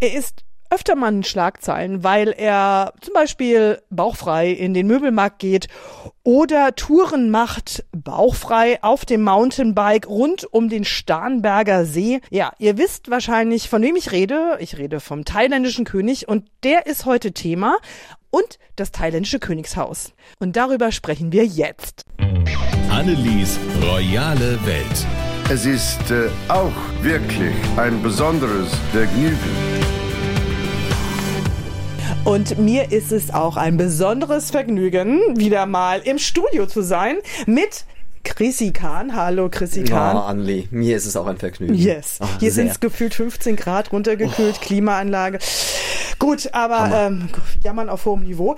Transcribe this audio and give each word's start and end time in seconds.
Er 0.00 0.14
ist 0.14 0.44
öfter 0.70 0.94
mal 0.94 1.12
in 1.12 1.24
Schlagzeilen, 1.24 2.04
weil 2.04 2.28
er 2.28 2.92
zum 3.00 3.14
Beispiel 3.14 3.80
bauchfrei 3.90 4.50
in 4.50 4.72
den 4.72 4.86
Möbelmarkt 4.86 5.40
geht 5.40 5.66
oder 6.22 6.76
Touren 6.76 7.30
macht 7.30 7.84
bauchfrei 7.90 8.80
auf 8.82 9.04
dem 9.04 9.22
Mountainbike 9.22 10.06
rund 10.06 10.44
um 10.52 10.68
den 10.68 10.84
Starnberger 10.84 11.84
See. 11.84 12.20
Ja, 12.30 12.52
ihr 12.58 12.78
wisst 12.78 13.10
wahrscheinlich, 13.10 13.68
von 13.68 13.82
wem 13.82 13.96
ich 13.96 14.12
rede. 14.12 14.56
Ich 14.60 14.78
rede 14.78 15.00
vom 15.00 15.24
thailändischen 15.24 15.84
König 15.84 16.28
und 16.28 16.46
der 16.62 16.86
ist 16.86 17.04
heute 17.06 17.32
Thema 17.32 17.78
und 18.30 18.60
das 18.76 18.92
thailändische 18.92 19.40
Königshaus. 19.40 20.12
Und 20.38 20.54
darüber 20.54 20.92
sprechen 20.92 21.32
wir 21.32 21.44
jetzt. 21.44 22.04
Annelies 22.88 23.58
royale 23.82 24.64
Welt. 24.64 25.06
Es 25.50 25.64
ist 25.64 26.10
äh, 26.10 26.28
auch 26.48 26.74
wirklich 27.00 27.54
ein 27.78 28.02
besonderes 28.02 28.68
Vergnügen. 28.92 29.77
Und 32.28 32.58
mir 32.58 32.92
ist 32.92 33.10
es 33.10 33.32
auch 33.32 33.56
ein 33.56 33.78
besonderes 33.78 34.50
Vergnügen, 34.50 35.18
wieder 35.38 35.64
mal 35.64 36.00
im 36.00 36.18
Studio 36.18 36.66
zu 36.66 36.82
sein 36.82 37.16
mit 37.46 37.86
Chrissy 38.22 38.70
Kahn. 38.72 39.16
Hallo 39.16 39.48
Chrissy 39.48 39.84
Kahn. 39.84 40.16
Ja, 40.16 40.22
Anli, 40.26 40.68
mir 40.70 40.96
ist 40.98 41.06
es 41.06 41.16
auch 41.16 41.26
ein 41.26 41.38
Vergnügen. 41.38 41.72
Yes. 41.74 42.18
Ach, 42.20 42.28
Hier 42.38 42.52
sind 42.52 42.70
es 42.70 42.80
gefühlt 42.80 43.14
15 43.14 43.56
Grad 43.56 43.92
runtergekühlt, 43.92 44.56
Oh. 44.58 44.60
Klimaanlage. 44.64 45.38
Gut, 46.18 46.50
aber 46.52 46.90
ähm, 46.94 47.30
jammern 47.64 47.88
auf 47.88 48.04
hohem 48.04 48.24
Niveau. 48.24 48.56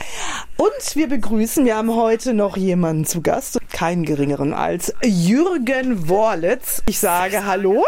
Und 0.56 0.97
wir 0.97 1.09
begrüßen, 1.09 1.64
wir 1.64 1.77
haben 1.77 1.95
heute 1.95 2.34
noch 2.34 2.56
jemanden 2.56 3.05
zu 3.05 3.20
Gast, 3.20 3.59
keinen 3.73 4.05
geringeren 4.05 4.52
als 4.52 4.92
Jürgen 5.05 6.09
Worlitz. 6.09 6.83
Ich 6.89 6.98
sage 6.98 7.45
Hallo. 7.47 7.84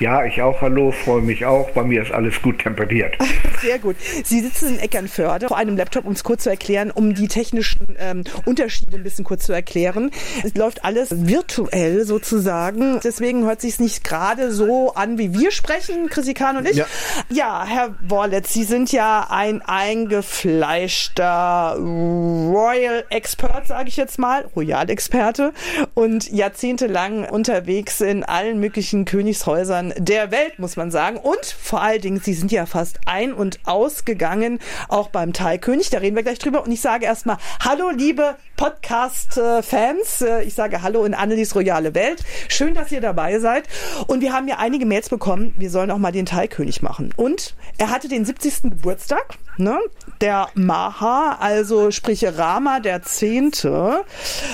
Ja, 0.00 0.24
ich 0.24 0.42
auch, 0.42 0.60
hallo, 0.60 0.90
freue 0.90 1.22
mich 1.22 1.44
auch. 1.44 1.70
Bei 1.70 1.82
mir 1.82 2.02
ist 2.02 2.12
alles 2.12 2.40
gut 2.42 2.60
temperiert. 2.60 3.16
Sehr 3.60 3.78
gut. 3.78 3.96
Sie 4.24 4.40
sitzen 4.40 4.74
in 4.74 4.80
Eckernförde 4.80 5.48
vor 5.48 5.56
einem 5.56 5.76
Laptop, 5.76 6.04
um 6.04 6.12
es 6.12 6.24
kurz 6.24 6.44
zu 6.44 6.50
erklären, 6.50 6.90
um 6.90 7.14
die 7.14 7.28
technischen 7.28 7.96
ähm, 7.98 8.24
Unterschiede 8.44 8.96
ein 8.96 9.02
bisschen 9.02 9.24
kurz 9.24 9.46
zu 9.46 9.52
erklären. 9.52 10.10
Es 10.44 10.54
läuft 10.54 10.84
alles 10.84 11.26
virtuell 11.26 12.04
sozusagen. 12.04 13.00
Deswegen 13.02 13.44
hört 13.44 13.60
sich 13.60 13.74
es 13.74 13.80
nicht 13.80 14.04
gerade 14.04 14.52
so 14.52 14.94
an, 14.94 15.18
wie 15.18 15.34
wir 15.34 15.50
sprechen, 15.50 16.08
Chrissy 16.08 16.34
Kahn 16.34 16.56
und 16.56 16.68
ich. 16.68 16.76
Ja. 16.76 16.86
ja, 17.30 17.64
Herr 17.66 17.94
Worletz, 18.02 18.52
Sie 18.52 18.64
sind 18.64 18.92
ja 18.92 19.26
ein 19.30 19.62
eingefleischter 19.62 21.76
Royal 21.78 23.04
Expert, 23.10 23.66
sage 23.66 23.88
ich 23.88 23.96
jetzt 23.96 24.18
mal, 24.18 24.46
Royal-Experte 24.56 25.52
und 25.94 26.30
jahrzehntelang 26.30 27.28
unterwegs 27.28 28.00
in 28.00 28.24
allen 28.24 28.58
möglichen 28.58 29.04
Königshäusern 29.04 29.71
der 29.80 30.30
Welt, 30.30 30.58
muss 30.58 30.76
man 30.76 30.90
sagen. 30.90 31.16
Und 31.16 31.44
vor 31.44 31.80
allen 31.80 32.00
Dingen, 32.00 32.20
Sie 32.20 32.34
sind 32.34 32.52
ja 32.52 32.66
fast 32.66 32.98
ein- 33.06 33.32
und 33.32 33.60
ausgegangen, 33.64 34.58
auch 34.88 35.08
beim 35.08 35.32
Thai-König. 35.32 35.90
Da 35.90 35.98
reden 35.98 36.16
wir 36.16 36.22
gleich 36.22 36.38
drüber. 36.38 36.62
Und 36.64 36.72
ich 36.72 36.80
sage 36.80 37.06
erstmal 37.06 37.38
Hallo, 37.64 37.90
liebe 37.90 38.36
Podcast-Fans. 38.62 40.22
Äh, 40.22 40.44
Ich 40.44 40.54
sage 40.54 40.82
Hallo 40.82 41.04
in 41.04 41.14
Annelies 41.14 41.56
Royale 41.56 41.96
Welt. 41.96 42.22
Schön, 42.46 42.74
dass 42.74 42.92
ihr 42.92 43.00
dabei 43.00 43.40
seid. 43.40 43.64
Und 44.06 44.20
wir 44.20 44.32
haben 44.32 44.46
ja 44.46 44.58
einige 44.58 44.86
Mails 44.86 45.08
bekommen. 45.08 45.52
Wir 45.58 45.68
sollen 45.68 45.90
auch 45.90 45.98
mal 45.98 46.12
den 46.12 46.26
Thai-König 46.26 46.80
machen. 46.80 47.12
Und 47.16 47.56
er 47.78 47.90
hatte 47.90 48.06
den 48.06 48.24
70. 48.24 48.62
Geburtstag. 48.70 49.34
Ne? 49.56 49.80
Der 50.20 50.46
Maha, 50.54 51.38
also 51.40 51.90
sprich 51.90 52.24
Rama 52.24 52.78
der 52.78 53.02
Zehnte, 53.02 54.04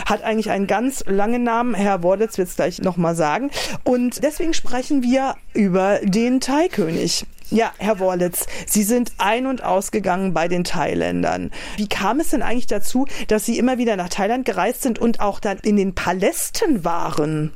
hat 0.06 0.22
eigentlich 0.22 0.50
einen 0.50 0.66
ganz 0.66 1.04
langen 1.06 1.42
Namen. 1.42 1.74
Herr 1.74 2.02
Worditz 2.02 2.38
wird 2.38 2.48
es 2.48 2.56
gleich 2.56 2.80
nochmal 2.80 3.14
sagen. 3.14 3.50
Und 3.84 4.24
deswegen 4.24 4.54
sprechen 4.54 5.02
wir 5.02 5.34
über 5.52 5.98
den 6.02 6.40
Thai-König. 6.40 7.26
Ja, 7.50 7.72
Herr 7.78 7.98
Worlitz, 7.98 8.46
Sie 8.66 8.82
sind 8.82 9.12
ein- 9.16 9.46
und 9.46 9.64
ausgegangen 9.64 10.34
bei 10.34 10.48
den 10.48 10.64
Thailändern. 10.64 11.50
Wie 11.78 11.88
kam 11.88 12.20
es 12.20 12.28
denn 12.28 12.42
eigentlich 12.42 12.66
dazu, 12.66 13.06
dass 13.28 13.46
Sie 13.46 13.58
immer 13.58 13.78
wieder 13.78 13.96
nach 13.96 14.10
Thailand 14.10 14.44
gereist 14.44 14.82
sind 14.82 14.98
und 14.98 15.20
auch 15.20 15.40
dann 15.40 15.56
in 15.58 15.76
den 15.76 15.94
Palästen 15.94 16.84
waren? 16.84 17.54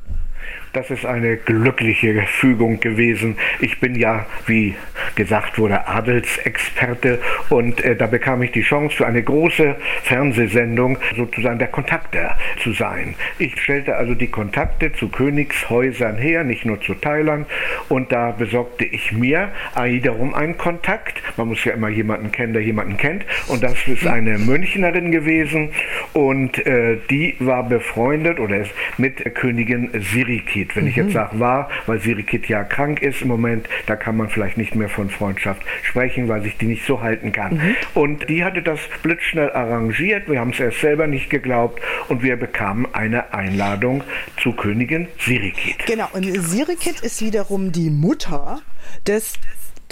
Das 0.72 0.90
ist 0.90 1.04
eine 1.04 1.36
glückliche 1.36 2.22
Fügung 2.22 2.80
gewesen. 2.80 3.36
Ich 3.60 3.78
bin 3.78 3.94
ja, 3.94 4.24
wie 4.46 4.74
gesagt 5.16 5.58
wurde, 5.58 5.86
Adelsexperte 5.86 7.20
und 7.50 7.84
äh, 7.84 7.94
da 7.94 8.06
bekam 8.06 8.42
ich 8.42 8.52
die 8.52 8.62
Chance 8.62 8.96
für 8.96 9.06
eine 9.06 9.22
große 9.22 9.76
Fernsehsendung 10.04 10.96
sozusagen 11.14 11.58
der 11.58 11.68
Kontakte 11.68 12.30
zu 12.62 12.72
sein. 12.72 13.14
Ich 13.38 13.60
stellte 13.60 13.96
also 13.96 14.14
die 14.14 14.28
Kontakte 14.28 14.92
zu 14.94 15.08
Königshäusern 15.08 16.16
her, 16.16 16.42
nicht 16.42 16.64
nur 16.64 16.80
zu 16.80 16.94
Thailand 16.94 17.46
und 17.90 18.10
da 18.10 18.30
besorgte 18.30 18.86
ich 18.86 19.12
mir 19.12 19.50
wiederum 19.78 20.32
einen 20.32 20.56
Kontakt. 20.56 21.20
Man 21.36 21.48
muss 21.48 21.62
ja 21.64 21.74
immer 21.74 21.90
jemanden 21.90 22.32
kennen, 22.32 22.54
der 22.54 22.62
jemanden 22.62 22.96
kennt 22.96 23.26
und 23.48 23.62
das 23.62 23.76
ist 23.86 24.06
eine 24.06 24.38
Münchnerin 24.38 25.12
gewesen 25.12 25.70
und 26.14 26.64
äh, 26.66 26.96
die 27.10 27.36
war 27.40 27.68
befreundet 27.68 28.40
oder 28.40 28.58
ist 28.58 28.72
mit 28.96 29.34
Königin 29.34 29.90
Sirikit. 30.32 30.76
Wenn 30.76 30.86
ich 30.86 30.96
jetzt 30.96 31.12
sage 31.12 31.38
war, 31.40 31.68
weil 31.86 32.00
Sirikit 32.00 32.48
ja 32.48 32.64
krank 32.64 33.02
ist 33.02 33.22
im 33.22 33.28
Moment, 33.28 33.68
da 33.86 33.96
kann 33.96 34.16
man 34.16 34.28
vielleicht 34.30 34.56
nicht 34.56 34.74
mehr 34.74 34.88
von 34.88 35.10
Freundschaft 35.10 35.62
sprechen, 35.82 36.28
weil 36.28 36.42
sich 36.42 36.56
die 36.56 36.66
nicht 36.66 36.86
so 36.86 37.02
halten 37.02 37.32
kann. 37.32 37.60
Und 37.94 38.28
die 38.28 38.44
hatte 38.44 38.62
das 38.62 38.80
blitzschnell 39.02 39.52
arrangiert. 39.52 40.28
Wir 40.28 40.40
haben 40.40 40.50
es 40.50 40.60
erst 40.60 40.80
selber 40.80 41.06
nicht 41.06 41.28
geglaubt 41.28 41.82
und 42.08 42.22
wir 42.22 42.36
bekamen 42.36 42.86
eine 42.94 43.34
Einladung 43.34 44.02
zu 44.42 44.52
Königin 44.52 45.08
Sirikit. 45.18 45.86
Genau, 45.86 46.08
und 46.12 46.24
Sirikit 46.24 47.00
ist 47.00 47.20
wiederum 47.20 47.72
die 47.72 47.90
Mutter 47.90 48.60
des 49.06 49.34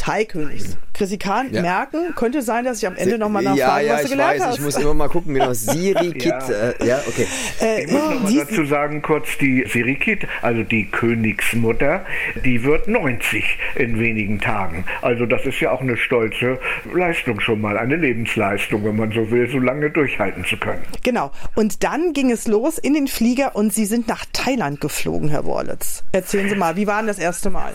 Thai-Königs. 0.01 0.79
Chrissy 0.95 1.19
Kahn, 1.19 1.53
Ja. 1.53 1.61
merken, 1.63 2.15
könnte 2.17 2.41
sein, 2.43 2.65
dass 2.65 2.79
ich 2.79 2.87
am 2.87 2.97
Ende 2.97 3.19
nochmal 3.19 3.43
nachfrage, 3.43 3.87
ja, 3.87 3.93
ja, 3.93 3.93
was 3.95 4.01
du 4.01 4.05
ich 4.07 4.11
gelernt 4.13 4.41
weiß, 4.41 4.47
hast. 4.47 4.59
ich 4.59 4.65
muss 4.65 4.77
immer 4.77 4.95
mal 4.95 5.09
gucken, 5.09 5.35
genau. 5.35 5.53
Siri, 5.53 6.13
Kit, 6.13 6.25
Ja. 6.49 6.49
äh, 6.49 6.87
ja, 6.87 7.01
okay. 7.07 7.27
äh, 7.61 7.85
Ich 7.85 7.91
muss 7.93 8.03
noch 8.03 8.21
mal 8.23 8.35
dazu 8.35 8.65
sagen, 8.65 9.03
kurz 9.03 9.29
die 9.39 9.65
Sirikit, 9.69 10.27
also 10.43 10.63
die 10.63 10.87
Königsmutter, 10.91 12.05
die 12.45 12.65
wird 12.65 12.89
90 12.89 13.59
in 13.77 13.99
wenigen 13.99 14.41
Tagen. 14.41 14.85
Also 15.03 15.27
das 15.27 15.45
ist 15.45 15.61
ja 15.61 15.71
auch 15.71 15.81
eine 15.83 15.97
stolze 15.97 16.59
Leistung 16.95 17.41
schon 17.41 17.61
mal, 17.61 17.77
eine 17.79 17.97
Lebensleistung, 17.97 18.85
wenn 18.85 18.97
man 18.97 19.13
so 19.13 19.31
will, 19.31 19.51
so 19.51 19.59
lange 19.59 19.91
durchhalten 19.91 20.45
zu 20.45 20.57
können. 20.57 20.83
Genau. 21.03 21.31
Und 21.55 21.83
dann 21.85 22.13
ging 22.15 22.31
es 22.31 22.47
los 22.49 22.79
in 22.79 22.95
den 22.95 23.07
Flieger 23.07 23.55
und 23.55 23.73
Sie 23.73 23.85
sind 23.85 24.09
nach 24.09 24.25
Thailand 24.33 24.81
geflogen, 24.81 25.29
Herr 25.29 25.45
Worlitz. 25.45 26.05
Erzählen 26.13 26.49
Sie 26.49 26.57
mal, 26.57 26.77
wie 26.77 26.87
war 26.87 26.99
denn 26.99 27.07
das 27.09 27.19
erste 27.19 27.51
Mal? 27.51 27.75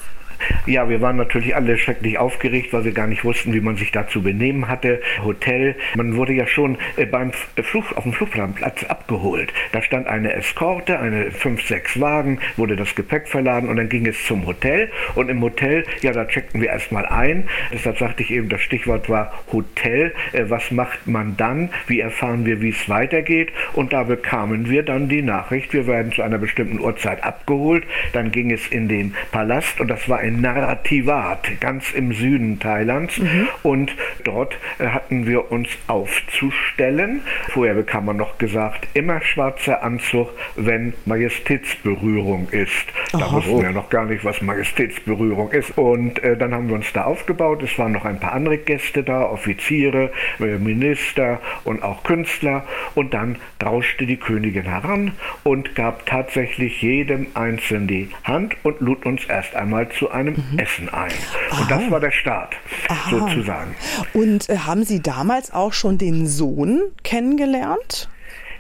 Ja, 0.65 0.89
wir 0.89 1.01
waren 1.01 1.17
natürlich 1.17 1.55
alle 1.55 1.77
schrecklich 1.77 2.17
aufgeregt, 2.17 2.73
weil 2.73 2.85
wir 2.85 2.91
gar 2.91 3.07
nicht 3.07 3.23
wussten, 3.23 3.53
wie 3.53 3.61
man 3.61 3.77
sich 3.77 3.91
da 3.91 4.07
zu 4.07 4.21
benehmen 4.21 4.67
hatte. 4.67 5.01
Hotel, 5.23 5.75
man 5.95 6.15
wurde 6.15 6.33
ja 6.33 6.47
schon 6.47 6.77
äh, 6.97 7.05
beim 7.05 7.29
F- 7.29 7.49
Flug, 7.63 7.95
auf 7.95 8.03
dem 8.03 8.13
Flugplatz 8.13 8.83
abgeholt. 8.85 9.53
Da 9.71 9.81
stand 9.81 10.07
eine 10.07 10.33
Eskorte, 10.33 10.99
eine 10.99 11.31
fünf, 11.31 11.65
sechs 11.67 11.99
Wagen, 11.99 12.39
wurde 12.57 12.75
das 12.75 12.95
Gepäck 12.95 13.27
verladen 13.27 13.69
und 13.69 13.77
dann 13.77 13.89
ging 13.89 14.05
es 14.07 14.25
zum 14.25 14.45
Hotel. 14.45 14.89
Und 15.15 15.29
im 15.29 15.41
Hotel, 15.41 15.85
ja, 16.01 16.11
da 16.11 16.25
checkten 16.25 16.61
wir 16.61 16.69
erstmal 16.69 17.05
ein. 17.05 17.47
Deshalb 17.71 17.97
sagte 17.97 18.23
ich 18.23 18.31
eben, 18.31 18.49
das 18.49 18.61
Stichwort 18.61 19.09
war 19.09 19.31
Hotel. 19.51 20.13
Äh, 20.33 20.45
Was 20.47 20.71
macht 20.71 21.07
man 21.07 21.37
dann? 21.37 21.69
Wie 21.87 21.99
erfahren 21.99 22.45
wir, 22.45 22.61
wie 22.61 22.69
es 22.69 22.89
weitergeht? 22.89 23.51
Und 23.73 23.93
da 23.93 24.03
bekamen 24.03 24.69
wir 24.69 24.83
dann 24.83 25.09
die 25.09 25.21
Nachricht, 25.21 25.73
wir 25.73 25.87
werden 25.87 26.11
zu 26.11 26.21
einer 26.21 26.37
bestimmten 26.37 26.79
Uhrzeit 26.79 27.23
abgeholt. 27.23 27.83
Dann 28.13 28.31
ging 28.31 28.51
es 28.51 28.67
in 28.67 28.87
den 28.87 29.13
Palast 29.31 29.79
und 29.79 29.87
das 29.87 30.07
war 30.09 30.21
in 30.21 30.34
Narativat, 30.41 31.59
ganz 31.59 31.91
im 31.91 32.13
Süden 32.13 32.59
Thailands. 32.59 33.19
Und 33.63 33.95
dort 34.23 34.57
äh, 34.79 34.87
hatten 34.87 35.25
wir 35.25 35.51
uns 35.51 35.69
aufzustellen. 35.87 37.21
Vorher 37.49 37.75
bekam 37.75 38.05
man 38.05 38.17
noch 38.17 38.37
gesagt, 38.37 38.87
immer 38.93 39.21
schwarzer 39.21 39.83
Anzug, 39.83 40.29
wenn 40.55 40.93
Majestätsberührung 41.05 42.49
ist. 42.49 42.85
Da 43.11 43.31
wussten 43.31 43.61
wir 43.61 43.71
noch 43.71 43.89
gar 43.89 44.05
nicht, 44.05 44.25
was 44.25 44.41
Majestätsberührung 44.41 45.51
ist. 45.51 45.77
Und 45.77 46.23
äh, 46.23 46.37
dann 46.37 46.53
haben 46.53 46.67
wir 46.67 46.75
uns 46.75 46.91
da 46.93 47.05
aufgebaut. 47.05 47.63
Es 47.63 47.77
waren 47.77 47.91
noch 47.91 48.05
ein 48.05 48.19
paar 48.19 48.33
andere 48.33 48.57
Gäste 48.57 49.03
da, 49.03 49.23
Offiziere, 49.23 50.11
äh, 50.39 50.57
Minister 50.57 51.39
und 51.63 51.83
auch 51.83 52.03
Künstler. 52.03 52.65
Und 52.95 53.13
dann 53.13 53.37
rauschte 53.63 54.05
die 54.05 54.17
Königin 54.17 54.63
heran 54.63 55.13
und 55.43 55.75
gab 55.75 56.05
tatsächlich 56.05 56.81
jedem 56.81 57.27
Einzelnen 57.33 57.87
die 57.87 58.09
Hand 58.23 58.55
und 58.63 58.79
lud 58.79 59.05
uns 59.05 59.25
erst 59.25 59.55
einmal 59.55 59.89
zu 59.89 60.11
einem 60.11 60.24
Essen 60.57 60.89
ein. 60.89 61.11
Und 61.59 61.71
das 61.71 61.89
war 61.89 61.99
der 61.99 62.11
Start, 62.11 62.55
sozusagen. 63.09 63.75
Und 64.13 64.49
äh, 64.49 64.57
haben 64.59 64.83
Sie 64.83 65.01
damals 65.01 65.51
auch 65.51 65.73
schon 65.73 65.97
den 65.97 66.27
Sohn 66.27 66.81
kennengelernt? 67.03 68.09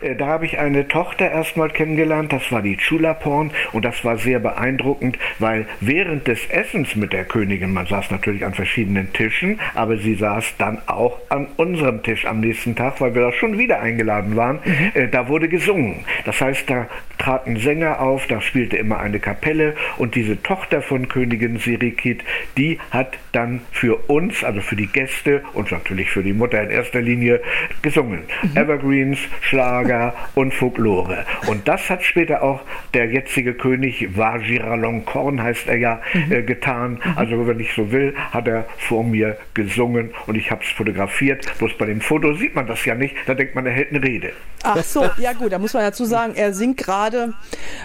Äh, 0.05 0.15
Da 0.15 0.27
habe 0.27 0.45
ich 0.45 0.59
eine 0.59 0.87
Tochter 0.87 1.31
erstmal 1.31 1.69
kennengelernt, 1.69 2.31
das 2.31 2.51
war 2.51 2.61
die 2.61 2.77
Chulaporn 2.77 3.51
und 3.71 3.83
das 3.85 4.05
war 4.05 4.17
sehr 4.17 4.39
beeindruckend, 4.39 5.17
weil 5.39 5.65
während 5.81 6.27
des 6.27 6.45
Essens 6.49 6.95
mit 6.95 7.11
der 7.11 7.25
Königin, 7.25 7.73
man 7.73 7.87
saß 7.87 8.11
natürlich 8.11 8.45
an 8.45 8.53
verschiedenen 8.53 9.11
Tischen, 9.13 9.59
aber 9.73 9.97
sie 9.97 10.15
saß 10.15 10.55
dann 10.57 10.79
auch 10.85 11.19
an 11.29 11.47
unserem 11.57 12.03
Tisch 12.03 12.25
am 12.25 12.39
nächsten 12.39 12.75
Tag, 12.75 13.01
weil 13.01 13.15
wir 13.15 13.21
da 13.23 13.31
schon 13.31 13.57
wieder 13.57 13.81
eingeladen 13.81 14.35
waren, 14.35 14.59
äh, 14.93 15.07
da 15.07 15.27
wurde 15.27 15.49
gesungen. 15.49 16.05
Das 16.25 16.39
heißt, 16.39 16.69
da 16.69 16.87
traten 17.17 17.57
Sänger 17.57 18.01
auf, 18.01 18.27
da 18.27 18.41
spielte 18.41 18.77
immer 18.77 18.99
eine 18.99 19.19
Kapelle. 19.19 19.75
Und 19.97 20.15
diese 20.15 20.41
Tochter 20.41 20.81
von 20.81 21.07
Königin 21.07 21.57
Sirikit, 21.57 22.23
die 22.57 22.79
hat 22.91 23.17
dann 23.31 23.61
für 23.71 23.95
uns, 24.09 24.43
also 24.43 24.61
für 24.61 24.75
die 24.75 24.87
Gäste 24.87 25.41
und 25.53 25.71
natürlich 25.71 26.09
für 26.11 26.23
die 26.23 26.33
Mutter 26.33 26.61
in 26.61 26.69
erster 26.69 27.01
Linie 27.01 27.41
gesungen. 27.81 28.23
Evergreens, 28.55 29.19
Schlager 29.41 29.94
und 30.35 30.53
Folklore. 30.53 31.25
Und 31.47 31.67
das 31.67 31.89
hat 31.89 32.03
später 32.03 32.43
auch 32.43 32.61
der 32.93 33.11
jetzige 33.11 33.53
König 33.53 34.15
Vajiralongkorn 34.15 35.41
heißt 35.41 35.67
er 35.67 35.77
ja 35.77 36.01
äh, 36.29 36.41
getan. 36.43 36.99
Also 37.15 37.47
wenn 37.47 37.59
ich 37.59 37.73
so 37.73 37.91
will, 37.91 38.13
hat 38.31 38.47
er 38.47 38.65
vor 38.77 39.03
mir 39.03 39.37
gesungen 39.53 40.11
und 40.27 40.35
ich 40.35 40.51
habe 40.51 40.63
es 40.63 40.69
fotografiert. 40.69 41.45
Bloß 41.57 41.77
bei 41.77 41.85
dem 41.85 42.01
Foto 42.01 42.33
sieht 42.33 42.55
man 42.55 42.67
das 42.67 42.83
ja 42.85 42.95
nicht. 42.95 43.15
Da 43.25 43.33
denkt 43.33 43.55
man, 43.55 43.65
er 43.65 43.73
hält 43.73 43.89
eine 43.89 44.03
Rede. 44.03 44.31
Ach 44.63 44.83
so, 44.83 45.07
ja 45.17 45.33
gut, 45.33 45.51
da 45.51 45.59
muss 45.59 45.73
man 45.73 45.83
dazu 45.83 46.05
sagen, 46.05 46.33
er 46.35 46.53
singt 46.53 46.77
gerade 46.77 47.33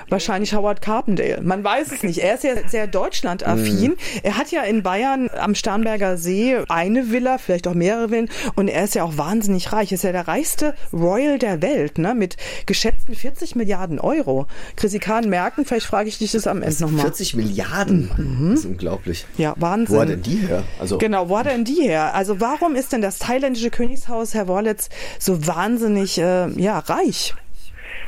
wahrscheinlich 0.09 0.55
Howard 0.55 0.81
Carpendale. 0.81 1.41
Man 1.43 1.63
weiß 1.63 1.93
es 1.93 2.03
nicht. 2.03 2.19
Er 2.19 2.35
ist 2.35 2.45
ja 2.45 2.53
sehr 2.69 2.87
deutschlandaffin. 2.87 3.97
Er 4.23 4.39
hat 4.39 4.51
ja 4.51 4.63
in 4.63 4.83
Bayern 4.83 5.29
am 5.39 5.55
Starnberger 5.55 6.17
See 6.17 6.57
eine 6.69 7.11
Villa, 7.11 7.37
vielleicht 7.39 7.69
auch 7.69 7.75
mehrere 7.75 8.09
Villen 8.09 8.31
und 8.55 8.69
er 8.69 8.85
ist 8.85 8.95
ja 8.95 9.05
auch 9.05 9.19
wahnsinnig 9.19 9.73
reich. 9.73 9.93
Er 9.93 9.97
ist 9.97 10.05
ja 10.05 10.13
der 10.13 10.27
reichste 10.27 10.75
Royal 10.93 11.39
der 11.39 11.61
Welt, 11.61 11.90
ne, 11.99 12.15
mit 12.15 12.37
geschätzten 12.67 13.15
40 13.15 13.57
Milliarden 13.57 13.99
Euro. 13.99 14.47
Chrissy 14.77 14.99
Kahn 14.99 15.29
merken, 15.29 15.65
vielleicht 15.65 15.87
frage 15.87 16.09
ich 16.09 16.19
dich 16.19 16.33
das 16.33 16.47
am 16.47 16.63
Ende 16.63 16.83
nochmal. 16.83 17.03
40 17.03 17.35
Milliarden. 17.35 18.51
Das 18.51 18.61
ist 18.61 18.67
unglaublich. 18.67 19.27
Ja, 19.37 19.55
Wahnsinn. 19.57 19.97
Wo 19.97 20.01
hat 20.01 20.09
denn 20.09 20.23
die 20.23 20.37
her? 20.37 20.65
Also, 20.79 20.99
Genau, 20.99 21.29
wo 21.29 21.39
hat 21.39 21.47
denn 21.47 21.65
die 21.65 21.83
her? 21.83 22.15
Also 22.15 22.41
warum 22.41 22.75
ist 22.75 22.93
denn 22.93 23.03
das 23.03 23.19
thailändische 23.19 23.71
Königshaus, 23.71 24.35
Herr 24.35 24.49
Worlitz, 24.49 24.89
so 25.19 25.47
wahnsinnig 25.47 26.19
äh, 26.19 26.49
ja, 26.61 26.79
reich? 26.79 27.35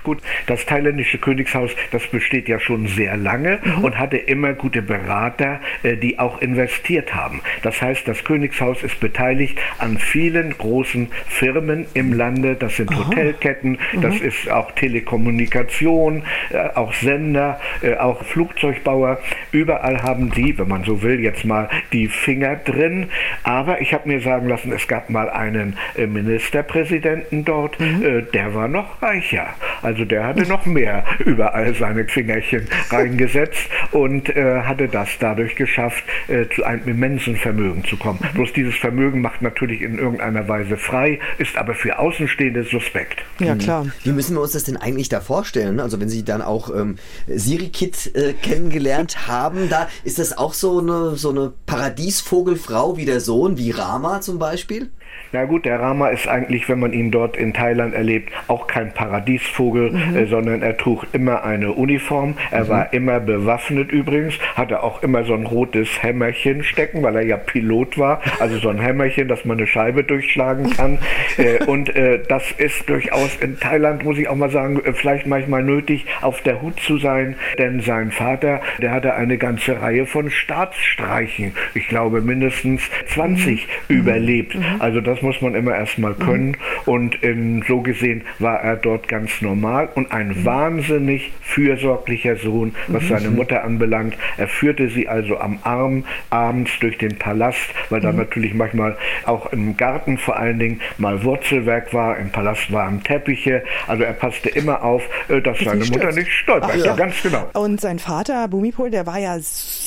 Gut, 0.03 0.19
das 0.47 0.67
thailändische 0.67 1.19
Königshaus, 1.19 1.71
das 1.93 2.07
besteht 2.09 2.49
ja 2.49 2.59
schon 2.59 2.89
sehr 2.89 3.17
lange 3.17 3.61
und 3.83 3.99
hatte 3.99 4.17
immer 4.17 4.53
gute 4.53 4.83
Berater, 4.83 5.61
äh, 5.83 5.97
die 5.97 6.19
auch 6.19 6.41
investiert 6.41 7.15
haben. 7.15 7.41
Das 7.63 7.81
heißt, 7.81 8.09
das 8.09 8.25
Königshaus 8.25 8.83
ist 8.83 8.99
beteiligt 8.99 9.59
an 9.79 9.99
vielen 9.99 10.57
großen 10.59 11.09
Firmen 11.29 11.87
im 11.95 12.13
Lande. 12.13 12.57
Das 12.57 12.77
sind 12.77 12.97
Hotelketten, 12.97 13.79
das 14.01 14.19
ist 14.21 14.51
auch 14.51 14.73
Telekommunikation, 14.73 16.25
äh, 16.51 16.59
auch 16.75 16.93
Sender, 16.95 17.61
äh, 17.83 17.95
auch 17.95 18.25
Flugzeugbauer. 18.25 19.21
Überall 19.53 20.03
haben 20.03 20.31
die, 20.33 20.59
wenn 20.59 20.69
man 20.69 20.83
so 20.85 21.03
will, 21.03 21.21
jetzt 21.21 21.45
mal 21.45 21.69
die 21.93 22.09
Finger 22.09 22.57
drin. 22.57 23.09
Aber 23.45 23.81
ich 23.81 23.95
habe 23.95 24.09
mir 24.09 24.21
sagen 24.21 24.49
lassen, 24.49 24.73
es 24.73 24.89
gab 24.89 25.11
mal 25.11 25.31
einen 25.31 25.77
Ministerpräsidenten 25.97 27.45
dort, 27.45 27.81
äh, 27.81 28.23
der 28.33 28.55
war 28.55 28.69
noch 28.69 29.01
reicher. 29.03 29.49
Also 29.83 29.92
der 29.93 30.25
hatte 30.25 30.43
noch 30.43 30.67
mehr 30.67 31.05
überall 31.25 31.75
seine 31.75 32.05
Fingerchen 32.07 32.67
reingesetzt 32.91 33.69
und 33.91 34.35
äh, 34.35 34.63
hatte 34.63 34.89
das 34.89 35.09
dadurch 35.19 35.57
geschafft, 35.57 36.05
äh, 36.29 36.47
zu 36.55 36.65
einem 36.65 36.89
immensen 36.89 37.37
Vermögen 37.37 37.85
zu 37.85 37.97
kommen. 37.97 38.21
Bloß 38.35 38.53
dieses 38.53 38.75
Vermögen 38.75 39.21
macht 39.21 39.43
natürlich 39.43 39.83
in 39.83 39.99
irgendeiner 39.99 40.49
Weise 40.49 40.77
frei, 40.77 41.21
ist 41.39 41.57
aber 41.57 41.75
für 41.75 41.99
Außenstehende 41.99 42.65
suspekt. 42.65 43.23
Ja, 43.39 43.55
klar. 43.55 43.87
wie 44.05 44.13
müssen 44.13 44.35
wir 44.35 44.43
uns 44.43 44.53
das 44.53 44.65
denn 44.65 44.77
eigentlich 44.77 45.09
da 45.09 45.21
vorstellen? 45.21 45.81
Also 45.81 46.01
wenn 46.01 46.09
Sie 46.09 46.25
dann 46.25 46.43
auch 46.43 46.75
ähm, 46.75 46.97
Sirikit 47.27 48.15
äh, 48.15 48.33
kennengelernt 48.35 49.13
haben, 49.29 49.69
da 49.69 49.89
ist 50.05 50.19
das 50.19 50.37
auch 50.37 50.55
so 50.55 50.81
eine, 50.81 51.17
so 51.17 51.31
eine 51.31 51.53
Paradiesvogelfrau 51.67 52.97
wie 52.97 53.05
der 53.05 53.21
Sohn, 53.21 53.59
wie 53.59 53.71
Rama 53.71 54.21
zum 54.21 54.39
Beispiel? 54.39 54.91
Na 55.35 55.47
gut, 55.47 55.65
der 55.65 55.81
Rama 55.81 56.09
ist 56.09 56.29
eigentlich, 56.29 56.69
wenn 56.69 56.79
man 56.79 56.93
ihn 56.93 57.11
dort 57.11 57.39
in 57.39 57.55
Thailand 57.55 57.95
erlebt, 57.95 58.31
auch 58.49 58.67
kein 58.67 58.93
Paradiesvogel, 58.93 59.95
äh, 60.15 60.27
sondern 60.27 60.61
er 60.61 60.77
trug 60.77 61.07
immer 61.13 61.43
eine 61.43 61.73
Uniform. 61.73 62.35
Er 62.51 62.69
war 62.69 62.93
immer 62.93 63.19
bewaffnet 63.19 63.91
übrigens, 63.93 64.35
hatte 64.55 64.83
auch 64.83 65.03
immer 65.03 65.25
so 65.25 65.33
ein 65.33 65.47
rotes 65.47 66.03
Hämmerchen 66.03 66.63
stecken, 66.63 67.03
weil 67.03 67.17
er 67.17 67.25
ja 67.25 67.37
Pilot 67.39 67.97
war. 67.97 68.21
Also 68.41 68.59
so 68.59 68.69
ein 68.69 68.79
Hämmerchen, 68.79 69.27
dass 69.29 69.47
man 69.47 69.57
eine 69.57 69.67
Scheibe 69.67 70.05
durchschlagen 70.05 70.71
kann. 70.71 70.99
äh, 71.39 71.65
und 71.65 71.95
äh, 71.97 72.21
das 72.29 72.53
ist 72.53 72.89
durchaus 72.89 73.37
in 73.37 73.59
Thailand, 73.59 74.05
muss 74.05 74.19
ich 74.19 74.29
auch 74.29 74.37
mal 74.37 74.51
sagen, 74.51 74.81
äh, 74.85 74.93
vielleicht 74.93 75.27
manchmal 75.27 75.63
nötig, 75.63 76.05
auf 76.21 76.43
der 76.43 76.61
Hut 76.61 76.79
zu 76.81 76.99
sein. 76.99 77.37
Denn 77.59 77.81
sein 77.81 78.11
Vater, 78.11 78.61
der 78.83 78.91
hatte 78.91 79.15
eine 79.15 79.39
ganze 79.39 79.81
Reihe 79.81 80.05
von 80.05 80.31
Staatsstreichen. 80.31 81.53
Ich 81.73 81.89
glaube 81.89 82.21
mindestens 82.21 82.83
20 83.07 83.67
überlebt. 83.89 84.57
Also 84.79 85.01
das 85.03 85.23
muss 85.23 85.41
man 85.41 85.55
immer 85.55 85.75
erstmal 85.75 86.15
können. 86.15 86.57
Und 86.87 87.23
ähm, 87.23 87.63
so 87.67 87.81
gesehen 87.81 88.23
war 88.39 88.61
er 88.61 88.77
dort 88.77 89.09
ganz 89.09 89.41
normal 89.41 89.89
und 89.95 90.13
ein 90.13 90.45
wahnsinnig 90.45 91.33
fürsorglicher 91.41 92.37
Sohn, 92.37 92.75
was 92.89 93.09
seine 93.09 93.31
Mutter 93.31 93.65
anbelangt. 93.65 94.17
Er 94.37 94.49
führte 94.49 94.89
sie 94.89 95.09
also 95.09 95.39
am 95.39 95.59
Arm 95.63 96.05
abends 96.31 96.73
durch 96.81 96.99
den 96.99 97.17
Palast, 97.19 97.69
weil 97.91 98.01
da 98.01 98.13
natürlich 98.13 98.55
manchmal 98.55 98.97
auch 99.25 99.53
im 99.53 99.77
Garten 99.77 100.19
vor 100.19 100.37
allen 100.37 100.59
Dingen 100.59 100.81
mal 100.99 101.23
Wurzelwerk 101.25 101.93
war. 101.93 102.19
Im 102.19 102.31
Palast 102.31 102.73
waren 102.73 103.03
Teppiche. 103.03 103.63
Also 103.87 104.03
er 104.05 104.13
passte 104.13 104.49
immer 104.49 104.83
auf, 104.83 105.03
äh, 105.29 105.41
dass 105.41 105.59
seine 105.59 105.81
nicht 105.81 105.93
Mutter 105.93 106.13
nicht 106.13 106.31
stolpert. 106.33 106.77
Ja. 106.77 106.87
ja. 106.87 106.95
ganz 106.95 107.23
genau. 107.23 107.49
Und 107.55 107.81
sein 107.81 107.99
Vater, 107.99 108.49
Bhumipol, 108.49 108.91
der 108.91 109.07
war 109.07 109.19
ja 109.19 109.39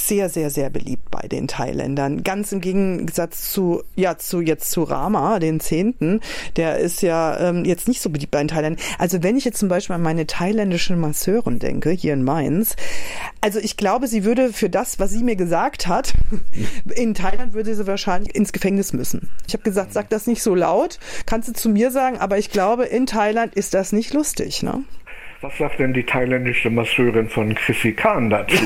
sehr, 0.07 0.29
sehr, 0.29 0.49
sehr 0.49 0.69
beliebt 0.69 1.09
bei 1.11 1.27
den 1.27 1.47
Thailändern. 1.47 2.23
Ganz 2.23 2.51
im 2.51 2.61
Gegensatz 2.61 3.51
zu, 3.51 3.83
ja, 3.95 4.17
zu 4.17 4.41
jetzt 4.41 4.71
zu 4.71 4.83
Rama, 4.83 5.39
den 5.39 5.59
Zehnten. 5.59 6.21
Der 6.55 6.77
ist 6.77 7.01
ja 7.01 7.39
ähm, 7.39 7.65
jetzt 7.65 7.87
nicht 7.87 8.01
so 8.01 8.09
beliebt 8.09 8.31
bei 8.31 8.39
den 8.39 8.47
Thailändern. 8.47 8.83
Also 8.99 9.23
wenn 9.23 9.37
ich 9.37 9.45
jetzt 9.45 9.59
zum 9.59 9.69
Beispiel 9.69 9.95
an 9.95 10.01
meine 10.01 10.27
thailändische 10.27 10.95
Masseurin 10.95 11.59
denke, 11.59 11.91
hier 11.91 12.13
in 12.13 12.23
Mainz, 12.23 12.75
also 13.41 13.59
ich 13.59 13.77
glaube, 13.77 14.07
sie 14.07 14.23
würde 14.23 14.53
für 14.53 14.69
das, 14.69 14.99
was 14.99 15.11
sie 15.11 15.23
mir 15.23 15.35
gesagt 15.35 15.87
hat, 15.87 16.13
in 16.95 17.13
Thailand 17.13 17.53
würde 17.53 17.75
sie 17.75 17.87
wahrscheinlich 17.87 18.35
ins 18.35 18.53
Gefängnis 18.53 18.93
müssen. 18.93 19.29
Ich 19.47 19.53
habe 19.53 19.63
gesagt, 19.63 19.93
sag 19.93 20.09
das 20.09 20.27
nicht 20.27 20.41
so 20.41 20.55
laut, 20.55 20.99
kannst 21.25 21.49
du 21.49 21.53
zu 21.53 21.69
mir 21.69 21.91
sagen, 21.91 22.17
aber 22.17 22.37
ich 22.37 22.51
glaube, 22.51 22.85
in 22.85 23.05
Thailand 23.05 23.55
ist 23.55 23.73
das 23.73 23.91
nicht 23.91 24.13
lustig, 24.13 24.63
ne? 24.63 24.83
Was 25.45 25.57
sagt 25.59 25.79
denn 25.79 25.93
die 25.93 26.01
thailändische 26.03 26.71
Masseurin 26.71 27.29
von 27.29 27.53
Chrissy 27.53 27.91
Kahn 27.91 28.29
dazu? 28.31 28.55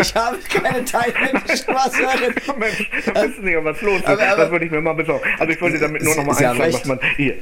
Ich 0.00 0.14
habe 0.14 0.36
keine 0.52 0.84
thailändische 0.84 1.70
Masseurin. 1.72 2.34
Mensch, 2.58 2.90
da 3.06 3.22
wissen 3.22 3.44
Sie 3.44 3.52
ja, 3.52 3.64
was 3.64 3.80
los 3.80 3.98
ist. 4.00 4.06
Aber- 4.06 4.22
aber- 4.26 4.36
das 4.42 4.50
würde 4.50 4.64
ich 4.66 4.70
mir 4.70 4.80
mal 4.80 4.92
besorgen. 4.94 5.24
Also 5.38 5.52
ich 5.52 5.60
wollte 5.60 5.78
damit 5.78 6.02
nur 6.02 6.14
noch 6.16 6.24
mal 6.26 6.34
Sie 6.34 6.44
eins 6.46 6.58
haben 6.58 6.70
sagen, 6.72 6.74
was 6.74 6.84
man 6.86 6.98
hier, 7.16 7.34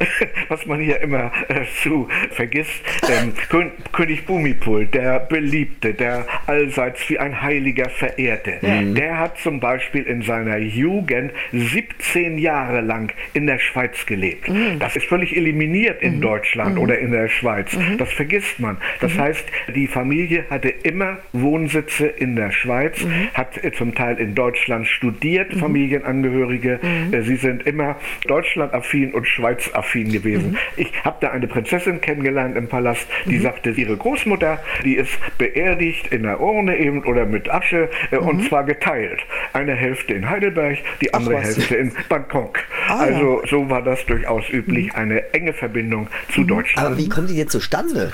was 0.49 0.67
man 0.67 0.81
hier 0.81 1.01
immer 1.01 1.33
äh, 1.49 1.63
zu 1.83 2.09
vergisst. 2.33 2.71
Ähm, 3.09 3.33
Kön 3.49 3.73
König 3.93 4.27
Bumipol, 4.27 4.87
der 4.87 5.21
Beliebte, 5.21 5.95
der 5.95 6.27
allseits 6.47 7.09
wie 7.09 7.19
ein 7.19 7.41
Heiliger 7.43 7.89
verehrte, 7.89 8.59
der 8.63 9.19
hat 9.19 9.39
zum 9.39 9.61
Beispiel 9.61 10.03
in 10.05 10.23
seiner 10.23 10.59
Jugend 10.59 11.33
17 11.53 12.39
Jahre 12.39 12.81
lang 12.83 13.13
in 13.33 13.47
der 13.47 13.59
Schweiz 13.59 14.05
gelebt. 14.07 14.49
Das 14.79 14.95
ist 14.97 15.07
völlig 15.07 15.35
eliminiert 15.37 16.03
in 16.03 16.21
Deutschland 16.21 16.79
oder 16.79 16.99
in 16.99 17.11
der 17.11 17.29
Schweiz. 17.29 17.77
Das 17.99 18.13
vergisst 18.13 18.59
man. 18.61 18.77
Das 19.01 19.17
heißt, 19.17 19.45
die 19.75 19.87
Familie 19.87 20.45
hatte 20.51 20.69
immer 20.69 21.19
Wohnsitze 21.33 22.07
in 22.07 22.37
der 22.37 22.51
Schweiz, 22.51 22.99
hat 23.35 23.63
äh, 23.63 23.73
zum 23.73 23.95
Teil 23.95 24.19
in 24.19 24.35
Deutschland 24.35 24.87
studiert, 24.87 25.55
Familienangehörige. 25.55 26.81
Äh, 27.13 27.23
Sie 27.23 27.37
sind 27.37 27.67
immer 27.67 27.97
Deutschlandaffin 28.27 29.13
und 29.13 29.27
Schweizaffin 29.27 30.13
gewesen. 30.13 30.57
Ich 30.77 30.93
habe 31.05 31.17
da 31.21 31.31
eine 31.31 31.47
Prinzessin 31.47 32.01
kennengelernt 32.01 32.57
im 32.57 32.69
Palast, 32.69 33.07
die 33.27 33.39
sagte, 33.39 33.71
ihre 33.71 33.97
Großmutter, 33.97 34.63
die 34.85 34.95
ist 34.97 35.13
beerdigt 35.39 36.09
in 36.13 36.23
der 36.23 36.41
Urne 36.41 36.77
eben 36.77 37.05
oder 37.05 37.27
mit 37.27 37.51
Asche 37.51 37.89
äh, 38.11 38.17
und 38.17 38.45
zwar 38.49 38.65
geteilt. 38.65 39.21
Eine 39.53 39.75
Hälfte 39.75 40.15
in 40.15 40.29
Heidelberg, 40.29 40.79
die 41.01 41.13
andere. 41.13 41.41
Hälfte 41.41 41.77
in 41.77 41.93
Bangkok. 42.09 42.59
Ah, 42.89 43.01
also 43.01 43.43
so 43.49 43.69
war 43.71 43.83
das 43.83 44.05
durchaus 44.07 44.49
üblich, 44.51 44.95
eine 44.95 45.33
enge 45.33 45.53
Verbindung 45.53 46.09
zu 46.33 46.45
Deutschland. 46.45 46.87
Aber 46.87 46.99
wie 46.99 47.09
kommt 47.09 47.31
die 47.31 47.37
jetzt 47.37 47.53
zustande? 47.75 48.13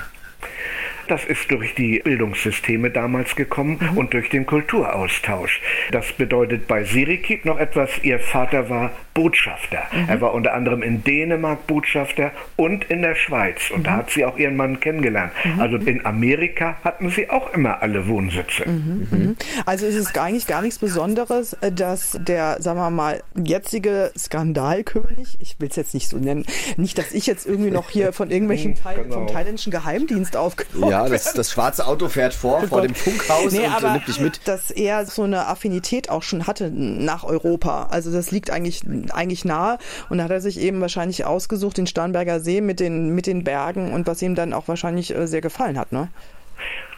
Das 1.07 1.25
ist 1.25 1.51
durch 1.51 1.75
die 1.75 1.99
Bildungssysteme 1.99 2.89
damals 2.89 3.35
gekommen 3.35 3.79
mhm. 3.81 3.97
und 3.97 4.13
durch 4.13 4.29
den 4.29 4.45
Kulturaustausch. 4.45 5.59
Das 5.91 6.13
bedeutet 6.13 6.67
bei 6.67 6.83
Sirikit 6.83 7.43
noch 7.43 7.59
etwas, 7.59 7.89
ihr 8.03 8.19
Vater 8.19 8.69
war 8.69 8.91
Botschafter. 9.13 9.83
Mhm. 9.91 10.09
Er 10.09 10.21
war 10.21 10.33
unter 10.33 10.53
anderem 10.53 10.81
in 10.83 11.03
Dänemark 11.03 11.67
Botschafter 11.67 12.31
und 12.55 12.85
in 12.85 13.01
der 13.01 13.15
Schweiz. 13.15 13.71
Und 13.71 13.79
mhm. 13.79 13.83
da 13.83 13.91
hat 13.97 14.11
sie 14.11 14.25
auch 14.25 14.37
ihren 14.37 14.55
Mann 14.55 14.79
kennengelernt. 14.79 15.31
Mhm. 15.43 15.59
Also 15.59 15.77
in 15.77 16.05
Amerika 16.05 16.77
hatten 16.83 17.09
sie 17.09 17.29
auch 17.29 17.53
immer 17.53 17.81
alle 17.81 18.07
Wohnsitze. 18.07 18.67
Mhm. 18.67 19.07
Mhm. 19.11 19.35
Also 19.65 19.85
ist 19.85 19.95
es 19.95 20.15
eigentlich 20.15 20.47
gar 20.47 20.61
nichts 20.61 20.79
Besonderes, 20.79 21.53
äh, 21.61 21.71
dass 21.71 22.17
der, 22.21 22.61
sagen 22.61 22.79
wir 22.79 22.89
mal, 22.89 23.21
jetzige 23.35 24.11
Skandalkönig, 24.17 25.37
ich 25.39 25.59
will 25.59 25.69
es 25.69 25.75
jetzt 25.75 25.93
nicht 25.93 26.07
so 26.07 26.17
nennen, 26.17 26.45
nicht, 26.77 26.97
dass 26.97 27.11
ich 27.11 27.27
jetzt 27.27 27.45
irgendwie 27.45 27.71
noch 27.71 27.89
hier 27.89 28.13
von 28.13 28.31
irgendwelchen 28.31 28.75
Teil, 28.81 29.03
genau. 29.03 29.15
vom 29.15 29.27
thailändischen 29.27 29.71
Geheimdienst 29.71 30.37
aufgenommen 30.37 30.91
Ja, 30.91 31.07
das, 31.07 31.33
das, 31.33 31.51
schwarze 31.51 31.85
Auto 31.85 32.07
fährt 32.07 32.33
vor, 32.33 32.61
oh 32.63 32.67
vor 32.67 32.81
dem 32.81 32.95
Funkhaus 32.95 33.51
nee, 33.51 33.65
und 33.65 33.73
aber 33.73 33.93
nimmt 33.93 34.07
dich 34.07 34.19
mit. 34.19 34.47
Dass 34.47 34.71
er 34.71 35.05
so 35.05 35.23
eine 35.23 35.47
Affinität 35.47 36.09
auch 36.09 36.23
schon 36.23 36.47
hatte 36.47 36.71
nach 36.71 37.23
Europa. 37.23 37.87
Also 37.91 38.11
das 38.11 38.31
liegt 38.31 38.51
eigentlich 38.51 38.83
eigentlich 39.11 39.45
nahe. 39.45 39.77
Und 40.09 40.17
da 40.17 40.25
hat 40.25 40.31
er 40.31 40.41
sich 40.41 40.59
eben 40.59 40.81
wahrscheinlich 40.81 41.25
ausgesucht, 41.25 41.77
den 41.77 41.87
Starnberger 41.87 42.39
See 42.39 42.61
mit 42.61 42.79
den, 42.79 43.15
mit 43.15 43.27
den 43.27 43.43
Bergen 43.43 43.91
und 43.91 44.07
was 44.07 44.21
ihm 44.21 44.35
dann 44.35 44.53
auch 44.53 44.67
wahrscheinlich 44.67 45.15
äh, 45.15 45.27
sehr 45.27 45.41
gefallen 45.41 45.77
hat. 45.77 45.91
Ne? 45.91 46.09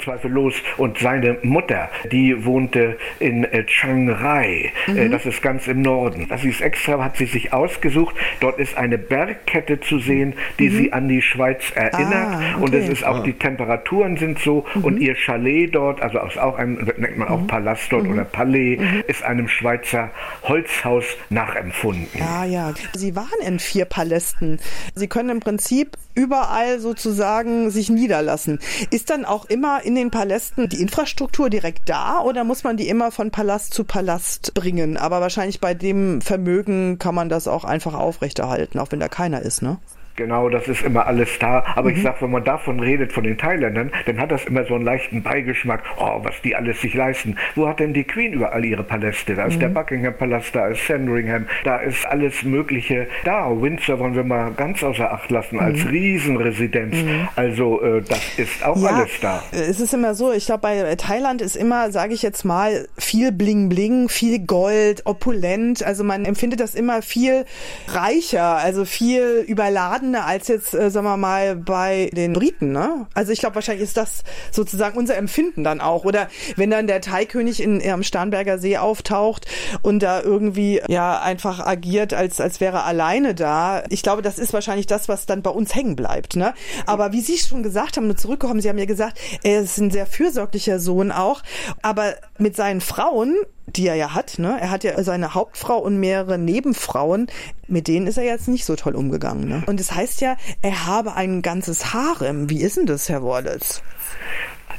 Zweifellos. 0.04 0.56
Und 0.78 0.98
seine 0.98 1.38
Mutter, 1.44 1.90
die 2.12 2.46
wohnte 2.46 2.98
in 3.20 3.44
äh, 3.44 3.66
Chiang 3.66 4.10
Rai, 4.10 4.72
äh, 4.88 4.92
mhm. 4.92 5.12
das 5.12 5.26
ist 5.26 5.42
ganz 5.42 5.68
im 5.68 5.82
Norden. 5.82 6.28
Das 6.30 6.44
ist 6.44 6.62
extra, 6.62 7.04
hat 7.04 7.18
sie 7.18 7.26
sich 7.26 7.54
ausgesucht. 7.54 8.16
Dort 8.40 8.60
ist 8.60 8.78
eine 8.78 8.98
Bergkette 8.98 9.80
zu 9.80 10.00
sehen, 10.00 10.34
die 10.60 10.70
mhm. 10.70 10.78
sie 10.78 10.94
an 10.94 11.08
die 11.08 11.22
Schweiz 11.22 11.72
erinnert. 11.76 12.14
Ah, 12.14 12.38
okay. 12.56 12.64
Und 12.64 12.74
es 12.74 12.90
ist 12.90 13.06
auch, 13.06 13.20
ah. 13.20 13.24
die 13.24 13.34
Temperaturen 13.34 14.18
sind 14.18 14.40
so. 14.40 14.66
Mhm. 14.76 14.84
Und 14.84 14.98
ihr 15.00 15.16
Chalet 15.16 15.74
dort, 15.74 16.02
also 16.02 16.20
ist 16.20 16.40
auch 16.40 16.58
ein, 16.58 16.76
nennt 16.98 17.18
man 17.18 17.28
auch 17.28 17.42
mhm. 17.42 17.48
Palast 17.48 17.92
dort 17.92 18.08
oder 18.08 18.24
mhm. 18.24 18.32
Palais, 18.32 18.78
mhm. 18.80 19.04
ist 19.08 19.24
einem 19.24 19.48
Schweizer 19.48 20.12
Holzhaus 20.44 21.06
nachempfunden. 21.30 22.20
Ja, 22.20 22.46
ja. 22.46 22.74
Sie 22.94 23.16
waren 23.16 23.28
in 23.46 23.60
vier 23.60 23.86
Palästen. 23.86 24.60
Sie 24.96 25.08
können 25.08 25.30
im 25.30 25.40
Prinzip 25.40 25.98
überall 26.16 26.80
sozusagen 26.80 27.70
sich 27.70 27.90
niederlassen. 27.90 28.60
Ist 28.92 29.10
dann 29.10 29.26
auch 29.26 29.46
immer 29.46 29.84
in 29.84 29.93
den 29.96 30.12
Palästen 30.12 30.70
die 30.70 30.82
Infrastruktur 30.82 31.50
direkt 31.50 31.90
da 31.90 32.22
oder 32.22 32.44
muss 32.44 32.64
man 32.64 32.78
die 32.78 32.88
immer 32.88 33.12
von 33.12 33.32
Palast 33.32 33.74
zu 33.74 33.84
Palast 33.84 34.54
bringen? 34.54 34.98
Aber 34.98 35.22
wahrscheinlich 35.22 35.60
bei 35.60 35.74
dem 35.74 36.22
Vermögen 36.22 37.00
kann 37.00 37.16
man 37.16 37.30
das 37.30 37.48
auch 37.48 37.64
einfach 37.64 37.94
aufrechterhalten, 37.94 38.80
auch 38.80 38.92
wenn 38.92 39.00
da 39.00 39.08
keiner 39.08 39.42
ist, 39.42 39.62
ne? 39.62 39.78
Genau, 40.16 40.50
das 40.50 40.68
ist 40.68 40.84
immer 40.84 41.08
alles 41.08 41.40
da. 41.40 41.64
Aber 41.76 41.90
mhm. 41.90 41.96
ich 41.96 42.04
sag, 42.04 42.22
wenn 42.22 42.32
man 42.32 42.44
davon 42.44 42.80
redet, 42.80 43.14
von 43.14 43.24
den 43.24 43.38
Thailändern, 43.38 43.92
dann 44.06 44.20
hat 44.20 44.32
das 44.32 44.46
immer 44.46 44.64
so 44.66 44.76
einen 44.76 44.86
leichten 44.86 45.24
Beigeschmack. 45.24 45.82
Oh, 45.98 46.20
was 46.24 46.40
die 46.44 46.56
alles 46.56 46.82
sich 46.82 46.94
leisten. 46.94 47.36
Wo 47.56 47.68
hat 47.68 47.80
denn 47.80 47.94
die 47.94 48.04
Queen 48.04 48.34
überall 48.34 48.64
ihre 48.64 48.84
Paläste? 48.84 49.36
Da 49.36 49.46
ist 49.46 49.56
mhm. 49.56 49.62
der 49.62 49.70
Buckingham 49.70 50.14
Palast, 50.16 50.56
da 50.56 50.68
ist 50.68 50.86
Sandringham, 50.86 51.48
da 51.64 51.78
ist 51.78 52.06
alles 52.06 52.44
Mögliche 52.44 53.08
da. 53.24 53.50
Windsor 53.50 54.00
wollen 54.00 54.16
wir 54.16 54.24
mal 54.24 54.52
ganz 54.52 54.84
außer 54.84 55.12
Acht 55.12 55.32
lassen 55.32 55.60
als 55.60 55.84
mhm. 55.84 55.90
Riesenresidenz. 55.90 56.96
Mhm. 56.96 57.28
Also 57.36 57.82
äh, 57.82 58.02
das 58.02 58.38
ist 58.38 58.64
auch 58.64 58.82
ja, 58.82 58.90
alles 58.90 59.20
da. 59.20 59.44
Es 59.52 59.80
ist 59.80 59.94
immer 59.94 60.14
so, 60.14 60.32
ich 60.32 60.46
glaube, 60.46 60.62
bei 60.62 60.96
Thailand 60.96 61.42
ist 61.42 61.56
immer, 61.56 61.92
sage 61.92 62.14
ich 62.14 62.22
jetzt 62.22 62.44
mal, 62.44 62.88
viel 62.98 63.32
Bling 63.32 63.70
Bling, 63.70 64.10
viel 64.10 64.40
Gold, 64.40 65.06
opulent. 65.06 65.84
Also 65.84 66.04
man 66.04 66.26
empfindet 66.26 66.60
das 66.60 66.76
immer 66.76 67.02
viel 67.02 67.46
reicher, 67.88 68.58
also 68.58 68.86
viel 68.86 69.44
überladen 69.48 70.03
geladener 70.04 70.26
als 70.26 70.48
jetzt, 70.48 70.74
äh, 70.74 70.90
sagen 70.90 71.06
wir 71.06 71.18
mal, 71.18 71.56
bei 71.56 72.10
den 72.14 72.34
Briten. 72.34 72.72
Ne? 72.72 73.08
Also 73.14 73.32
ich 73.32 73.40
glaube, 73.40 73.56
wahrscheinlich 73.56 73.84
ist 73.84 73.98
das 73.98 74.24
sozusagen 74.52 74.98
unser 74.98 75.16
Empfinden 75.18 75.64
dann 75.64 75.82
auch. 75.82 76.06
Oder 76.06 76.28
wenn 76.56 76.70
dann 76.70 76.88
der 76.88 77.02
Thai-König 77.02 77.62
in, 77.62 77.82
am 77.90 78.04
Starnberger 78.04 78.60
See 78.60 78.78
auftaucht 78.78 79.46
und 79.82 80.00
da 80.00 80.22
irgendwie 80.22 80.82
ja 80.88 81.20
einfach 81.22 81.66
agiert, 81.66 82.14
als, 82.14 82.42
als 82.42 82.60
wäre 82.60 82.78
er 82.78 82.86
alleine 82.86 83.36
da. 83.36 83.84
Ich 83.90 84.04
glaube, 84.04 84.22
das 84.22 84.40
ist 84.40 84.54
wahrscheinlich 84.54 84.88
das, 84.88 85.08
was 85.08 85.26
dann 85.26 85.42
bei 85.42 85.52
uns 85.52 85.74
hängen 85.74 85.96
bleibt. 85.96 86.36
Ne? 86.36 86.54
Aber 86.86 87.12
wie 87.12 87.22
Sie 87.22 87.38
schon 87.38 87.64
gesagt 87.64 87.98
haben, 87.98 88.08
nur 88.08 88.18
zurückgekommen, 88.18 88.62
Sie 88.62 88.70
haben 88.70 88.78
ja 88.78 88.86
gesagt, 88.86 89.20
er 89.44 89.62
ist 89.62 89.78
ein 89.78 89.92
sehr 89.92 90.06
fürsorglicher 90.06 90.80
Sohn 90.80 91.12
auch. 91.12 91.42
Aber 91.82 92.16
mit 92.38 92.56
seinen 92.56 92.82
Frauen 92.82 93.36
die 93.68 93.88
er 93.88 93.96
ja 93.96 94.14
hat. 94.14 94.40
Ne? 94.40 94.58
Er 94.60 94.70
hat 94.70 94.84
ja 94.84 95.02
seine 95.04 95.34
Hauptfrau 95.34 95.78
und 95.78 96.00
mehrere 96.00 96.38
Nebenfrauen. 96.38 97.28
Mit 97.68 97.88
denen 97.88 98.08
ist 98.08 98.18
er 98.18 98.24
jetzt 98.24 98.48
nicht 98.48 98.66
so 98.66 98.76
toll 98.76 98.96
umgegangen. 98.96 99.48
Ne? 99.48 99.64
Und 99.66 99.80
es 99.80 99.88
das 99.88 99.96
heißt 99.96 100.22
ja, 100.22 100.36
er 100.62 100.86
habe 100.86 101.14
ein 101.14 101.42
ganzes 101.42 101.94
Harem. 101.94 102.50
Wie 102.50 102.62
ist 102.62 102.78
denn 102.78 102.86
das, 102.86 103.10
Herr 103.10 103.24
Wallace? 103.24 103.82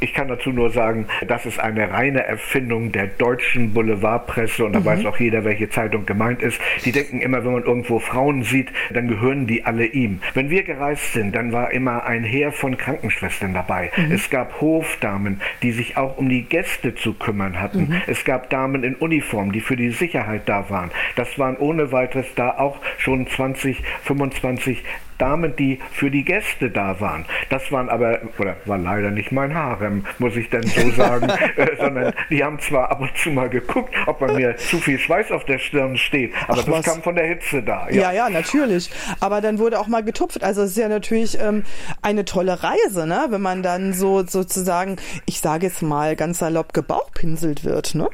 Ich 0.01 0.15
kann 0.15 0.29
dazu 0.29 0.51
nur 0.51 0.71
sagen, 0.71 1.07
das 1.27 1.47
ist 1.47 1.59
eine 1.59 1.91
reine 1.91 2.25
Erfindung 2.25 2.93
der 2.93 3.07
deutschen 3.07 3.73
Boulevardpresse 3.73 4.65
und 4.65 4.73
da 4.73 4.81
mhm. 4.81 4.85
weiß 4.85 5.07
auch 5.07 5.19
jeder, 5.19 5.45
welche 5.45 5.69
Zeitung 5.69 6.07
gemeint 6.07 6.43
ist. 6.43 6.61
Die 6.85 6.93
denken 6.93 7.21
immer, 7.21 7.45
wenn 7.45 7.53
man 7.53 7.65
irgendwo 7.65 7.99
Frauen 7.99 8.43
sieht, 8.43 8.73
dann 8.93 9.09
gehören 9.09 9.47
die 9.47 9.65
alle 9.65 9.87
ihm. 9.87 10.21
Wenn 10.35 10.51
wir 10.51 10.63
gereist 10.63 11.13
sind, 11.13 11.35
dann 11.35 11.53
war 11.53 11.73
immer 11.73 12.05
ein 12.05 12.25
Heer 12.25 12.53
von 12.53 12.77
Krankenschwestern 12.77 13.55
dabei. 13.55 13.91
Mhm. 13.97 14.13
Es 14.13 14.31
gab 14.31 14.61
Hofdamen, 14.61 15.41
die 15.63 15.73
sich 15.73 15.97
auch 15.97 16.19
um 16.19 16.29
die 16.29 16.43
Gäste 16.43 16.95
zu 16.95 17.15
kümmern 17.15 17.61
hatten. 17.61 17.89
Mhm. 17.89 18.03
Es 18.07 18.25
gab 18.25 18.51
Damen 18.51 18.85
in 18.85 18.95
Uniform, 18.95 19.53
die 19.53 19.61
für 19.61 19.77
die 19.77 19.91
Sicherheit 19.91 20.43
da 20.47 20.71
waren. 20.71 20.91
Das 21.17 21.39
waren 21.39 21.57
ohne 21.57 21.93
weiteres 21.93 22.27
da 22.35 22.51
auch 22.51 22.79
schon 22.99 23.27
20, 23.27 23.83
25 24.05 24.85
Damen, 25.19 25.57
die 25.57 25.81
für 25.93 26.11
die 26.11 26.25
Gäste 26.25 26.71
da 26.71 27.01
waren. 27.01 27.25
Das 27.51 27.71
waren 27.73 27.89
aber, 27.89 28.21
oder 28.39 28.57
war 28.65 28.79
leider 28.79 29.11
nicht 29.11 29.33
mein 29.33 29.55
Harem, 29.55 30.05
muss 30.19 30.37
ich 30.37 30.51
denn 30.51 30.63
so 30.63 30.91
sagen, 30.97 31.29
äh, 31.57 31.77
sondern 31.79 32.13
die 32.31 32.43
haben 32.43 32.59
zwar 32.61 32.91
ab 32.91 33.01
und 33.01 33.17
zu 33.17 33.31
mal 33.31 33.49
geguckt, 33.49 33.95
ob 34.07 34.21
bei 34.21 34.33
mir 34.33 34.57
zu 34.57 34.79
viel 34.79 34.99
Schweiß 34.99 35.31
auf 35.33 35.45
der 35.45 35.59
Stirn 35.59 35.97
steht, 35.97 36.33
aber 36.49 36.61
Ach, 36.61 36.65
das 36.65 36.69
was? 36.69 36.85
kam 36.85 37.03
von 37.03 37.15
der 37.15 37.27
Hitze 37.27 37.63
da. 37.63 37.89
Ja. 37.91 38.13
ja. 38.13 38.13
ja, 38.13 38.31
natürlich. 38.31 38.91
Aber 39.21 39.41
dann 39.41 39.59
wurde 39.59 39.79
auch 39.79 39.87
mal 39.87 40.03
getupft. 40.03 40.43
Also 40.43 40.63
es 40.63 40.71
ist 40.71 40.77
ja 40.77 40.89
natürlich 40.89 41.39
ähm, 41.41 41.65
eine 42.03 42.25
tolle 42.25 42.63
Reise, 42.63 43.07
ne? 43.07 43.27
wenn 43.31 43.41
man 43.41 43.63
dann 43.63 43.93
so 43.93 44.25
sozusagen, 44.25 44.97
ich 45.27 45.41
sage 45.41 45.67
jetzt 45.67 45.83
mal 45.83 46.17
ganz 46.17 46.39
salopp, 46.39 46.73
gebauchpinselt 46.73 47.65
wird. 47.65 47.95
Ne? 47.95 48.09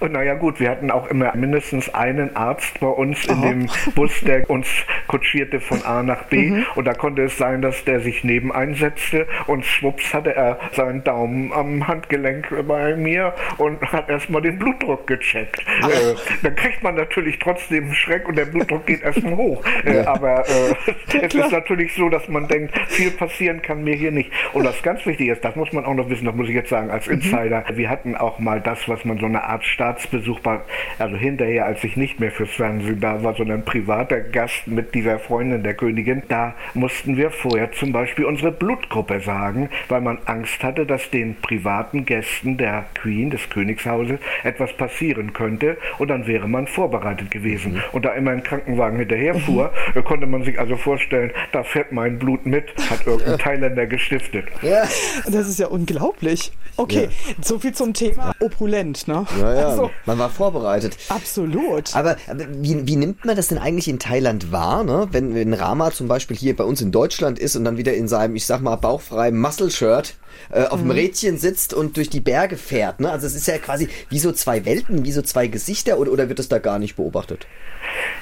Und 0.00 0.12
naja 0.12 0.34
gut, 0.34 0.60
wir 0.60 0.70
hatten 0.70 0.90
auch 0.90 1.08
immer 1.08 1.34
mindestens 1.36 1.92
einen 1.94 2.36
Arzt 2.36 2.80
bei 2.80 2.86
uns 2.86 3.24
in 3.26 3.34
Aha. 3.34 3.48
dem 3.48 3.70
Bus, 3.94 4.20
der 4.20 4.48
uns 4.48 4.68
kutschierte 5.06 5.60
von 5.60 5.82
A 5.84 6.02
nach 6.02 6.24
B. 6.24 6.50
Mhm. 6.50 6.66
Und 6.74 6.86
da 6.86 6.94
konnte 6.94 7.22
es 7.22 7.36
sein, 7.36 7.62
dass 7.62 7.84
der 7.84 8.00
sich 8.00 8.24
neben 8.24 8.52
einsetzte 8.52 9.26
und 9.46 9.64
schwupps 9.64 10.12
hatte 10.14 10.34
er 10.34 10.58
seinen 10.72 11.04
Daumen 11.04 11.52
am 11.52 11.86
Handgelenk 11.86 12.48
bei 12.66 12.96
mir 12.96 13.34
und 13.58 13.80
hat 13.92 14.08
erstmal 14.08 14.42
den 14.42 14.58
Blutdruck 14.58 15.06
gecheckt. 15.06 15.60
Äh, 15.60 16.14
dann 16.42 16.54
kriegt 16.56 16.82
man 16.82 16.94
natürlich 16.94 17.38
trotzdem 17.38 17.92
Schreck 17.94 18.28
und 18.28 18.36
der 18.36 18.46
Blutdruck 18.46 18.86
geht 18.86 19.02
erstmal 19.02 19.36
hoch. 19.36 19.64
Äh, 19.84 20.00
aber 20.00 20.44
äh, 20.48 20.74
es 21.22 21.34
ist 21.34 21.52
natürlich 21.52 21.94
so, 21.94 22.08
dass 22.08 22.28
man 22.28 22.48
denkt, 22.48 22.76
viel 22.88 23.10
passieren 23.10 23.62
kann 23.62 23.84
mir 23.84 23.94
hier 23.94 24.10
nicht. 24.10 24.30
Und 24.52 24.64
was 24.64 24.82
ganz 24.82 25.04
wichtig 25.06 25.28
ist, 25.28 25.44
das 25.44 25.56
muss 25.56 25.72
man 25.72 25.84
auch 25.84 25.94
noch 25.94 26.08
wissen, 26.08 26.24
das 26.24 26.34
muss 26.34 26.48
ich 26.48 26.54
jetzt 26.54 26.70
sagen 26.70 26.90
als 26.90 27.06
mhm. 27.06 27.14
Insider, 27.14 27.64
mhm. 27.68 27.76
wir 27.76 27.90
hatten 27.90 28.16
auch 28.16 28.38
mal 28.38 28.60
das, 28.60 28.88
was 28.88 29.04
man 29.04 29.18
so 29.18 29.26
eine 29.26 29.42
Art 29.42 29.64
Staatsbesuch 29.74 30.44
war, 30.44 30.64
also 30.98 31.16
hinterher, 31.16 31.66
als 31.66 31.82
ich 31.84 31.96
nicht 31.96 32.20
mehr 32.20 32.30
fürs 32.30 32.50
Fernsehen 32.50 33.00
da 33.00 33.22
war, 33.22 33.34
sondern 33.34 33.64
privater 33.64 34.20
Gast 34.20 34.66
mit 34.66 34.94
dieser 34.94 35.18
Freundin 35.18 35.62
der 35.62 35.74
Königin, 35.74 36.22
da 36.28 36.54
mussten 36.74 37.16
wir 37.16 37.30
vorher 37.30 37.72
zum 37.72 37.92
Beispiel 37.92 38.24
unsere 38.24 38.52
Blutgruppe 38.52 39.20
sagen, 39.20 39.68
weil 39.88 40.00
man 40.00 40.18
Angst 40.26 40.62
hatte, 40.62 40.86
dass 40.86 41.10
den 41.10 41.36
privaten 41.36 42.04
Gästen 42.04 42.56
der 42.56 42.86
Queen, 42.94 43.30
des 43.30 43.50
Königshauses, 43.50 44.18
etwas 44.44 44.72
passieren 44.76 45.32
könnte 45.32 45.76
und 45.98 46.08
dann 46.08 46.26
wäre 46.26 46.48
man 46.48 46.66
vorbereitet 46.66 47.30
gewesen. 47.30 47.74
Mhm. 47.74 47.82
Und 47.92 48.04
da 48.04 48.12
immer 48.12 48.30
ein 48.30 48.42
Krankenwagen 48.42 48.98
hinterherfuhr, 48.98 49.72
mhm. 49.94 50.04
konnte 50.04 50.26
man 50.26 50.44
sich 50.44 50.58
also 50.58 50.76
vorstellen, 50.76 51.32
da 51.52 51.64
fährt 51.64 51.92
mein 51.92 52.18
Blut 52.18 52.46
mit, 52.46 52.72
hat 52.88 53.06
irgendein 53.06 53.38
Thailänder 53.38 53.86
gestiftet. 53.86 54.46
Ja. 54.62 54.84
Das 55.26 55.48
ist 55.48 55.58
ja 55.58 55.66
unglaublich. 55.66 56.52
Okay, 56.76 57.08
ja. 57.28 57.34
so 57.40 57.58
viel 57.58 57.72
zum 57.72 57.94
Thema 57.94 58.34
opulent, 58.40 59.06
ne? 59.06 59.24
Ja, 59.40 59.54
ja, 59.54 59.63
also, 59.70 59.90
man 60.06 60.18
war 60.18 60.30
vorbereitet. 60.30 60.96
Absolut. 61.08 61.94
Aber, 61.94 62.16
aber 62.28 62.44
wie, 62.50 62.86
wie, 62.86 62.96
nimmt 62.96 63.24
man 63.24 63.36
das 63.36 63.48
denn 63.48 63.58
eigentlich 63.58 63.88
in 63.88 63.98
Thailand 63.98 64.52
wahr, 64.52 64.84
ne? 64.84 65.08
Wenn, 65.10 65.34
wenn 65.34 65.52
Rama 65.54 65.90
zum 65.90 66.08
Beispiel 66.08 66.36
hier 66.36 66.56
bei 66.56 66.64
uns 66.64 66.80
in 66.80 66.92
Deutschland 66.92 67.38
ist 67.38 67.56
und 67.56 67.64
dann 67.64 67.76
wieder 67.76 67.94
in 67.94 68.08
seinem, 68.08 68.36
ich 68.36 68.46
sag 68.46 68.60
mal, 68.60 68.76
bauchfreien 68.76 69.38
Muscle-Shirt 69.38 70.14
äh, 70.50 70.64
auf 70.64 70.80
dem 70.80 70.86
mhm. 70.86 70.92
Rädchen 70.92 71.38
sitzt 71.38 71.74
und 71.74 71.96
durch 71.96 72.10
die 72.10 72.20
Berge 72.20 72.56
fährt, 72.56 73.00
ne? 73.00 73.10
Also 73.10 73.26
es 73.26 73.34
ist 73.34 73.46
ja 73.46 73.58
quasi 73.58 73.88
wie 74.10 74.18
so 74.18 74.32
zwei 74.32 74.64
Welten, 74.64 75.04
wie 75.04 75.12
so 75.12 75.22
zwei 75.22 75.46
Gesichter 75.46 75.98
oder, 75.98 76.12
oder 76.12 76.28
wird 76.28 76.38
das 76.38 76.48
da 76.48 76.58
gar 76.58 76.78
nicht 76.78 76.96
beobachtet? 76.96 77.46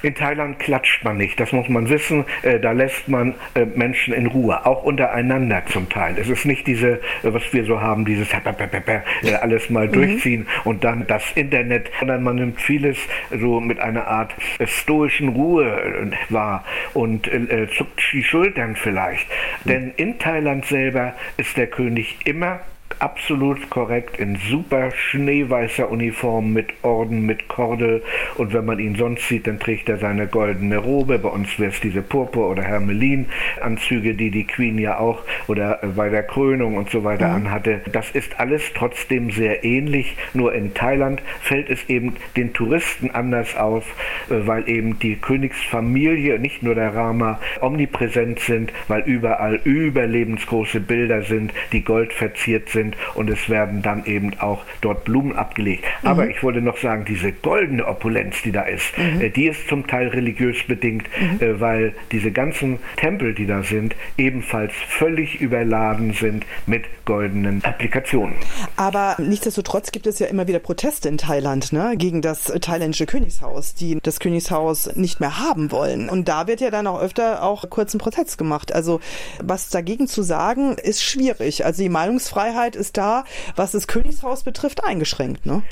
In 0.02 0.14
Thailand 0.14 0.58
klatscht 0.58 1.04
man 1.04 1.16
nicht, 1.16 1.38
das 1.38 1.52
muss 1.52 1.68
man 1.68 1.88
wissen. 1.88 2.24
Äh, 2.42 2.58
da 2.58 2.72
lässt 2.72 3.08
man 3.08 3.34
äh, 3.54 3.64
Menschen 3.64 4.12
in 4.12 4.26
Ruhe, 4.26 4.66
auch 4.66 4.82
untereinander 4.82 5.62
zum 5.70 5.88
Teil. 5.88 6.16
Es 6.18 6.28
ist 6.28 6.44
nicht 6.44 6.66
diese, 6.66 6.94
äh, 6.94 6.98
was 7.22 7.42
wir 7.52 7.64
so 7.64 7.80
haben, 7.80 8.04
dieses 8.04 8.28
äh, 8.32 9.34
alles 9.34 9.70
mal 9.70 9.86
mhm. 9.86 9.92
durchziehen 9.92 10.46
und 10.64 10.84
dann 10.84 11.06
das 11.06 11.22
Internet, 11.34 11.90
sondern 11.98 12.22
man 12.22 12.36
nimmt 12.36 12.60
vieles 12.60 12.98
so 13.30 13.60
mit 13.60 13.80
einer 13.80 14.06
Art 14.06 14.32
äh, 14.58 14.66
stoischen 14.66 15.28
Ruhe 15.28 15.64
äh, 15.64 16.32
wahr 16.32 16.64
und 16.94 17.30
zuckt 17.76 18.00
die 18.12 18.22
Schultern 18.22 18.76
vielleicht. 18.76 19.26
Mhm. 19.64 19.68
Denn 19.68 19.92
in 19.96 20.18
Thailand 20.18 20.64
selber 20.66 21.14
ist 21.36 21.56
der 21.56 21.66
König 21.66 22.18
immer 22.24 22.60
absolut 23.02 23.68
korrekt 23.68 24.16
in 24.18 24.36
super 24.36 24.92
schneeweißer 24.92 25.90
Uniform 25.90 26.52
mit 26.52 26.68
Orden, 26.82 27.26
mit 27.26 27.48
Kordel 27.48 28.02
und 28.36 28.52
wenn 28.52 28.64
man 28.64 28.78
ihn 28.78 28.94
sonst 28.94 29.26
sieht, 29.28 29.48
dann 29.48 29.58
trägt 29.58 29.88
er 29.88 29.98
seine 29.98 30.28
goldene 30.28 30.78
Robe. 30.78 31.18
Bei 31.18 31.28
uns 31.28 31.58
wäre 31.58 31.72
es 31.72 31.80
diese 31.80 32.00
Purpur- 32.00 32.48
oder 32.48 32.62
Hermelin-Anzüge, 32.62 34.14
die 34.14 34.30
die 34.30 34.46
Queen 34.46 34.78
ja 34.78 34.98
auch 34.98 35.22
oder 35.48 35.80
bei 35.96 36.10
der 36.10 36.22
Krönung 36.22 36.76
und 36.76 36.90
so 36.90 37.02
weiter 37.02 37.28
mhm. 37.28 37.46
anhatte. 37.46 37.80
Das 37.90 38.10
ist 38.12 38.38
alles 38.38 38.62
trotzdem 38.72 39.32
sehr 39.32 39.64
ähnlich, 39.64 40.16
nur 40.32 40.54
in 40.54 40.72
Thailand 40.72 41.22
fällt 41.40 41.70
es 41.70 41.88
eben 41.88 42.14
den 42.36 42.52
Touristen 42.52 43.10
anders 43.10 43.56
auf, 43.56 43.84
äh, 44.30 44.46
weil 44.46 44.68
eben 44.68 45.00
die 45.00 45.16
Königsfamilie, 45.16 46.38
nicht 46.38 46.62
nur 46.62 46.76
der 46.76 46.94
Rama, 46.94 47.40
omnipräsent 47.60 48.38
sind, 48.38 48.72
weil 48.86 49.02
überall 49.02 49.60
überlebensgroße 49.64 50.78
Bilder 50.78 51.22
sind, 51.22 51.52
die 51.72 51.82
gold 51.82 52.12
verziert 52.12 52.68
sind 52.68 52.91
sind 52.92 53.16
und 53.16 53.30
es 53.30 53.48
werden 53.48 53.82
dann 53.82 54.04
eben 54.04 54.38
auch 54.38 54.62
dort 54.80 55.04
Blumen 55.04 55.36
abgelegt. 55.36 55.84
Mhm. 56.02 56.08
Aber 56.08 56.28
ich 56.28 56.42
wollte 56.42 56.60
noch 56.60 56.78
sagen, 56.78 57.04
diese 57.04 57.32
goldene 57.32 57.86
Opulenz, 57.86 58.42
die 58.42 58.52
da 58.52 58.62
ist, 58.62 58.96
mhm. 58.96 59.20
äh, 59.20 59.30
die 59.30 59.46
ist 59.46 59.68
zum 59.68 59.86
Teil 59.86 60.08
religiös 60.08 60.56
bedingt, 60.66 61.04
mhm. 61.20 61.40
äh, 61.40 61.60
weil 61.60 61.94
diese 62.10 62.30
ganzen 62.30 62.78
Tempel, 62.96 63.34
die 63.34 63.46
da 63.46 63.62
sind, 63.62 63.94
ebenfalls 64.16 64.72
völlig 64.88 65.40
überladen 65.40 66.12
sind 66.12 66.44
mit 66.66 66.84
goldenen 67.04 67.64
Applikationen. 67.64 68.34
Aber 68.76 69.16
nichtsdestotrotz 69.18 69.92
gibt 69.92 70.06
es 70.06 70.18
ja 70.18 70.26
immer 70.26 70.46
wieder 70.46 70.58
Proteste 70.58 71.08
in 71.08 71.18
Thailand 71.18 71.72
ne, 71.72 71.94
gegen 71.96 72.22
das 72.22 72.44
thailändische 72.44 73.06
Königshaus, 73.06 73.74
die 73.74 73.98
das 74.02 74.20
Königshaus 74.20 74.94
nicht 74.96 75.20
mehr 75.20 75.40
haben 75.40 75.72
wollen. 75.72 76.08
Und 76.08 76.28
da 76.28 76.46
wird 76.46 76.60
ja 76.60 76.70
dann 76.70 76.86
auch 76.86 77.00
öfter 77.00 77.42
auch 77.42 77.68
kurzen 77.70 77.98
Protest 77.98 78.38
gemacht. 78.38 78.72
Also 78.72 79.00
was 79.42 79.70
dagegen 79.70 80.06
zu 80.06 80.22
sagen, 80.22 80.76
ist 80.82 81.02
schwierig. 81.02 81.64
Also 81.64 81.82
die 81.82 81.88
Meinungsfreiheit 81.88 82.42
Freiheit 82.42 82.74
ist 82.82 82.98
da, 82.98 83.24
was 83.56 83.72
das 83.72 83.86
Königshaus 83.86 84.42
betrifft, 84.42 84.84
eingeschränkt. 84.84 85.46
Ne? 85.46 85.62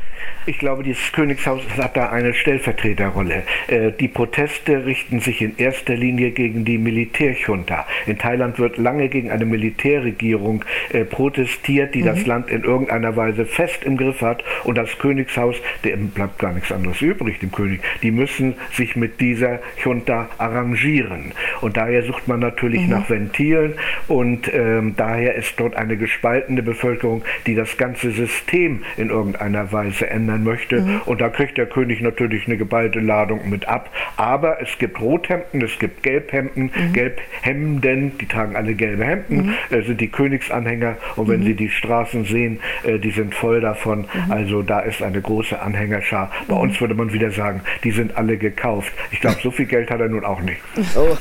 Ich 0.47 0.59
glaube, 0.59 0.83
dieses 0.85 1.13
Königshaus 1.13 1.61
hat 1.77 1.97
da 1.97 2.09
eine 2.11 2.33
Stellvertreterrolle. 2.33 3.43
Äh, 3.67 3.93
die 3.93 4.09
Proteste 4.09 4.87
richten 4.87 5.21
sich 5.21 5.43
in 5.43 5.59
erster 5.59 5.95
Linie 5.95 6.31
gegen 6.31 6.65
die 6.65 6.79
Militärjunta. 6.79 7.87
In 8.07 8.17
Thailand 8.19 8.59
wird 8.59 8.79
lange 8.79 9.09
gegen 9.09 9.31
eine 9.31 9.45
Militärregierung 9.45 10.65
äh, 10.93 11.05
protestiert, 11.05 11.95
die 11.95 12.03
mhm. 12.03 12.07
das 12.07 12.27
Land 12.27 12.51
in 12.51 12.63
irgendeiner 12.63 13.17
Weise 13.17 13.45
fest 13.45 13.85
im 13.85 13.97
Griff 13.97 14.21
hat 14.21 14.45
und 14.65 14.79
das 14.79 14.97
Königshaus, 14.99 15.57
dem 15.85 16.11
bleibt 16.11 16.39
gar 16.39 16.53
nichts 16.53 16.71
anderes 16.71 17.03
übrig, 17.03 17.41
dem 17.41 17.51
König, 17.51 17.81
die 18.03 18.13
müssen 18.13 18.55
sich 18.73 18.95
mit 18.95 19.21
dieser 19.21 19.59
Junta 19.83 20.29
arrangieren. 20.39 21.33
Und 21.61 21.77
daher 21.77 22.05
sucht 22.05 22.29
man 22.29 22.39
natürlich 22.39 22.83
mhm. 22.83 22.91
nach 22.91 23.11
Ventilen 23.11 23.75
und 24.07 24.53
ähm, 24.55 24.95
daher 24.97 25.35
ist 25.35 25.59
dort 25.59 25.75
eine 25.75 25.97
gespaltene 25.97 26.63
Bevölkerung 26.63 27.00
Bevölkerung, 27.01 27.23
die 27.47 27.55
das 27.55 27.77
ganze 27.77 28.11
System 28.11 28.83
in 28.97 29.11
irgendeiner 29.11 29.73
Weise 29.73 30.09
ändern 30.09 30.45
möchte. 30.45 30.81
Mhm. 30.81 31.01
Und 31.07 31.21
da 31.21 31.29
kriegt 31.29 31.59
der 31.59 31.67
König 31.67 32.01
natürlich 32.01 32.47
eine 32.47 32.57
geballte 32.57 33.01
Ladung 33.01 33.49
mit 33.49 33.67
ab. 33.69 33.91
Aber 34.17 34.61
es 34.61 34.79
gibt 34.79 35.01
Rothemden, 35.01 35.63
es 35.63 35.79
gibt 35.79 36.03
Gelbhemden, 36.03 36.71
mhm. 36.75 36.93
Gelbhemden, 36.93 38.19
die 38.19 38.27
tragen 38.27 38.57
alle 38.57 38.75
gelbe 38.75 39.05
Hemden, 39.05 39.47
mhm. 39.47 39.55
äh, 39.71 39.83
sind 39.83 40.01
die 40.01 40.09
Königsanhänger. 40.09 40.97
Und 41.17 41.29
wenn 41.29 41.41
mhm. 41.41 41.47
Sie 41.47 41.55
die 41.55 41.71
Straßen 41.71 42.25
sehen, 42.25 42.61
äh, 42.85 42.99
die 42.99 43.11
sind 43.11 43.35
voll 43.35 43.61
davon. 43.61 44.01
Mhm. 44.01 44.31
Also 44.31 44.63
da 44.63 44.81
ist 44.81 45.03
eine 45.03 45.21
große 45.21 45.61
Anhängerschar. 45.61 46.31
Bei 46.49 46.55
mhm. 46.55 46.61
uns 46.61 46.81
würde 46.81 46.95
man 46.95 47.13
wieder 47.13 47.31
sagen, 47.31 47.63
die 47.85 47.91
sind 47.91 48.17
alle 48.17 48.37
gekauft. 48.37 48.93
Ich 49.11 49.21
glaube, 49.21 49.39
so 49.43 49.51
viel 49.51 49.67
Geld 49.67 49.91
hat 49.91 50.01
er 50.01 50.09
nun 50.09 50.25
auch 50.25 50.41
nicht. 50.41 50.61
Oh. 50.97 51.17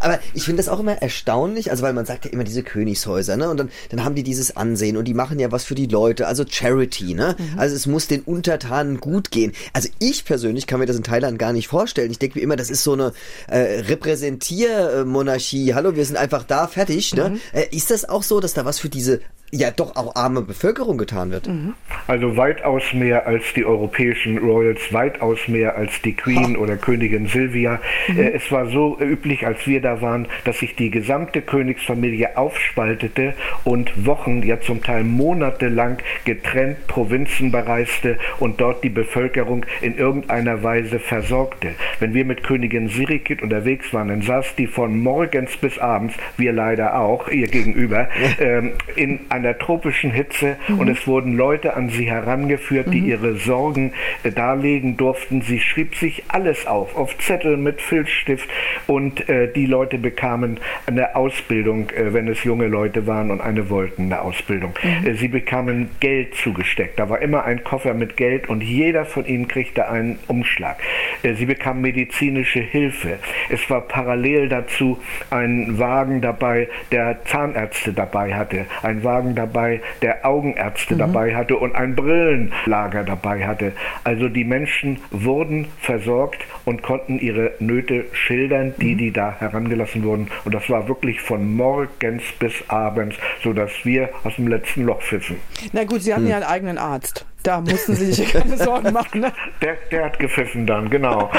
Aber 0.00 0.18
ich 0.34 0.44
finde 0.44 0.58
das 0.62 0.68
auch 0.68 0.80
immer 0.80 1.00
erstaunlich, 1.00 1.70
also 1.70 1.82
weil 1.82 1.92
man 1.92 2.06
sagt 2.06 2.24
ja 2.24 2.30
immer 2.30 2.44
diese 2.44 2.62
Königshäuser, 2.62 3.36
ne? 3.36 3.48
Und 3.50 3.58
dann, 3.58 3.70
dann 3.90 4.04
haben 4.04 4.14
die 4.14 4.22
dieses 4.22 4.56
Ansehen 4.56 4.96
und 4.96 5.06
die 5.06 5.14
machen 5.14 5.38
ja 5.38 5.52
was 5.52 5.64
für 5.64 5.74
die 5.74 5.86
Leute, 5.86 6.26
also 6.26 6.44
Charity, 6.48 7.14
ne? 7.14 7.36
Mhm. 7.38 7.58
Also 7.58 7.76
es 7.76 7.86
muss 7.86 8.06
den 8.06 8.22
Untertanen 8.22 9.00
gut 9.00 9.30
gehen. 9.30 9.52
Also 9.72 9.88
ich 9.98 10.24
persönlich 10.24 10.66
kann 10.66 10.80
mir 10.80 10.86
das 10.86 10.96
in 10.96 11.02
Thailand 11.02 11.38
gar 11.38 11.52
nicht 11.52 11.68
vorstellen. 11.68 12.10
Ich 12.10 12.18
denke 12.18 12.38
mir 12.38 12.44
immer, 12.44 12.56
das 12.56 12.70
ist 12.70 12.84
so 12.84 12.92
eine 12.92 13.12
äh, 13.48 13.80
Repräsentiermonarchie. 13.80 15.74
Hallo, 15.74 15.96
wir 15.96 16.04
sind 16.04 16.16
einfach 16.16 16.44
da, 16.44 16.66
fertig, 16.66 17.14
ne? 17.14 17.30
Mhm. 17.30 17.40
Äh, 17.52 17.66
ist 17.70 17.90
das 17.90 18.08
auch 18.08 18.22
so, 18.22 18.40
dass 18.40 18.54
da 18.54 18.64
was 18.64 18.78
für 18.78 18.88
diese 18.88 19.20
ja 19.54 19.70
doch 19.70 19.94
auch 19.96 20.14
arme 20.16 20.42
Bevölkerung 20.42 20.98
getan 20.98 21.30
wird. 21.30 21.46
Mhm. 21.46 21.74
Also 22.06 22.36
weitaus 22.36 22.82
mehr 22.92 23.26
als 23.26 23.44
die 23.54 23.64
europäischen 23.64 24.38
Royals, 24.38 24.80
weitaus 24.92 25.38
mehr 25.48 25.76
als 25.76 25.92
die 26.02 26.14
Queen 26.14 26.56
ha. 26.56 26.58
oder 26.58 26.76
Königin 26.76 27.28
Silvia. 27.28 27.80
Mhm. 28.08 28.18
Äh, 28.18 28.30
es 28.30 28.50
war 28.50 28.68
so 28.70 28.98
üblich, 29.00 29.46
als 29.46 29.66
wir 29.66 29.80
da 29.80 30.00
waren, 30.00 30.26
dass 30.44 30.58
sich 30.58 30.74
die 30.74 30.90
gesamte 30.90 31.40
Königsfamilie 31.40 32.36
aufspaltete 32.36 33.34
und 33.64 34.06
Wochen, 34.06 34.42
ja 34.42 34.60
zum 34.60 34.82
Teil 34.82 35.04
monatelang 35.04 35.98
getrennt 36.24 36.86
Provinzen 36.86 37.52
bereiste 37.52 38.18
und 38.40 38.60
dort 38.60 38.82
die 38.82 38.90
Bevölkerung 38.90 39.64
in 39.80 39.96
irgendeiner 39.96 40.62
Weise 40.62 40.98
versorgte. 40.98 41.68
Wenn 42.00 42.14
wir 42.14 42.24
mit 42.24 42.42
Königin 42.42 42.88
Sirikit 42.88 43.42
unterwegs 43.42 43.92
waren, 43.92 44.08
dann 44.08 44.22
saß 44.22 44.56
die 44.56 44.66
von 44.66 44.98
morgens 44.98 45.56
bis 45.56 45.78
abends, 45.78 46.14
wir 46.36 46.52
leider 46.52 46.98
auch, 46.98 47.28
ihr 47.28 47.46
gegenüber, 47.46 48.08
ähm, 48.40 48.72
in 48.96 49.20
einer 49.44 49.54
der 49.54 49.58
tropischen 49.58 50.10
Hitze 50.10 50.56
mhm. 50.68 50.78
und 50.80 50.88
es 50.88 51.06
wurden 51.06 51.36
Leute 51.36 51.74
an 51.74 51.90
sie 51.90 52.10
herangeführt, 52.10 52.92
die 52.92 53.00
mhm. 53.00 53.08
ihre 53.08 53.36
Sorgen 53.36 53.92
äh, 54.22 54.30
darlegen 54.30 54.96
durften. 54.96 55.42
Sie 55.42 55.60
schrieb 55.60 55.94
sich 55.94 56.24
alles 56.28 56.66
auf, 56.66 56.96
auf 56.96 57.16
Zettel 57.18 57.56
mit 57.56 57.80
Filzstift 57.80 58.48
und 58.86 59.28
äh, 59.28 59.52
die 59.52 59.66
Leute 59.66 59.98
bekamen 59.98 60.58
eine 60.86 61.14
Ausbildung, 61.14 61.90
äh, 61.90 62.12
wenn 62.14 62.28
es 62.28 62.42
junge 62.44 62.66
Leute 62.66 63.06
waren 63.06 63.30
und 63.30 63.40
eine 63.40 63.70
wollten 63.70 64.04
eine 64.04 64.22
Ausbildung. 64.22 64.74
Mhm. 64.82 65.06
Äh, 65.06 65.14
sie 65.14 65.28
bekamen 65.28 65.90
Geld 66.00 66.34
zugesteckt. 66.34 66.98
Da 66.98 67.08
war 67.08 67.20
immer 67.20 67.44
ein 67.44 67.62
Koffer 67.64 67.94
mit 67.94 68.16
Geld 68.16 68.48
und 68.48 68.62
jeder 68.62 69.04
von 69.04 69.26
ihnen 69.26 69.48
kriegte 69.48 69.88
einen 69.88 70.18
Umschlag. 70.26 70.78
Äh, 71.22 71.34
sie 71.34 71.46
bekamen 71.46 71.82
medizinische 71.82 72.60
Hilfe. 72.60 73.18
Es 73.48 73.68
war 73.70 73.82
parallel 73.82 74.48
dazu 74.48 74.98
ein 75.30 75.78
Wagen 75.78 76.20
dabei, 76.20 76.68
der 76.92 77.24
Zahnärzte 77.24 77.92
dabei 77.92 78.34
hatte. 78.34 78.66
Ein 78.82 79.04
Wagen 79.04 79.34
dabei, 79.34 79.80
der 80.02 80.26
Augenärzte 80.26 80.94
mhm. 80.94 80.98
dabei 80.98 81.34
hatte 81.34 81.56
und 81.56 81.74
ein 81.74 81.94
Brillenlager 81.94 83.04
dabei 83.04 83.46
hatte. 83.46 83.72
Also 84.04 84.28
die 84.28 84.44
Menschen 84.44 84.98
wurden 85.10 85.68
versorgt 85.80 86.44
und 86.64 86.82
konnten 86.82 87.18
ihre 87.18 87.52
Nöte 87.58 88.06
schildern, 88.12 88.74
die, 88.80 88.94
mhm. 88.94 88.98
die 88.98 89.10
da 89.12 89.36
herangelassen 89.38 90.02
wurden. 90.04 90.28
Und 90.44 90.54
das 90.54 90.68
war 90.70 90.88
wirklich 90.88 91.20
von 91.20 91.54
morgens 91.54 92.22
bis 92.38 92.52
abends, 92.68 93.16
sodass 93.42 93.70
wir 93.84 94.10
aus 94.24 94.36
dem 94.36 94.48
letzten 94.48 94.84
Loch 94.84 95.00
pfiffen. 95.00 95.36
Na 95.72 95.84
gut, 95.84 96.02
Sie 96.02 96.12
hatten 96.12 96.24
hm. 96.24 96.30
ja 96.30 96.36
einen 96.36 96.44
eigenen 96.44 96.78
Arzt. 96.78 97.26
Da 97.44 97.60
mussten 97.60 97.94
Sie 97.94 98.10
sich 98.12 98.32
keine 98.32 98.56
Sorgen 98.56 98.92
machen. 98.92 99.20
Ne? 99.20 99.32
Der, 99.62 99.76
der 99.92 100.06
hat 100.06 100.18
gepfiffen 100.18 100.66
dann, 100.66 100.90
genau. 100.90 101.30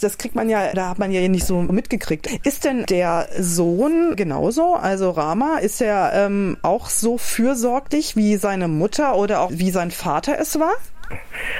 Das 0.00 0.16
kriegt 0.16 0.34
man 0.34 0.48
ja, 0.48 0.72
da 0.72 0.90
hat 0.90 0.98
man 0.98 1.12
ja 1.12 1.26
nicht 1.28 1.46
so 1.46 1.60
mitgekriegt. 1.60 2.28
Ist 2.44 2.64
denn 2.64 2.86
der 2.86 3.28
Sohn 3.38 4.14
genauso? 4.16 4.74
Also 4.74 5.10
Rama, 5.10 5.58
ist 5.58 5.80
er 5.80 6.12
ähm, 6.14 6.56
auch 6.62 6.88
so 6.88 7.18
fürsorglich 7.18 8.16
wie 8.16 8.36
seine 8.36 8.68
Mutter 8.68 9.16
oder 9.16 9.40
auch 9.40 9.50
wie 9.52 9.70
sein 9.70 9.90
Vater 9.90 10.38
es 10.40 10.58
war? 10.58 10.72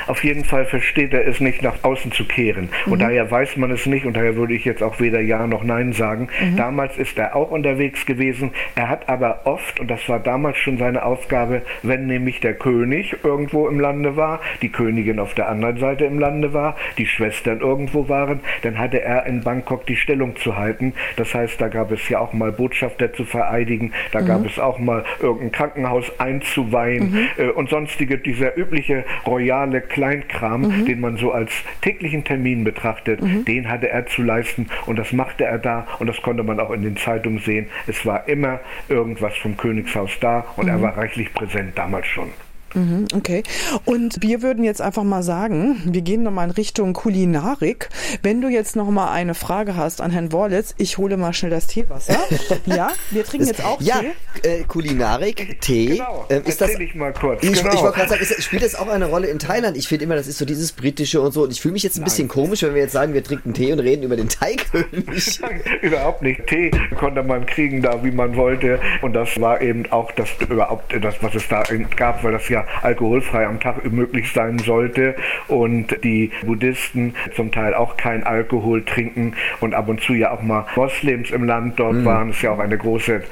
Auf 0.07 0.25
jeden 0.25 0.45
Fall 0.45 0.67
versteht 0.67 1.13
er 1.13 1.27
es 1.27 1.41
nicht, 1.41 1.63
nach 1.63 1.83
außen 1.83 2.13
zu 2.13 2.25
kehren. 2.25 2.69
Mhm. 2.87 2.93
Und 2.93 3.03
daher 3.03 3.31
weiß 3.31 3.57
man 3.57 3.71
es 3.71 3.87
nicht 3.87 4.07
und 4.07 4.17
daher 4.17 4.37
würde 4.37 4.55
ich 4.55 4.65
jetzt 4.65 4.83
auch 4.83 5.01
weder 5.01 5.21
Ja 5.21 5.47
noch 5.47 5.63
Nein 5.63 5.93
sagen. 5.93 6.29
Mhm. 6.41 6.57
Damals 6.57 6.97
ist 6.97 7.19
er 7.19 7.37
auch 7.37 7.51
unterwegs 7.51 8.07
gewesen. 8.07 8.51
Er 8.75 8.89
hat 8.89 9.09
aber 9.09 9.43
oft, 9.45 9.81
und 9.81 9.91
das 9.91 10.09
war 10.09 10.19
damals 10.19 10.59
schon 10.59 10.79
seine 10.79 11.05
Aufgabe, 11.05 11.63
wenn 11.83 12.07
nämlich 12.07 12.41
der 12.41 12.55
König 12.55 13.17
irgendwo 13.23 13.69
im 13.69 13.81
Lande 13.81 14.17
war, 14.17 14.41
die 14.63 14.71
Königin 14.71 15.19
auf 15.19 15.35
der 15.35 15.49
anderen 15.49 15.79
Seite 15.79 16.05
im 16.05 16.19
Lande 16.19 16.53
war, 16.53 16.77
die 16.99 17.07
Schwestern 17.07 17.61
irgendwo 17.61 18.09
waren, 18.09 18.41
dann 18.63 18.79
hatte 18.79 19.03
er 19.03 19.27
in 19.27 19.43
Bangkok 19.43 19.87
die 19.87 19.97
Stellung 19.97 20.37
zu 20.37 20.57
halten. 20.57 20.95
Das 21.17 21.35
heißt, 21.35 21.61
da 21.61 21.69
gab 21.69 21.93
es 21.93 22.09
ja 22.09 22.19
auch 22.19 22.33
mal 22.33 22.53
Botschafter 22.53 23.13
zu 23.13 23.25
vereidigen, 23.25 23.93
da 24.13 24.21
mhm. 24.21 24.27
gab 24.27 24.47
es 24.47 24.59
auch 24.59 24.79
mal 24.79 25.05
irgendein 25.21 25.53
Krankenhaus 25.53 26.19
einzuweihen 26.19 27.13
mhm. 27.13 27.45
äh, 27.45 27.49
und 27.51 27.71
sonstige, 27.71 28.19
dieser 28.19 28.57
übliche 28.57 29.05
Royal 29.27 29.39
royale 29.40 29.81
Kleinkram, 29.81 30.62
mhm. 30.62 30.85
den 30.87 31.00
man 31.00 31.16
so 31.16 31.33
als 31.33 31.53
täglichen 31.81 32.24
Termin 32.24 32.64
betrachtet, 32.64 33.22
mhm. 33.22 33.44
den 33.44 33.68
hatte 33.68 33.88
er 33.88 34.07
zu 34.07 34.22
leisten 34.22 34.68
und 34.87 34.98
das 34.98 35.12
machte 35.12 35.44
er 35.44 35.59
da 35.59 35.87
und 35.98 36.07
das 36.07 36.20
konnte 36.22 36.42
man 36.42 36.61
auch 36.61 36.70
in 36.70 36.83
den 36.83 36.96
Zeitungen 36.96 37.38
sehen. 37.40 37.66
Es 37.87 38.05
war 38.05 38.29
immer 38.29 38.61
irgendwas 38.88 39.37
vom 39.38 39.57
Königshaus 39.57 40.11
da 40.20 40.44
und 40.57 40.64
mhm. 40.64 40.70
er 40.70 40.83
war 40.83 40.96
reichlich 40.96 41.33
präsent 41.33 41.76
damals 41.76 42.07
schon. 42.07 42.29
Mhm, 42.75 43.07
okay. 43.15 43.43
Und 43.85 44.23
wir 44.23 44.43
würden 44.43 44.65
jetzt 44.65 44.81
einfach 44.81 45.03
mal 45.03 45.23
sagen, 45.23 45.83
wir 45.85 46.03
gehen 46.03 46.23
nochmal 46.23 46.47
in 46.49 46.53
Richtung 46.53 46.93
Kulinarik. 46.93 47.89
Wenn 48.23 48.41
du 48.41 48.49
jetzt 48.49 48.77
nochmal 48.77 49.09
eine 49.11 49.35
Frage 49.35 49.77
hast 49.77 50.01
an 50.01 50.11
Herrn 50.11 50.33
Worlitz, 50.33 50.75
ich 50.79 50.99
hole 50.99 51.17
mal 51.17 51.33
schnell 51.33 51.51
das 51.51 51.67
Teewasser. 51.67 52.17
ja, 52.67 52.91
wir 53.11 53.25
trinken 53.25 53.47
jetzt 53.47 53.65
auch 53.65 53.81
ja, 53.81 54.01
Tee. 54.43 54.49
äh, 54.49 54.63
Kulinarik, 54.65 55.61
Tee. 55.61 55.97
Genau, 55.97 56.27
Ähm, 56.29 56.43
ist 56.45 56.61
das, 56.61 56.71
erzähl 56.71 56.87
ich 56.87 56.95
mal 56.95 57.13
kurz. 57.13 57.43
Ich, 57.43 57.53
genau. 57.53 57.75
ich 57.75 57.81
wollte 57.83 57.97
gerade 57.97 58.11
sagen, 58.11 58.23
ist, 58.23 58.43
spielt 58.43 58.63
das 58.63 58.75
auch 58.75 58.89
eine 58.89 59.07
Rolle 59.07 59.27
in 59.29 59.39
Thailand? 59.39 59.77
Ich 59.77 59.89
finde 59.89 60.05
immer, 60.05 60.17
das 60.17 60.27
ist 60.27 60.39
so 60.39 60.45
dieses 60.45 60.73
britische 60.73 61.21
und 61.21 61.33
so. 61.33 61.43
Und 61.45 61.53
ich 61.53 61.61
fühle 61.61 61.73
mich 61.73 61.83
jetzt 61.83 61.99
ein 61.99 62.05
bisschen 62.05 62.29
komisch, 62.29 62.63
wenn 62.63 62.75
wir 62.75 62.83
jetzt 62.83 62.93
sagen, 62.93 63.15
wir 63.15 63.25
trinken 63.25 63.55
Tee 63.55 63.73
und 63.73 63.81
reden 63.81 64.03
über 64.05 64.17
den 64.17 64.29
Thai-König. 64.29 65.41
Überhaupt 65.83 66.23
nicht. 66.23 66.47
Tee 66.47 66.71
konnte 66.99 67.23
man 67.23 67.47
kriegen 67.47 67.83
da, 67.83 68.03
wie 68.05 68.11
man 68.11 68.37
wollte. 68.37 68.81
Und 69.03 69.15
das 69.15 69.41
war 69.41 69.61
eben 69.61 69.91
auch 69.91 70.13
das 70.13 70.29
überhaupt 70.49 70.95
das, 71.03 71.15
was 71.23 71.35
es 71.35 71.49
da 71.49 71.63
gab, 71.97 72.23
weil 72.23 72.33
das 72.33 72.49
ja 72.49 72.60
alkoholfrei 72.83 73.46
am 73.46 73.61
Tag 73.61 73.90
möglich 73.90 74.33
sein 74.33 74.59
sollte. 74.59 75.14
Und 75.49 76.03
die 76.05 76.31
Buddhisten 76.44 77.14
zum 77.35 77.53
Teil 77.53 77.75
auch 77.75 77.96
kein 77.96 78.25
Alkohol 78.25 78.85
trinken 78.85 79.35
und 79.61 79.75
ab 79.75 79.88
und 79.88 80.01
zu 80.01 80.14
ja 80.14 80.33
auch 80.33 80.42
mal 80.42 80.66
Moslems 80.77 81.31
im 81.31 81.44
Land 81.44 81.79
dort 81.79 82.05
waren. 82.05 82.31
Es 82.31 82.37
ist 82.37 82.42
ja 82.42 82.53
auch 82.53 82.59
eine 82.59 82.79
große 82.79 83.23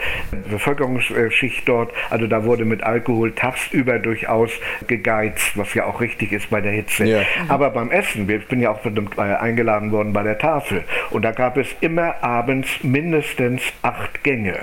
Bevölkerungsschicht 0.50 1.68
dort. 1.68 1.92
Also 2.10 2.26
da 2.26 2.44
wurde 2.44 2.64
mit 2.64 2.82
Alkohol 2.82 3.32
tagsüber 3.32 3.98
durchaus 3.98 4.50
gegeizt, 4.86 5.56
was 5.56 5.74
ja 5.74 5.86
auch 5.86 6.00
richtig 6.00 6.32
ist 6.32 6.50
bei 6.50 6.60
der 6.60 6.72
Hitze. 6.72 7.04
Ja. 7.04 7.20
Aber 7.48 7.70
beim 7.70 7.90
Essen, 7.90 8.28
ich 8.28 8.46
bin 8.46 8.60
ja 8.60 8.70
auch 8.70 8.84
äh, 8.84 9.20
eingeladen 9.20 9.92
worden 9.92 10.12
bei 10.12 10.22
der 10.22 10.38
Tafel 10.38 10.84
und 11.10 11.24
da 11.24 11.32
gab 11.32 11.56
es 11.56 11.68
immer 11.80 12.22
abends 12.22 12.82
mindestens 12.82 13.62
acht 13.82 14.22
Gänge 14.24 14.60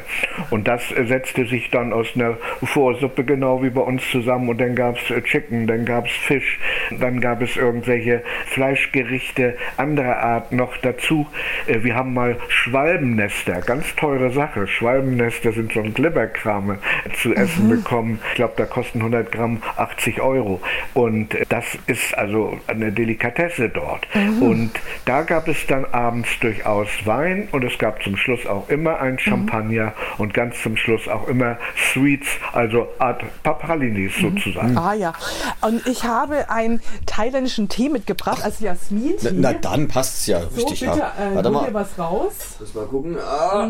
und 0.49 0.67
das 0.67 0.91
äh, 0.91 1.05
setzte 1.05 1.45
sich 1.45 1.69
dann 1.69 1.93
aus 1.93 2.07
einer 2.15 2.37
Vorsuppe 2.63 3.23
genau 3.23 3.63
wie 3.63 3.69
bei 3.69 3.81
uns 3.81 4.09
zusammen 4.09 4.49
und 4.55 4.61
dann 4.61 4.73
gab 4.73 4.95
es 4.95 5.23
Chicken, 5.25 5.67
dann 5.67 5.83
gab 5.83 6.05
es 6.05 6.13
Fisch, 6.13 6.59
dann 6.97 7.19
gab 7.19 7.41
es 7.41 7.57
irgendwelche 7.57 8.23
Fleischgerichte 8.45 9.57
anderer 9.75 10.19
Art 10.19 10.53
noch 10.53 10.77
dazu. 10.77 11.27
Äh, 11.67 11.83
Wir 11.83 11.95
haben 11.95 12.13
mal 12.13 12.37
Schwalbennester, 12.47 13.59
ganz 13.59 13.93
teure 13.97 14.31
Sache. 14.31 14.65
Schwalbennester 14.65 15.51
sind 15.51 15.73
so 15.73 15.81
ein 15.81 15.93
Glibberkram 15.93 16.77
zu 17.21 17.35
essen 17.35 17.67
bekommen. 17.67 18.21
Ich 18.29 18.35
glaube, 18.35 18.53
da 18.55 18.63
kosten 18.63 18.99
100 18.99 19.29
Gramm 19.29 19.61
80 19.75 20.21
Euro. 20.21 20.61
Und 20.93 21.35
äh, 21.35 21.43
das 21.49 21.77
ist 21.87 22.17
also 22.17 22.57
eine 22.67 22.93
Delikatesse 22.93 23.67
dort. 23.67 24.07
Und 24.39 24.71
da 25.03 25.23
gab 25.23 25.49
es 25.49 25.67
dann 25.67 25.83
abends 25.83 26.29
durchaus 26.39 26.87
Wein 27.03 27.49
und 27.51 27.65
es 27.65 27.77
gab 27.77 28.01
zum 28.01 28.15
Schluss 28.15 28.45
auch 28.45 28.69
immer 28.69 29.01
ein 29.01 29.19
Champagner 29.19 29.93
und 30.17 30.33
ganz 30.33 30.61
zum 30.61 30.77
Schluss 30.77 31.09
auch 31.09 31.27
immer 31.27 31.57
Sweets, 31.91 32.29
also 32.53 32.87
Art 32.99 33.21
Papralinis 33.43 34.15
sozusagen. 34.15 34.44
Ah 34.75 34.93
ja. 34.93 35.13
Und 35.61 35.85
ich 35.87 36.03
habe 36.03 36.49
einen 36.49 36.81
thailändischen 37.05 37.69
Tee 37.69 37.89
mitgebracht, 37.89 38.43
also 38.43 38.63
Jasmin-Tee. 38.63 39.31
Na, 39.33 39.51
na 39.51 39.53
dann 39.53 39.87
passt's 39.87 40.27
ja 40.27 40.41
so, 40.41 40.47
richtig. 40.55 40.81
bitte, 40.81 40.99
ja. 40.99 41.31
äh, 41.31 41.35
Warte 41.35 41.49
mal. 41.49 41.67
dir 41.67 41.73
was 41.73 41.97
raus. 41.97 42.33
Lass 42.59 42.73
mal 42.73 42.85
gucken. 42.85 43.17
Ah. 43.19 43.67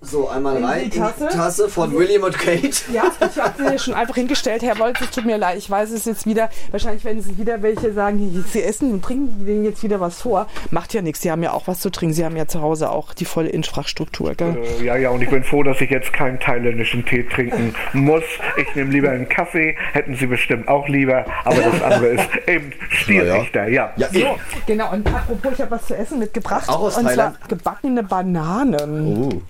So, 0.00 0.28
einmal 0.28 0.56
In 0.58 0.64
rein 0.64 0.78
die 0.78 0.84
in 0.84 0.90
die 0.92 0.98
Tasse. 0.98 1.28
Tasse 1.28 1.68
von 1.68 1.92
William 1.92 2.22
und 2.22 2.38
Kate. 2.38 2.70
Ja, 2.92 3.04
ich 3.20 3.36
habe 3.42 3.70
sie 3.70 3.78
schon 3.80 3.94
einfach 3.94 4.14
hingestellt. 4.14 4.62
Herr 4.62 4.78
Wolz, 4.78 5.00
es 5.00 5.10
tut 5.10 5.24
mir 5.26 5.36
leid, 5.38 5.58
ich 5.58 5.68
weiß 5.68 5.90
es 5.90 6.04
jetzt 6.04 6.24
wieder. 6.24 6.50
Wahrscheinlich 6.70 7.04
werden 7.04 7.18
es 7.18 7.36
wieder 7.36 7.62
welche 7.62 7.92
sagen, 7.92 8.44
sie 8.48 8.62
essen 8.62 8.92
und 8.92 9.02
trinken 9.04 9.44
denen 9.44 9.64
jetzt 9.64 9.82
wieder 9.82 9.98
was 9.98 10.20
vor. 10.22 10.46
Macht 10.70 10.94
ja 10.94 11.02
nichts, 11.02 11.22
sie 11.22 11.32
haben 11.32 11.42
ja 11.42 11.52
auch 11.52 11.66
was 11.66 11.80
zu 11.80 11.90
trinken. 11.90 12.14
Sie 12.14 12.24
haben 12.24 12.36
ja 12.36 12.46
zu 12.46 12.62
Hause 12.62 12.90
auch 12.90 13.12
die 13.12 13.24
volle 13.24 13.48
Infrastruktur. 13.48 14.34
Gell? 14.34 14.56
Äh, 14.80 14.84
Ja, 14.84 14.96
ja, 14.96 15.10
und 15.10 15.20
ich 15.20 15.30
bin 15.30 15.42
froh, 15.42 15.64
dass 15.64 15.80
ich 15.80 15.90
jetzt 15.90 16.12
keinen 16.12 16.38
thailändischen 16.38 17.04
Tee 17.04 17.24
trinken 17.24 17.74
muss. 17.92 18.22
Ich 18.56 18.72
nehme 18.76 18.92
lieber 18.92 19.10
einen 19.10 19.28
Kaffee, 19.28 19.76
hätten 19.92 20.14
Sie 20.14 20.26
bestimmt 20.26 20.68
auch 20.68 20.86
lieber, 20.88 21.24
aber 21.44 21.56
das 21.60 21.82
andere 21.82 22.06
ist 22.08 22.28
eben 22.46 22.72
stilrichter, 22.90 23.66
ja. 23.68 23.92
Ja, 23.96 24.08
So, 24.12 24.36
genau. 24.66 24.92
Und 24.92 25.06
apropos, 25.12 25.52
ich 25.54 25.60
habe 25.60 25.72
was 25.72 25.86
zu 25.86 25.96
essen 25.96 26.20
mitgebracht. 26.20 26.68
Auch 26.68 26.80
aus 26.82 26.96
und 26.98 27.04
Thailand? 27.06 27.36
zwar 27.38 27.48
gebackene 27.48 28.04
Bananen. 28.04 29.16
Oh. 29.32 29.42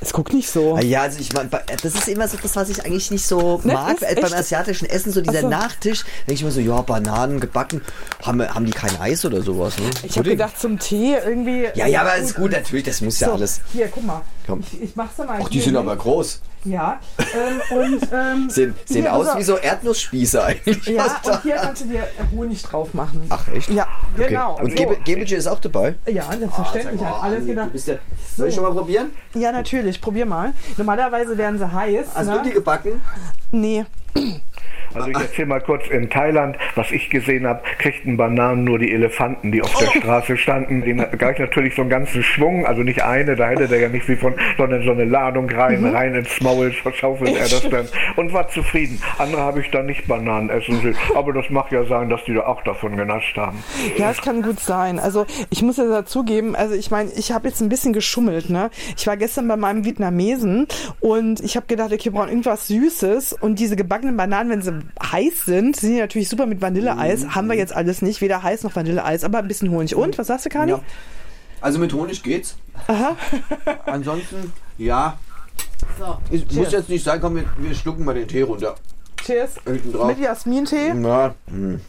Es 0.00 0.12
guckt 0.12 0.32
nicht 0.32 0.48
so. 0.50 0.76
Ah 0.76 0.80
Ja, 0.80 1.02
also 1.02 1.18
ich 1.20 1.32
meine, 1.32 1.48
das 1.50 1.94
ist 1.94 2.08
immer 2.08 2.28
so 2.28 2.36
das, 2.40 2.54
was 2.56 2.68
ich 2.68 2.84
eigentlich 2.84 3.10
nicht 3.10 3.26
so 3.26 3.60
Ne, 3.64 3.72
mag. 3.72 3.98
Beim 4.00 4.16
echt- 4.24 4.34
asiatischen 4.34 4.88
Essen, 4.88 5.12
so 5.12 5.20
dieser 5.20 5.40
so. 5.42 5.48
Nachtisch, 5.48 6.04
denke 6.26 6.34
ich 6.34 6.44
mir 6.44 6.50
so, 6.52 6.60
ja, 6.60 6.80
Bananen 6.82 7.40
gebacken. 7.40 7.82
Haben, 8.22 8.42
haben 8.48 8.64
die 8.64 8.70
kein 8.72 8.98
Eis 9.00 9.24
oder 9.24 9.42
sowas? 9.42 9.76
Ne? 9.78 9.90
Ich 10.04 10.16
habe 10.18 10.30
gedacht, 10.30 10.58
zum 10.58 10.78
Tee 10.78 11.14
irgendwie. 11.24 11.68
Ja, 11.74 11.86
ja, 11.86 12.02
aber 12.02 12.16
ist 12.16 12.34
gut, 12.36 12.52
natürlich, 12.52 12.84
das 12.84 13.00
muss 13.00 13.18
ja 13.20 13.28
So, 13.28 13.34
alles. 13.34 13.60
Hier, 13.72 13.88
guck 13.88 14.04
mal. 14.04 14.22
Komm. 14.48 14.60
Ich, 14.60 14.82
ich 14.82 14.96
mach's 14.96 15.18
mal. 15.18 15.38
Ach, 15.42 15.48
die 15.48 15.60
sind 15.60 15.74
hin. 15.74 15.76
aber 15.76 15.94
groß. 15.94 16.40
Ja. 16.64 16.98
Ähm, 17.18 17.78
und, 17.78 18.08
ähm, 18.12 18.50
Sehen, 18.50 18.74
sehen 18.86 19.06
aus 19.06 19.36
wie 19.36 19.42
so 19.42 19.58
Erdnussspieße 19.58 20.42
eigentlich. 20.42 20.86
Ja, 20.86 21.04
und 21.22 21.42
hier 21.42 21.56
kannst 21.56 21.84
du 21.84 21.88
dir 21.88 22.08
Honig 22.34 22.62
drauf 22.62 22.94
machen. 22.94 23.26
Ach, 23.28 23.46
echt? 23.48 23.68
Ja, 23.68 23.86
Okay. 24.16 24.28
genau. 24.28 24.58
Und 24.58 24.70
so. 24.70 24.76
Gebe- 24.76 24.96
Gebetje 25.04 25.36
ist 25.36 25.46
auch 25.46 25.60
dabei? 25.60 25.96
Ja, 26.06 26.24
selbstverständlich. 26.32 27.00
Mal, 27.00 27.10
hat 27.10 27.22
alles 27.22 27.46
gedacht. 27.46 27.70
ja, 27.74 27.94
soll 28.36 28.48
ich 28.48 28.54
schon 28.54 28.64
mal 28.64 28.72
probieren? 28.72 29.10
Ja, 29.34 29.52
natürlich. 29.52 30.00
Probier 30.00 30.24
mal. 30.26 30.54
Normalerweise 30.78 31.36
werden 31.36 31.58
sie 31.58 31.70
heiß. 31.70 32.06
Hast 32.14 32.26
ne? 32.26 32.38
du 32.38 32.48
die 32.48 32.54
gebacken? 32.54 33.00
Nee. 33.52 33.84
Also 34.94 35.10
ich 35.10 35.16
erzähle 35.16 35.48
mal 35.48 35.60
kurz, 35.60 35.86
in 35.88 36.10
Thailand, 36.10 36.56
was 36.74 36.90
ich 36.90 37.10
gesehen 37.10 37.46
habe, 37.46 37.62
kriegten 37.78 38.16
Bananen 38.16 38.64
nur 38.64 38.78
die 38.78 38.92
Elefanten, 38.92 39.52
die 39.52 39.62
auf 39.62 39.74
der 39.74 39.86
Straße 39.86 40.36
standen. 40.36 40.82
Den 40.82 41.04
gleich 41.16 41.38
natürlich 41.38 41.74
so 41.74 41.82
einen 41.82 41.90
ganzen 41.90 42.22
Schwung, 42.22 42.66
also 42.66 42.82
nicht 42.82 43.02
eine, 43.02 43.36
da 43.36 43.48
hätte 43.48 43.68
der 43.68 43.80
ja 43.80 43.88
nicht 43.88 44.08
wie 44.08 44.16
von, 44.16 44.34
sondern 44.56 44.82
so 44.82 44.92
eine 44.92 45.04
Ladung 45.04 45.50
rein, 45.50 45.84
rein 45.84 46.14
ins 46.14 46.40
Maul, 46.40 46.72
verschaufelt 46.72 47.36
er 47.36 47.48
das 47.48 47.68
dann 47.68 47.88
und 48.16 48.32
war 48.32 48.48
zufrieden. 48.48 49.00
Andere 49.18 49.42
habe 49.42 49.60
ich 49.60 49.70
dann 49.70 49.86
nicht 49.86 50.06
Bananen 50.06 50.50
essen 50.50 50.80
sehen, 50.80 50.96
aber 51.14 51.32
das 51.32 51.48
mag 51.50 51.70
ja 51.72 51.84
sein, 51.84 52.08
dass 52.08 52.24
die 52.24 52.34
da 52.34 52.46
auch 52.46 52.62
davon 52.62 52.96
genascht 52.96 53.36
haben. 53.36 53.58
Ja, 53.96 54.10
es 54.10 54.20
kann 54.20 54.42
gut 54.42 54.60
sein. 54.60 54.98
Also 54.98 55.26
ich 55.50 55.62
muss 55.62 55.76
ja 55.76 55.88
dazugeben, 55.88 56.56
also 56.56 56.74
ich 56.74 56.90
meine, 56.90 57.10
ich 57.16 57.32
habe 57.32 57.48
jetzt 57.48 57.60
ein 57.60 57.68
bisschen 57.68 57.92
geschummelt. 57.92 58.50
Ne? 58.50 58.70
Ich 58.96 59.06
war 59.06 59.16
gestern 59.16 59.48
bei 59.48 59.56
meinem 59.56 59.84
Vietnamesen 59.84 60.66
und 61.00 61.40
ich 61.40 61.56
habe 61.56 61.66
gedacht, 61.66 61.92
okay, 61.92 62.06
wir 62.06 62.12
brauchen 62.12 62.28
irgendwas 62.28 62.68
Süßes 62.68 63.34
und 63.34 63.58
diese 63.58 63.76
gebackenen 63.76 64.16
Bananen, 64.16 64.50
wenn 64.50 64.62
sie 64.62 64.77
heiß 65.02 65.44
sind, 65.44 65.76
sind 65.76 65.94
die 65.94 66.00
natürlich 66.00 66.28
super 66.28 66.46
mit 66.46 66.60
Vanilleeis. 66.60 67.34
Haben 67.34 67.48
wir 67.48 67.56
jetzt 67.56 67.74
alles 67.74 68.02
nicht, 68.02 68.20
weder 68.20 68.42
heiß 68.42 68.62
noch 68.64 68.74
Vanilleeis, 68.74 69.24
aber 69.24 69.38
ein 69.38 69.48
bisschen 69.48 69.70
Honig. 69.70 69.94
Und, 69.94 70.18
was 70.18 70.26
sagst 70.28 70.46
du, 70.46 70.50
Kani? 70.50 70.72
Ja. 70.72 70.80
Also 71.60 71.78
mit 71.78 71.92
Honig 71.92 72.22
geht's. 72.22 72.56
Ansonsten, 73.86 74.52
ja. 74.78 75.18
So, 75.98 76.18
Es 76.30 76.54
muss 76.54 76.72
jetzt 76.72 76.88
nicht 76.88 77.04
sein, 77.04 77.20
komm, 77.20 77.36
wir, 77.36 77.44
wir 77.58 77.74
schlucken 77.74 78.04
mal 78.04 78.14
den 78.14 78.28
Tee 78.28 78.42
runter. 78.42 78.76
Cheers. 79.24 79.56
Mit 79.64 80.18
Jasmintee. 80.18 80.94
Na, 80.94 81.34
hm. 81.48 81.80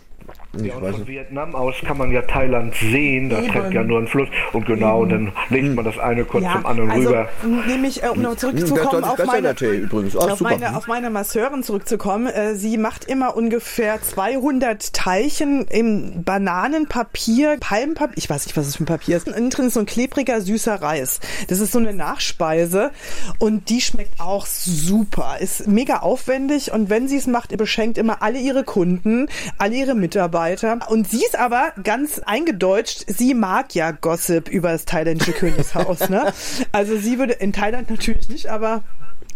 Ja, 0.58 0.76
und 0.78 0.92
von. 0.96 1.08
Vietnam 1.08 1.54
aus 1.54 1.76
kann 1.86 2.00
man 2.00 2.12
ja 2.12 2.24
Thailand 2.24 2.74
sehen, 2.74 3.30
da 3.30 3.38
Eben. 3.38 3.52
trägt 3.52 3.72
ja 3.72 3.84
nur 3.84 4.00
ein 4.00 4.08
Fluss 4.08 4.30
und 4.52 4.66
genau, 4.66 5.06
dann 5.06 5.32
legt 5.50 5.76
man 5.76 5.86
das 5.86 6.00
eine 6.00 6.26
kurz 6.26 6.44
zum 6.52 6.66
anderen 6.66 6.90
also, 6.90 7.10
rüber. 7.10 7.30
nämlich, 7.68 8.02
äh, 8.02 8.08
um 8.08 8.22
noch 8.24 8.32
Hm, 8.32 8.38
zurückzukommen 8.40 9.02
das 9.04 9.14
ist 9.14 9.20
auf 9.22 9.26
meine, 9.28 9.42
der 9.44 9.56
Tee 9.56 9.76
übrigens. 9.76 10.16
Ah, 10.16 10.20
auf, 10.32 10.40
super. 10.40 10.50
meine, 10.50 10.76
auf 10.76 10.88
meine 10.88 11.10
Masseurin 11.12 11.62
zurückzukommen. 11.62 12.26
Äh, 12.28 12.56
sie 12.56 12.80
macht 12.80 13.06
immer 13.06 13.38
ungefähr 13.38 14.02
200 14.02 14.92
Teilchen 14.92 15.66
im 15.68 16.24
Bananenpapier, 16.24 17.58
Palmenpapier, 17.60 18.18
ich 18.18 18.28
weiß 18.28 18.48
nicht, 18.48 18.58
was 18.58 18.66
es 18.66 18.78
für 18.78 18.84
ein 18.84 18.88
Papier 18.88 19.18
ist. 19.18 19.28
Innen 19.28 19.52
drin 19.52 19.68
ist 19.68 19.76
so 19.76 19.82
ein 19.82 19.86
klebriger, 19.86 20.42
süßer 20.42 20.82
Reis. 20.82 21.20
Das 21.48 21.60
ist 21.60 21.74
so 21.74 21.80
eine 21.80 21.94
Nachspeise 21.94 22.90
und 23.38 23.70
die 23.70 23.82
schmeckt 23.82 24.20
auch 24.20 24.48
super. 24.48 25.38
Ist 25.40 25.68
mega 25.68 25.98
aufwendig 25.98 26.72
und 26.72 26.90
wenn 26.90 27.08
sie 27.08 27.18
es 27.18 27.28
macht, 27.28 27.56
beschenkt 27.56 28.00
immer 28.00 28.24
alle 28.24 28.40
ihre 28.40 28.64
Kunden, 28.64 29.28
alle 29.60 29.76
ihre 29.76 29.94
Mitarbeiter. 29.94 30.39
Und 30.88 31.10
sie 31.10 31.24
ist 31.24 31.38
aber 31.38 31.74
ganz 31.84 32.20
eingedeutscht, 32.20 33.06
sie 33.08 33.34
mag 33.34 33.76
ja 33.76 33.92
Gossip 33.92 34.50
über 34.50 34.72
das 34.72 34.86
thailändische 34.86 35.34
Königshaus. 35.34 36.10
Ne? 36.10 36.34
Also 36.72 36.98
sie 36.98 37.20
würde 37.20 37.34
in 37.34 37.54
Thailand 37.54 37.90
natürlich 37.90 38.30
nicht, 38.30 38.48
aber 38.48 38.84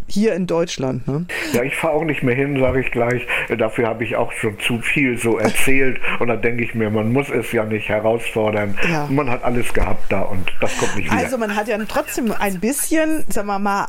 hier 0.08 0.34
in 0.34 0.48
Deutschland. 0.48 1.08
Ne? 1.08 1.26
Ja, 1.54 1.64
ich 1.64 1.76
fahre 1.76 1.94
auch 1.94 2.04
nicht 2.04 2.24
mehr 2.24 2.36
hin, 2.36 2.60
sage 2.60 2.82
ich 2.82 2.92
gleich. 2.92 3.26
Äh, 3.50 3.58
Dafür 3.58 3.88
habe 3.88 4.04
ich 4.04 4.16
auch 4.16 4.32
schon 4.34 4.60
zu 4.60 4.80
viel 4.80 5.18
so 5.18 5.38
erzählt. 5.38 6.00
Und 6.20 6.28
dann 6.28 6.42
denke 6.42 6.64
ich 6.64 6.74
mir, 6.76 6.90
man 6.90 7.12
muss 7.12 7.30
es 7.30 7.52
ja 7.52 7.66
nicht 7.66 7.90
herausfordern. 7.90 8.78
Ja. 8.90 9.08
Man 9.10 9.30
hat 9.30 9.44
alles 9.44 9.74
gehabt 9.74 10.12
da 10.12 10.22
und 10.22 10.52
das 10.62 10.78
kommt 10.78 10.96
nicht 10.96 11.12
wieder. 11.12 11.22
Also 11.22 11.38
man 11.38 11.56
hat 11.56 11.68
ja 11.68 11.78
trotzdem 11.86 12.32
ein 12.32 12.60
bisschen, 12.60 13.26
sagen 13.30 13.48
wir 13.48 13.60
mal, 13.60 13.88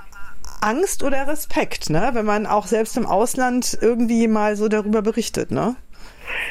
Angst 0.60 1.02
oder 1.02 1.26
Respekt, 1.28 1.90
ne? 1.90 2.10
wenn 2.14 2.24
man 2.24 2.46
auch 2.46 2.66
selbst 2.66 2.96
im 2.96 3.04
Ausland 3.06 3.76
irgendwie 3.80 4.28
mal 4.28 4.56
so 4.56 4.68
darüber 4.68 5.02
berichtet. 5.02 5.50
Ne? 5.50 5.76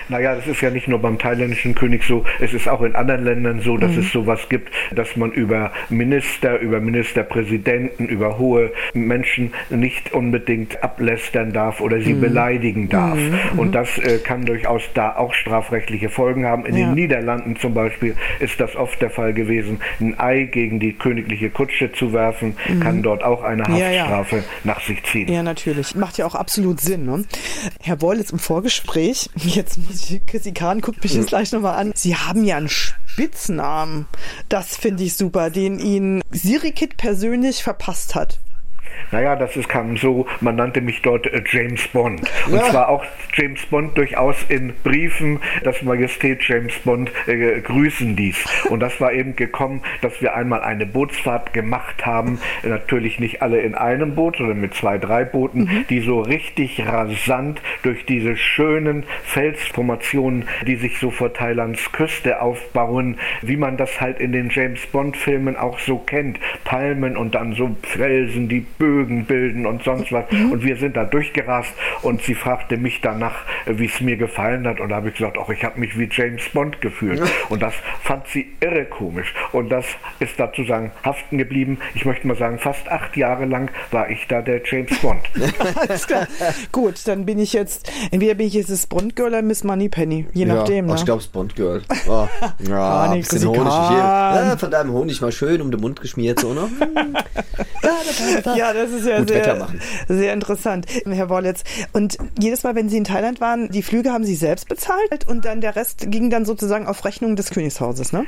Naja, 0.09 0.35
das 0.35 0.47
ist 0.47 0.61
ja 0.61 0.69
nicht 0.69 0.87
nur 0.87 0.99
beim 0.99 1.17
thailändischen 1.17 1.75
König 1.75 2.03
so, 2.03 2.23
es 2.39 2.53
ist 2.53 2.67
auch 2.67 2.81
in 2.81 2.95
anderen 2.95 3.23
Ländern 3.23 3.61
so, 3.61 3.77
dass 3.77 3.91
Mhm. 3.93 3.99
es 3.99 4.11
sowas 4.11 4.39
gibt, 4.49 4.69
dass 4.95 5.15
man 5.15 5.31
über 5.31 5.71
Minister, 5.89 6.59
über 6.59 6.79
Ministerpräsidenten, 7.23 8.07
über 8.07 8.37
hohe 8.37 8.71
Menschen 8.93 9.53
nicht 9.69 10.13
unbedingt 10.13 10.83
ablästern 10.83 11.53
darf 11.53 11.79
oder 11.81 11.97
Mhm. 11.97 12.03
sie 12.03 12.13
beleidigen 12.13 12.89
darf. 12.89 13.17
Und 13.57 13.73
das 13.75 13.97
äh, 13.99 14.17
kann 14.19 14.45
durchaus 14.45 14.81
da 14.93 15.15
auch 15.15 15.33
strafrechtliche 15.33 16.09
Folgen 16.09 16.45
haben. 16.45 16.65
In 16.65 16.75
Ja. 16.75 16.85
den 16.87 16.95
Niederlanden 16.95 17.55
zum 17.55 17.73
Beispiel 17.73 18.15
ist 18.39 18.59
das 18.59 18.75
oft 18.75 19.01
der 19.01 19.09
Fall 19.09 19.33
gewesen. 19.33 19.79
Ein 19.99 20.19
Ei 20.19 20.43
gegen 20.43 20.79
die 20.79 20.93
königliche 20.93 21.49
Kutsche 21.49 21.91
zu 21.91 22.13
werfen, 22.13 22.55
kann 22.81 23.01
dort 23.03 23.23
auch 23.23 23.43
eine 23.43 23.63
Mhm. 23.67 23.75
Ja, 23.75 23.89
ja. 23.91 24.07
Haftstrafe 24.07 24.43
nach 24.63 24.81
sich 24.81 25.01
ziehen. 25.03 25.31
Ja, 25.31 25.43
natürlich. 25.43 25.95
Macht 25.95 26.17
ja 26.17 26.25
auch 26.25 26.35
absolut 26.35 26.81
Sinn. 26.81 27.05
Ne? 27.05 27.23
Herr 27.81 27.95
Boll 27.95 28.17
ist 28.17 28.31
im 28.31 28.39
Vorgespräch. 28.39 29.29
Jetzt 29.35 29.62
muss 29.77 30.09
ich, 30.09 30.25
Chrissy 30.25 30.51
Kahn 30.51 30.81
guckt 30.81 31.03
mich 31.03 31.13
jetzt 31.13 31.27
gleich 31.27 31.51
nochmal 31.51 31.75
an. 31.79 31.91
Sie 31.95 32.15
haben 32.15 32.43
ja 32.43 32.57
einen 32.57 32.69
Spitznamen. 32.69 34.07
Das 34.49 34.75
finde 34.75 35.03
ich 35.03 35.15
super, 35.15 35.49
den 35.49 35.79
Ihnen 35.79 36.21
Sirikit 36.31 36.97
persönlich 36.97 37.63
verpasst 37.63 38.15
hat. 38.15 38.39
Naja, 39.11 39.35
das 39.35 39.55
ist, 39.55 39.69
kam 39.69 39.97
so, 39.97 40.25
man 40.41 40.55
nannte 40.55 40.81
mich 40.81 41.01
dort 41.01 41.27
äh, 41.27 41.43
James 41.45 41.87
Bond. 41.89 42.21
Und 42.47 42.63
zwar 42.65 42.89
auch 42.89 43.05
James 43.33 43.65
Bond 43.67 43.97
durchaus 43.97 44.37
in 44.49 44.73
Briefen 44.83 45.39
das 45.63 45.81
Majestät 45.81 46.43
James 46.43 46.73
Bond 46.79 47.11
äh, 47.27 47.61
grüßen 47.61 48.15
ließ. 48.15 48.65
Und 48.69 48.79
das 48.79 48.99
war 48.99 49.13
eben 49.13 49.35
gekommen, 49.35 49.81
dass 50.01 50.21
wir 50.21 50.35
einmal 50.35 50.61
eine 50.61 50.85
Bootsfahrt 50.85 51.53
gemacht 51.53 52.05
haben, 52.05 52.39
natürlich 52.63 53.19
nicht 53.19 53.41
alle 53.41 53.61
in 53.61 53.75
einem 53.75 54.15
Boot, 54.15 54.37
sondern 54.37 54.59
mit 54.61 54.73
zwei, 54.73 54.97
drei 54.97 55.23
Booten, 55.23 55.85
die 55.89 55.99
so 55.99 56.21
richtig 56.21 56.85
rasant 56.85 57.61
durch 57.83 58.05
diese 58.05 58.35
schönen 58.35 59.03
Felsformationen, 59.23 60.47
die 60.67 60.75
sich 60.75 60.99
so 60.99 61.11
vor 61.11 61.33
Thailands 61.33 61.91
Küste 61.91 62.41
aufbauen, 62.41 63.17
wie 63.41 63.57
man 63.57 63.77
das 63.77 64.01
halt 64.01 64.19
in 64.19 64.31
den 64.31 64.49
James 64.49 64.85
Bond 64.87 65.17
Filmen 65.17 65.55
auch 65.55 65.79
so 65.79 65.97
kennt. 65.97 66.39
Palmen 66.63 67.17
und 67.17 67.35
dann 67.35 67.53
so 67.53 67.75
Felsen, 67.83 68.49
die 68.49 68.61
Bögen 68.83 69.25
bilden 69.25 69.65
und 69.65 69.81
sonst 69.83 70.11
was. 70.11 70.25
Und 70.29 70.63
wir 70.63 70.75
sind 70.75 70.97
da 70.97 71.05
durchgerast 71.05 71.71
und 72.01 72.21
sie 72.21 72.35
fragte 72.35 72.75
mich 72.75 72.99
danach, 72.99 73.35
äh, 73.65 73.77
wie 73.77 73.85
es 73.85 74.01
mir 74.01 74.17
gefallen 74.17 74.67
hat. 74.67 74.81
Und 74.81 74.89
da 74.89 74.97
habe 74.97 75.07
ich 75.09 75.15
gesagt, 75.15 75.37
auch 75.37 75.49
ich 75.49 75.63
habe 75.63 75.79
mich 75.79 75.97
wie 75.97 76.09
James 76.11 76.43
Bond 76.53 76.81
gefühlt. 76.81 77.21
Und 77.47 77.61
das 77.61 77.73
fand 78.01 78.27
sie 78.27 78.47
irre 78.59 78.83
komisch. 78.85 79.33
Und 79.53 79.69
das 79.69 79.85
ist 80.19 80.37
dazu 80.37 80.65
sagen 80.65 80.91
haften 81.03 81.37
geblieben. 81.37 81.77
Ich 81.95 82.03
möchte 82.03 82.27
mal 82.27 82.35
sagen, 82.35 82.59
fast 82.59 82.89
acht 82.89 83.15
Jahre 83.15 83.45
lang 83.45 83.71
war 83.91 84.09
ich 84.09 84.27
da 84.27 84.41
der 84.41 84.61
James 84.65 84.97
Bond. 84.99 85.21
Alles 85.87 86.05
klar. 86.05 86.27
Gut, 86.73 87.07
dann 87.07 87.25
bin 87.25 87.39
ich 87.39 87.53
jetzt, 87.53 87.89
entweder 88.11 88.33
bin 88.35 88.47
ich 88.47 88.53
jetzt 88.53 88.69
das 88.69 88.85
Bond-Girl 88.87 89.27
oder 89.29 89.41
Miss 89.41 89.63
Moneypenny. 89.63 90.27
Je 90.33 90.45
nachdem. 90.45 90.87
Ja, 90.87 90.93
Ne? 90.93 90.99
ich 90.99 91.05
glaube, 91.05 91.21
es 91.21 91.27
Bond 91.27 91.55
Girl. 91.55 91.81
Oh, 92.09 92.27
ja, 92.67 92.67
Gar 92.67 93.11
ein 93.11 93.19
bisschen 93.21 93.47
Honig. 93.47 93.63
Ja, 93.63 94.57
von 94.57 94.69
deinem 94.71 94.91
Honig 94.91 95.21
mal 95.21 95.31
schön 95.31 95.61
um 95.61 95.71
den 95.71 95.79
Mund 95.79 96.01
geschmiert, 96.01 96.41
so, 96.41 96.53
ne? 96.53 96.69
Ja, 98.55 98.72
das 98.73 98.91
ist 98.91 99.07
ja 99.07 99.19
Gut 99.19 99.29
Wetter 99.29 99.43
sehr, 99.43 99.55
machen. 99.55 99.79
sehr 100.07 100.33
interessant, 100.33 100.85
Herr 101.05 101.29
Wollitz. 101.29 101.63
Und 101.93 102.17
jedes 102.39 102.63
Mal, 102.63 102.75
wenn 102.75 102.89
Sie 102.89 102.97
in 102.97 103.03
Thailand 103.03 103.41
waren, 103.41 103.69
die 103.69 103.83
Flüge 103.83 104.11
haben 104.11 104.23
Sie 104.23 104.35
selbst 104.35 104.67
bezahlt 104.67 105.27
und 105.27 105.45
dann 105.45 105.61
der 105.61 105.75
Rest 105.75 106.11
ging 106.11 106.29
dann 106.29 106.45
sozusagen 106.45 106.87
auf 106.87 107.05
Rechnung 107.05 107.35
des 107.35 107.49
Königshauses, 107.51 108.13
ne? 108.13 108.25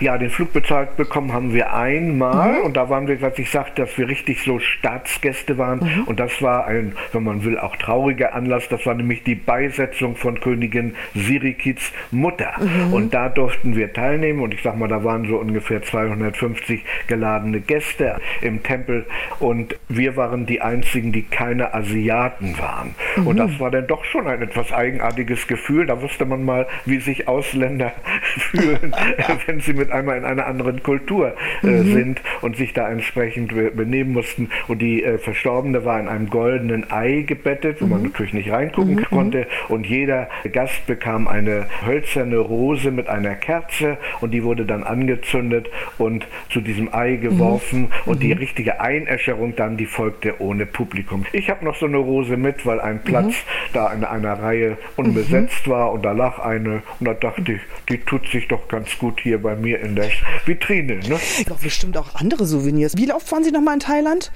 Ja, 0.00 0.18
den 0.18 0.30
Flug 0.30 0.52
bezahlt 0.52 0.96
bekommen 0.96 1.32
haben 1.32 1.52
wir 1.52 1.74
einmal 1.74 2.60
und 2.62 2.76
da 2.76 2.88
waren 2.88 3.06
wir, 3.08 3.20
was 3.20 3.38
ich 3.38 3.50
sagte, 3.50 3.82
dass 3.82 3.96
wir 3.98 4.08
richtig 4.08 4.42
so 4.42 4.58
Staatsgäste 4.58 5.58
waren 5.58 6.04
und 6.06 6.20
das 6.20 6.42
war 6.42 6.66
ein, 6.66 6.94
wenn 7.12 7.24
man 7.24 7.44
will, 7.44 7.58
auch 7.58 7.76
trauriger 7.76 8.34
Anlass. 8.34 8.68
Das 8.68 8.84
war 8.86 8.94
nämlich 8.94 9.24
die 9.24 9.34
Beisetzung 9.34 10.16
von 10.16 10.40
Königin 10.40 10.94
Sirikits 11.14 11.92
Mutter 12.10 12.52
und 12.92 13.14
da 13.14 13.28
durften 13.28 13.76
wir 13.76 13.92
teilnehmen 13.92 14.40
und 14.40 14.54
ich 14.54 14.62
sag 14.62 14.76
mal, 14.76 14.88
da 14.88 15.04
waren 15.04 15.26
so 15.28 15.36
ungefähr 15.36 15.82
250 15.82 16.84
geladene 17.06 17.60
Gäste 17.60 18.20
im 18.42 18.62
Tempel 18.62 19.06
und 19.38 19.77
wir 19.88 20.16
waren 20.16 20.46
die 20.46 20.60
einzigen, 20.60 21.12
die 21.12 21.22
keine 21.22 21.74
Asiaten 21.74 22.58
waren. 22.58 22.94
Und 23.24 23.38
das 23.38 23.58
war 23.58 23.70
dann 23.70 23.86
doch 23.86 24.04
schon 24.04 24.26
ein 24.26 24.42
etwas 24.42 24.72
eigenartiges 24.72 25.46
Gefühl. 25.46 25.86
Da 25.86 26.02
wusste 26.02 26.26
man 26.26 26.44
mal, 26.44 26.66
wie 26.84 26.98
sich 27.00 27.26
Ausländer 27.26 27.92
fühlen, 28.22 28.94
wenn 29.46 29.60
sie 29.60 29.72
mit 29.72 29.90
einmal 29.90 30.18
in 30.18 30.24
einer 30.24 30.46
anderen 30.46 30.82
Kultur 30.82 31.34
äh, 31.62 31.82
sind 31.82 32.20
und 32.42 32.56
sich 32.56 32.74
da 32.74 32.88
entsprechend 32.88 33.54
be 33.54 33.70
benehmen 33.70 34.12
mussten. 34.12 34.50
Und 34.66 34.82
die 34.82 35.02
äh, 35.02 35.18
Verstorbene 35.18 35.84
war 35.84 35.98
in 36.00 36.08
einem 36.08 36.28
goldenen 36.28 36.90
Ei 36.90 37.22
gebettet, 37.26 37.80
wo 37.80 37.86
man 37.86 38.02
natürlich 38.02 38.34
nicht 38.34 38.50
reingucken 38.50 39.04
konnte. 39.04 39.46
Und 39.68 39.86
jeder 39.86 40.28
Gast 40.52 40.86
bekam 40.86 41.28
eine 41.28 41.66
hölzerne 41.86 42.38
Rose 42.38 42.90
mit 42.90 43.08
einer 43.08 43.34
Kerze 43.34 43.98
und 44.20 44.32
die 44.32 44.42
wurde 44.42 44.66
dann 44.66 44.84
angezündet 44.84 45.70
und 45.96 46.26
zu 46.50 46.60
diesem 46.60 46.92
Ei 46.92 47.16
geworfen. 47.16 47.88
Und 48.04 48.22
die 48.22 48.32
richtige 48.32 48.80
Einäscherung 48.80 49.54
dann, 49.68 49.76
die 49.76 49.86
folgte 49.86 50.40
ohne 50.40 50.64
Publikum. 50.64 51.26
Ich 51.32 51.50
habe 51.50 51.64
noch 51.64 51.76
so 51.76 51.86
eine 51.86 51.98
Rose 51.98 52.36
mit, 52.36 52.64
weil 52.64 52.80
ein 52.80 53.02
Platz 53.02 53.34
da 53.72 53.92
in 53.92 54.02
einer 54.02 54.32
Reihe 54.40 54.78
unbesetzt 54.96 55.68
war 55.68 55.92
und 55.92 56.02
da 56.04 56.12
lag 56.12 56.38
eine 56.38 56.82
und 57.00 57.06
da 57.06 57.14
dachte 57.14 57.52
ich, 57.52 57.60
die 57.88 57.98
tut 57.98 58.26
sich 58.28 58.48
doch 58.48 58.66
ganz 58.68 58.98
gut 58.98 59.20
hier 59.20 59.42
bei 59.42 59.56
mir 59.56 59.80
in 59.80 59.94
der 59.94 60.08
Vitrine. 60.46 60.96
Ne? 60.96 61.18
Doch 61.46 61.58
bestimmt 61.58 61.96
auch 61.98 62.14
andere 62.14 62.46
Souvenirs. 62.46 62.96
Wie 62.96 63.12
oft 63.12 63.30
waren 63.30 63.44
Sie 63.44 63.50
nochmal 63.50 63.74
in 63.74 63.80
Thailand? 63.80 64.32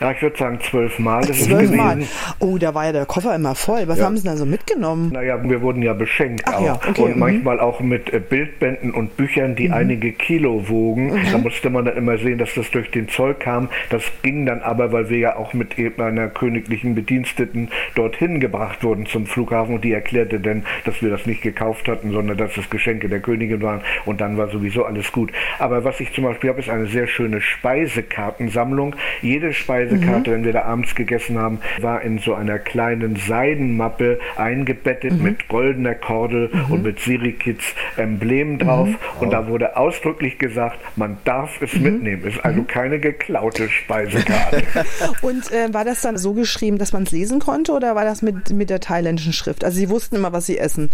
Ja, 0.00 0.12
ich 0.12 0.22
würde 0.22 0.38
sagen 0.38 0.58
Zwölfmal. 0.60 1.26
gewesen. 1.26 2.08
Oh, 2.38 2.56
da 2.56 2.74
war 2.74 2.86
ja 2.86 2.92
der 2.92 3.06
Koffer 3.06 3.34
immer 3.34 3.54
voll. 3.54 3.86
Was 3.86 4.00
haben 4.00 4.16
Sie 4.16 4.22
denn 4.22 4.36
so 4.36 4.46
mitgenommen? 4.46 5.10
Naja, 5.12 5.38
wir 5.42 5.60
wurden 5.60 5.82
ja 5.82 5.92
beschenkt 5.92 6.44
Ach 6.46 6.54
auch. 6.54 6.64
ja, 6.64 6.74
okay, 6.88 7.02
und 7.02 7.14
mhm. 7.14 7.20
manchmal 7.20 7.60
auch 7.60 7.80
mit 7.80 8.12
äh, 8.12 8.20
Bildbänden 8.20 8.92
und 8.92 9.16
Büchern, 9.16 9.56
die 9.56 9.70
einige 9.70 10.12
Kilo 10.12 10.68
wogen. 10.68 11.20
Da 11.30 11.38
musste 11.38 11.68
man 11.68 11.84
dann 11.84 11.96
immer 11.96 12.16
sehen, 12.18 12.38
dass 12.38 12.54
das 12.54 12.70
durch 12.70 12.90
den 12.90 13.08
Zoll 13.08 13.34
kam. 13.34 13.68
Das 13.90 14.04
ging 14.22 14.46
dann 14.46 14.62
aber, 14.70 14.92
weil 14.92 15.10
wir 15.10 15.18
ja 15.18 15.36
auch 15.36 15.52
mit 15.52 15.78
eben 15.80 16.00
einer 16.00 16.28
königlichen 16.28 16.94
Bediensteten 16.94 17.70
dorthin 17.96 18.38
gebracht 18.38 18.84
wurden 18.84 19.04
zum 19.06 19.26
Flughafen 19.26 19.74
und 19.74 19.84
die 19.84 19.92
erklärte 19.92 20.38
dann, 20.38 20.64
dass 20.84 21.02
wir 21.02 21.10
das 21.10 21.26
nicht 21.26 21.42
gekauft 21.42 21.88
hatten, 21.88 22.12
sondern 22.12 22.36
dass 22.36 22.56
es 22.56 22.70
Geschenke 22.70 23.08
der 23.08 23.18
Königin 23.18 23.62
waren 23.62 23.80
und 24.04 24.20
dann 24.20 24.36
war 24.36 24.48
sowieso 24.48 24.84
alles 24.84 25.10
gut. 25.10 25.32
Aber 25.58 25.82
was 25.82 25.98
ich 25.98 26.12
zum 26.12 26.22
Beispiel 26.22 26.50
habe, 26.50 26.60
ist 26.60 26.70
eine 26.70 26.86
sehr 26.86 27.08
schöne 27.08 27.40
Speisekartensammlung. 27.40 28.94
Jede 29.22 29.52
Speisekarte, 29.52 30.30
wenn 30.30 30.44
wir 30.44 30.52
da 30.52 30.62
abends 30.62 30.94
gegessen 30.94 31.36
haben, 31.36 31.58
war 31.80 32.02
in 32.02 32.18
so 32.18 32.34
einer 32.34 32.60
kleinen 32.60 33.16
Seidenmappe 33.16 34.20
eingebettet 34.36 35.20
mit 35.20 35.48
goldener 35.48 35.96
Kordel 35.96 36.50
und 36.68 36.84
mit 36.84 37.00
Sirikits 37.00 37.74
Emblem 37.96 38.58
drauf. 38.58 38.88
Und 39.18 39.32
da 39.32 39.48
wurde 39.48 39.76
ausdrücklich 39.76 40.38
gesagt, 40.38 40.78
man 40.96 41.16
darf 41.24 41.60
es 41.60 41.74
mitnehmen. 41.74 42.22
Ist 42.22 42.44
also 42.44 42.62
keine 42.62 43.00
geklaute 43.00 43.68
Speisekarte. 43.68 44.59
Und 45.22 45.50
äh, 45.52 45.72
war 45.72 45.84
das 45.84 46.00
dann 46.02 46.16
so 46.18 46.32
geschrieben, 46.32 46.78
dass 46.78 46.92
man 46.92 47.04
es 47.04 47.10
lesen 47.10 47.40
konnte 47.40 47.72
oder 47.72 47.94
war 47.94 48.04
das 48.04 48.22
mit, 48.22 48.50
mit 48.50 48.70
der 48.70 48.80
thailändischen 48.80 49.32
Schrift? 49.32 49.64
Also 49.64 49.76
Sie 49.76 49.88
wussten 49.90 50.16
immer, 50.16 50.32
was 50.32 50.46
Sie 50.46 50.58
essen. 50.58 50.90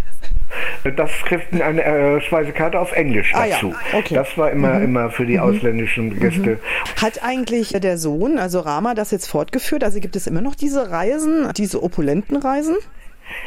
Das 0.96 1.10
schrift 1.10 1.52
eine 1.52 1.82
äh, 1.82 2.20
Speisekarte 2.20 2.78
auf 2.78 2.92
Englisch 2.92 3.32
Ah, 3.34 3.44
ja. 3.46 3.54
dazu. 3.56 3.74
Okay. 3.92 4.14
Das 4.14 4.28
war 4.36 4.50
immer, 4.50 4.80
immer 4.80 5.10
für 5.10 5.26
die 5.26 5.38
ausländischen 5.40 6.18
Gäste. 6.18 6.58
Hat 7.00 7.22
eigentlich 7.22 7.70
der 7.72 7.98
Sohn, 7.98 8.38
also 8.38 8.60
Rama, 8.60 8.94
das 8.94 9.10
jetzt 9.10 9.26
fortgeführt? 9.26 9.82
Also 9.82 10.00
gibt 10.00 10.16
es 10.16 10.26
immer 10.26 10.40
noch 10.40 10.54
diese 10.54 10.90
Reisen, 10.90 11.48
diese 11.56 11.82
opulenten 11.82 12.36
Reisen? 12.36 12.76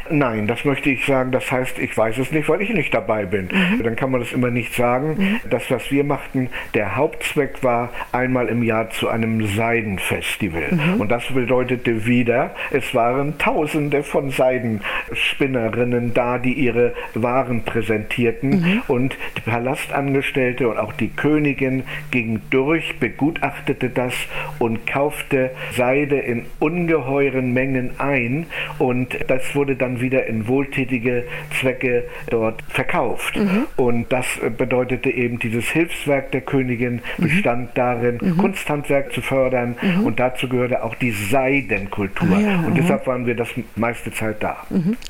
Nein, 0.09 0.47
das 0.47 0.65
möchte 0.65 0.89
ich 0.89 1.05
sagen. 1.05 1.31
Das 1.31 1.51
heißt, 1.51 1.79
ich 1.79 1.95
weiß 1.95 2.17
es 2.17 2.31
nicht, 2.31 2.49
weil 2.49 2.61
ich 2.61 2.69
nicht 2.71 2.93
dabei 2.93 3.25
bin. 3.25 3.49
Dann 3.83 3.95
kann 3.95 4.11
man 4.11 4.21
das 4.21 4.31
immer 4.31 4.49
nicht 4.49 4.73
sagen. 4.73 5.39
Das, 5.49 5.69
was 5.69 5.91
wir 5.91 6.03
machten, 6.03 6.49
der 6.73 6.95
Hauptzweck 6.95 7.63
war 7.63 7.89
einmal 8.11 8.47
im 8.47 8.63
Jahr 8.63 8.89
zu 8.89 9.07
einem 9.07 9.45
Seidenfestival. 9.45 10.79
Und 10.97 11.11
das 11.11 11.25
bedeutete 11.27 12.05
wieder, 12.05 12.55
es 12.71 12.93
waren 12.95 13.37
Tausende 13.37 14.03
von 14.03 14.31
Seidenspinnerinnen 14.31 16.13
da, 16.13 16.39
die 16.39 16.53
ihre 16.53 16.93
Waren 17.13 17.63
präsentierten. 17.63 18.81
Und 18.87 19.17
die 19.37 19.41
Palastangestellte 19.41 20.67
und 20.67 20.77
auch 20.77 20.93
die 20.93 21.09
Königin 21.09 21.83
ging 22.11 22.41
durch, 22.49 22.97
begutachtete 22.99 23.89
das 23.89 24.13
und 24.57 24.87
kaufte 24.87 25.51
Seide 25.75 26.17
in 26.19 26.45
ungeheuren 26.59 27.53
Mengen 27.53 27.91
ein. 27.99 28.47
Und 28.77 29.17
das 29.27 29.55
wurde 29.55 29.68
dann 29.75 30.01
wieder 30.01 30.25
in 30.27 30.47
wohltätige 30.47 31.25
Zwecke 31.59 32.05
dort 32.29 32.61
verkauft. 32.69 33.39
Und 33.75 34.11
das 34.11 34.25
äh, 34.41 34.49
bedeutete 34.49 35.09
eben, 35.09 35.39
dieses 35.39 35.65
Hilfswerk 35.69 36.31
der 36.31 36.41
Königin 36.41 37.01
bestand 37.17 37.71
darin, 37.75 38.19
Kunsthandwerk 38.37 39.11
zu 39.13 39.21
fördern 39.21 39.75
und 40.03 40.19
dazu 40.19 40.47
gehörte 40.47 40.83
auch 40.83 40.95
die 40.95 41.11
Seidenkultur. 41.11 42.27
Ah 42.31 42.39
ja, 42.39 42.63
und 42.65 42.77
deshalb 42.77 43.07
waren 43.07 43.25
wir 43.25 43.35
das 43.35 43.49
meiste 43.75 44.11
Zeit 44.11 44.37
da. 44.41 44.57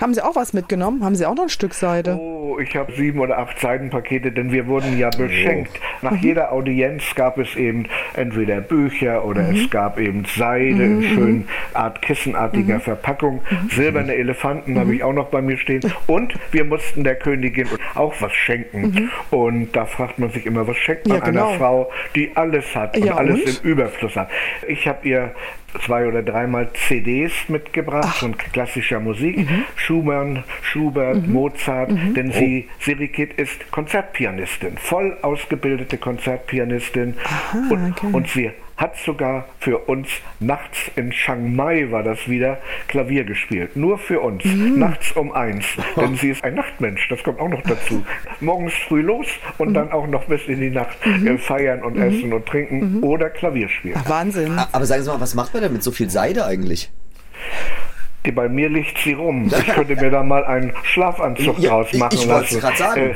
Haben 0.01 0.13
Sie 0.13 0.23
auch 0.23 0.35
was 0.35 0.53
mitgenommen? 0.53 1.03
Haben 1.03 1.15
Sie 1.15 1.25
auch 1.25 1.35
noch 1.35 1.43
ein 1.43 1.49
Stück 1.49 1.73
Seide? 1.73 2.17
Oh, 2.17 2.57
ich 2.59 2.75
habe 2.75 2.91
sieben 2.93 3.19
oder 3.19 3.37
acht 3.37 3.59
Seidenpakete, 3.59 4.31
denn 4.31 4.51
wir 4.51 4.67
wurden 4.67 4.97
ja 4.97 5.09
beschenkt. 5.09 5.71
Nach 6.01 6.15
jeder 6.15 6.51
Audienz 6.51 7.03
gab 7.15 7.37
es 7.37 7.55
eben 7.55 7.87
entweder 8.19 8.61
Bücher 8.61 9.25
oder 9.25 9.49
es 9.49 9.69
gab 9.69 9.99
eben 9.99 10.25
Seide 10.25 10.83
in 10.83 11.03
schönen 11.03 11.47
Art 11.73 12.01
kissenartiger 12.01 12.79
Verpackung, 12.79 13.41
silberne 13.69 14.13
Elefanten 14.15 14.49
Elefanten 14.49 14.79
habe 14.79 14.95
ich 14.95 15.03
auch 15.03 15.13
noch 15.13 15.27
bei 15.27 15.41
mir 15.41 15.57
stehen. 15.57 15.81
Und 16.07 16.33
wir 16.51 16.63
mussten 16.63 17.03
der 17.03 17.15
Königin 17.15 17.67
auch 17.95 18.13
was 18.19 18.33
schenken. 18.33 19.11
Und 19.31 19.75
da 19.75 19.85
fragt 19.85 20.19
man 20.19 20.29
sich 20.29 20.45
immer, 20.45 20.67
was 20.67 20.77
schenkt 20.77 21.07
man 21.07 21.19
Ja, 21.19 21.23
genau. 21.23 21.49
einer 21.49 21.57
Frau, 21.57 21.91
die 22.15 22.31
alles 22.35 22.75
hat 22.75 22.97
und 22.97 23.05
Ja, 23.05 23.15
alles 23.15 23.39
und? 23.41 23.63
im 23.63 23.71
Überfluss 23.71 24.15
hat. 24.15 24.29
Ich 24.67 24.87
habe 24.87 25.07
ihr 25.07 25.31
zwei 25.85 26.07
oder 26.07 26.23
dreimal 26.23 26.69
CDs 26.73 27.33
mitgebracht 27.47 28.17
von 28.17 28.37
klassischer 28.37 28.99
Musik. 28.99 29.37
Mhm. 29.37 29.63
Schumann, 29.75 30.43
Schubert, 30.61 31.27
Mozart, 31.27 31.91
denn 32.15 32.31
sie, 32.31 32.67
Sirikit 32.79 33.33
ist 33.33 33.71
Konzertpianistin, 33.71 34.77
voll 34.77 35.17
ausgebildete 35.21 35.97
Konzertpianistin. 35.97 37.15
und, 37.69 37.91
okay. 37.91 38.07
und 38.11 38.27
sie 38.27 38.51
hat 38.79 38.95
sogar 39.05 39.45
für 39.59 39.77
uns 39.77 40.07
nachts 40.39 40.77
in 40.95 41.11
Chiang 41.11 41.53
Mai 41.55 41.87
war 41.91 42.01
das 42.01 42.27
wieder 42.29 42.57
Klavier 42.87 43.25
gespielt. 43.25 43.75
Nur 43.75 43.97
für 43.97 44.21
uns. 44.21 44.43
Mhm. 44.45 44.79
Nachts 44.79 45.11
um 45.11 45.31
eins. 45.33 45.65
Denn 45.97 46.15
sie 46.15 46.29
ist 46.29 46.43
ein 46.43 46.55
Nachtmensch. 46.55 47.07
Das 47.09 47.21
kommt 47.23 47.39
auch 47.39 47.49
noch 47.49 47.61
dazu. 47.63 48.05
Morgens 48.39 48.73
früh 48.87 49.01
los 49.01 49.27
Mhm. 49.27 49.53
und 49.57 49.73
dann 49.73 49.91
auch 49.91 50.07
noch 50.07 50.25
bis 50.25 50.47
in 50.47 50.61
die 50.61 50.69
Nacht 50.69 50.97
äh, 51.05 51.37
feiern 51.37 51.83
und 51.83 51.97
essen 51.97 52.31
und 52.33 52.39
Mhm. 52.41 52.45
trinken 52.45 53.03
oder 53.03 53.29
Klavier 53.29 53.67
spielen. 53.69 53.97
Ach, 54.01 54.09
Wahnsinn. 54.09 54.57
Aber 54.71 54.85
sagen 54.85 55.03
Sie 55.03 55.09
mal, 55.09 55.19
was 55.19 55.35
macht 55.35 55.53
man 55.53 55.61
denn 55.63 55.73
mit 55.73 55.83
so 55.83 55.91
viel 55.91 56.09
Seide 56.09 56.45
eigentlich? 56.45 56.89
Die, 58.25 58.31
bei 58.31 58.49
mir 58.49 58.69
liegt 58.69 58.97
sie 58.99 59.13
rum. 59.13 59.49
Ich 59.59 59.67
könnte 59.75 59.95
mir 59.95 60.09
da 60.09 60.23
mal 60.23 60.43
einen 60.45 60.73
Schlafanzug 60.83 61.57
draus 61.61 61.87
ich, 61.91 61.99
machen 61.99 62.15
ich 62.15 62.27
wollte 62.27 62.45
es 62.45 62.51
lassen. 62.51 62.59
gerade 62.61 62.77
sagen. 62.77 63.15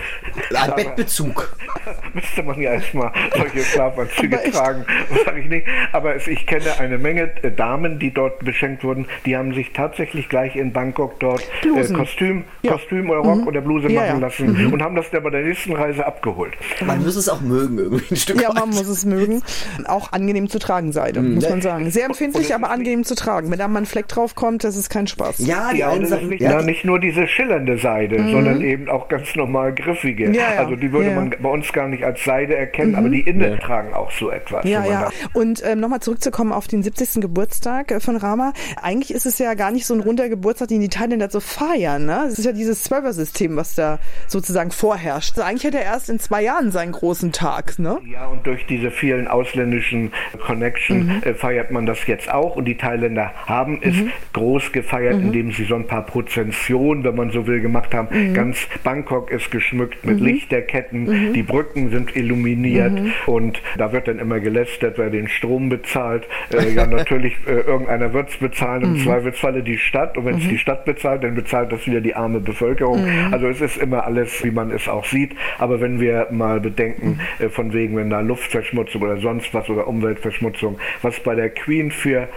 Äh, 0.52 0.56
Ein 0.58 0.76
Bettbezug. 0.76 1.56
müsste 2.14 2.44
man 2.44 2.62
ja 2.62 2.74
erstmal 2.74 3.12
solche 3.36 3.60
Schlafanzüge 3.64 4.40
tragen, 4.52 4.86
sage 5.26 5.40
ich 5.42 5.48
nicht. 5.50 5.68
Aber 5.92 6.16
es, 6.16 6.28
ich 6.28 6.46
kenne 6.46 6.80
eine 6.80 6.98
Menge 6.98 7.32
äh, 7.42 7.52
Damen, 7.52 8.00
die 8.00 8.14
dort 8.14 8.40
beschenkt 8.40 8.84
wurden, 8.84 9.08
die 9.26 9.36
haben 9.36 9.54
sich 9.54 9.74
tatsächlich 9.74 10.30
gleich 10.30 10.56
in 10.56 10.72
Bangkok 10.72 11.20
dort 11.20 11.42
äh. 11.64 11.94
Kostüm, 11.94 12.44
Ja. 12.62 12.74
Kostüm 12.74 13.10
oder 13.10 13.20
Rock 13.20 13.48
oder 13.48 13.62
Bluse 13.62 13.90
Ja, 13.90 14.02
machen 14.02 14.22
ja. 14.22 14.28
lassen 14.28 14.74
und 14.74 14.82
haben 14.82 14.96
das 14.96 15.10
dann 15.12 15.24
bei 15.24 15.30
der 15.30 15.44
nächsten 15.44 15.74
Reise 15.74 16.06
abgeholt. 16.06 16.54
Man 16.86 17.04
muss 17.04 17.16
es 17.16 17.30
auch 17.30 17.42
mögen, 17.42 17.78
irgendwie 17.78 18.14
ein 18.14 18.18
Stück 18.18 18.42
Ja, 18.42 18.54
man 18.54 18.70
muss 18.70 18.88
es 18.88 19.06
mögen. 19.06 19.42
Auch 19.86 20.12
angenehm 20.12 20.50
zu 20.50 20.60
tragen 20.60 20.92
Seide, 20.92 21.22
muss 21.22 21.44
ne. 21.44 21.50
man 21.50 21.62
sagen. 21.62 21.90
Sehr 21.92 22.06
empfindlich, 22.06 22.54
aber 22.54 22.70
angenehm 22.70 23.04
zu 23.04 23.16
tragen. 23.16 23.52
Wenn 23.52 23.60
da 23.60 23.68
mal 23.68 23.80
ein 23.80 23.86
Fleck 23.86 24.08
drauf 24.08 24.36
kommt, 24.36 24.64
das 24.64 24.76
ist 24.76 24.90
kein 24.94 25.08
Spaß. 25.08 25.40
Ja, 25.40 25.72
die 25.74 25.80
Ja, 25.80 25.90
und 25.90 25.96
einen 25.98 26.06
sagen, 26.06 26.30
nicht, 26.30 26.42
ja, 26.42 26.62
nicht 26.62 26.86
nur 26.86 27.00
diese 27.00 27.28
schillernde 27.28 27.78
Seide, 27.78 28.18
sondern 28.30 28.62
eben 28.62 28.90
auch 28.90 29.08
ganz 29.10 29.36
normal 29.36 29.74
griffige. 29.74 30.30
Mhm. 30.30 30.34
Ja, 30.36 30.54
ja. 30.54 30.60
Also 30.60 30.76
die 30.76 30.92
würde 30.92 31.12
man 31.12 31.36
bei 31.42 31.50
uns 31.50 31.74
gar 31.74 31.88
nicht 31.88 32.04
als 32.04 32.24
Seide 32.24 32.56
erkennen, 32.56 32.96
aber 32.96 33.10
die 33.10 33.22
Innen 33.22 33.60
tragen 33.60 33.94
auch 33.94 34.12
so 34.12 34.30
etwas. 34.30 34.66
Ja, 34.66 34.86
ja. 34.86 35.10
Und 35.34 35.62
ähm, 35.66 35.80
nochmal 35.80 36.00
zurückzukommen 36.00 36.52
auf 36.54 36.68
den 36.68 36.84
70. 36.84 37.22
Geburtstag 37.22 37.92
äh, 37.92 38.00
von 38.00 38.16
Rama. 38.16 38.54
Eigentlich 38.82 39.14
ist 39.14 39.26
es 39.26 39.40
ja 39.40 39.54
gar 39.56 39.72
nicht 39.72 39.86
so 39.86 39.94
ein 39.94 40.00
runder 40.00 40.30
Geburtstag, 40.30 40.68
den 40.70 40.82
die 40.82 40.90
Thailänder 40.90 41.30
so 41.30 41.40
feiern. 41.40 42.06
Ne? 42.06 42.26
Es 42.28 42.40
ist 42.40 42.46
ja 42.46 42.52
dieses 42.52 42.84
Zwölfer-System, 42.84 43.56
was 43.58 43.76
da 43.76 44.00
sozusagen 44.28 44.72
vorherrscht. 44.72 45.32
Also 45.38 45.42
eigentlich 45.50 45.66
hat 45.66 45.76
er 45.76 45.84
erst 45.84 46.10
in 46.10 46.20
zwei 46.20 46.44
Jahren 46.44 46.72
seinen 46.72 46.92
großen 46.92 47.32
Tag. 47.32 47.80
Ne? 47.80 48.00
Ja, 48.12 48.28
und 48.28 48.46
durch 48.46 48.66
diese 48.68 48.92
vielen 48.92 49.28
ausländischen 49.28 50.12
Connection 50.46 51.06
Mhm. 51.08 51.22
äh, 51.24 51.34
feiert 51.34 51.72
man 51.72 51.86
das 51.86 52.06
jetzt 52.08 52.32
auch. 52.32 52.56
Und 52.56 52.66
die 52.66 52.78
Thailänder 52.78 53.32
haben 53.46 53.80
es 53.82 53.96
Mhm. 53.96 54.12
groß 54.34 54.72
gefeiert, 54.72 54.83
indem 54.92 55.52
sie 55.52 55.64
so 55.64 55.76
ein 55.76 55.88
paar 55.88 56.06
Prozessionen, 56.06 57.04
wenn 57.04 57.16
man 57.16 57.32
so 57.32 57.48
will, 57.48 57.62
gemacht 57.62 57.94
haben. 57.94 58.08
Mhm. 58.12 58.34
Ganz 58.34 58.68
Bangkok 58.84 59.32
ist 59.32 59.52
geschmückt 59.52 60.06
mit 60.06 60.20
Lichterketten, 60.20 61.34
die 61.34 61.44
Brücken 61.44 61.90
sind 61.90 62.16
illuminiert 62.16 62.92
Mhm. 62.94 63.12
und 63.26 63.62
da 63.78 63.92
wird 63.92 64.08
dann 64.08 64.20
immer 64.20 64.40
gelästert, 64.40 64.98
wer 64.98 65.10
den 65.10 65.28
Strom 65.28 65.70
bezahlt. 65.70 66.28
Äh, 66.52 66.74
ja, 66.74 66.86
natürlich, 66.86 67.36
äh, 67.48 67.52
irgendeiner 67.62 68.14
wird 68.14 68.30
es 68.30 68.38
bezahlen, 68.38 68.82
Mhm. 68.84 68.96
im 68.96 69.04
Zweifelsfalle 69.04 69.64
die 69.64 69.78
Stadt. 69.78 70.18
Und 70.18 70.26
wenn 70.26 70.38
es 70.38 70.48
die 70.48 70.58
Stadt 70.58 70.86
bezahlt, 70.86 71.24
dann 71.24 71.36
bezahlt 71.36 71.72
das 71.72 71.86
wieder 71.88 72.02
die 72.02 72.16
arme 72.16 72.40
Bevölkerung. 72.40 73.02
Mhm. 73.04 73.34
Also 73.34 73.48
es 73.48 73.62
ist 73.62 73.78
immer 73.78 74.06
alles, 74.06 74.44
wie 74.44 74.52
man 74.52 74.72
es 74.72 74.88
auch 74.88 75.06
sieht. 75.06 75.32
Aber 75.60 75.82
wenn 75.82 76.00
wir 76.00 76.28
mal 76.32 76.60
bedenken, 76.60 77.20
Mhm. 77.40 77.46
äh, 77.46 77.50
von 77.50 77.74
wegen, 77.74 77.96
wenn 77.96 78.10
da 78.10 78.20
Luftverschmutzung 78.20 79.02
oder 79.02 79.18
sonst 79.18 79.54
was 79.54 79.70
oder 79.70 79.88
Umweltverschmutzung, 79.88 80.78
was 81.02 81.20
bei 81.20 81.36
der 81.36 81.50
Queen 81.50 81.92
für 81.92 82.28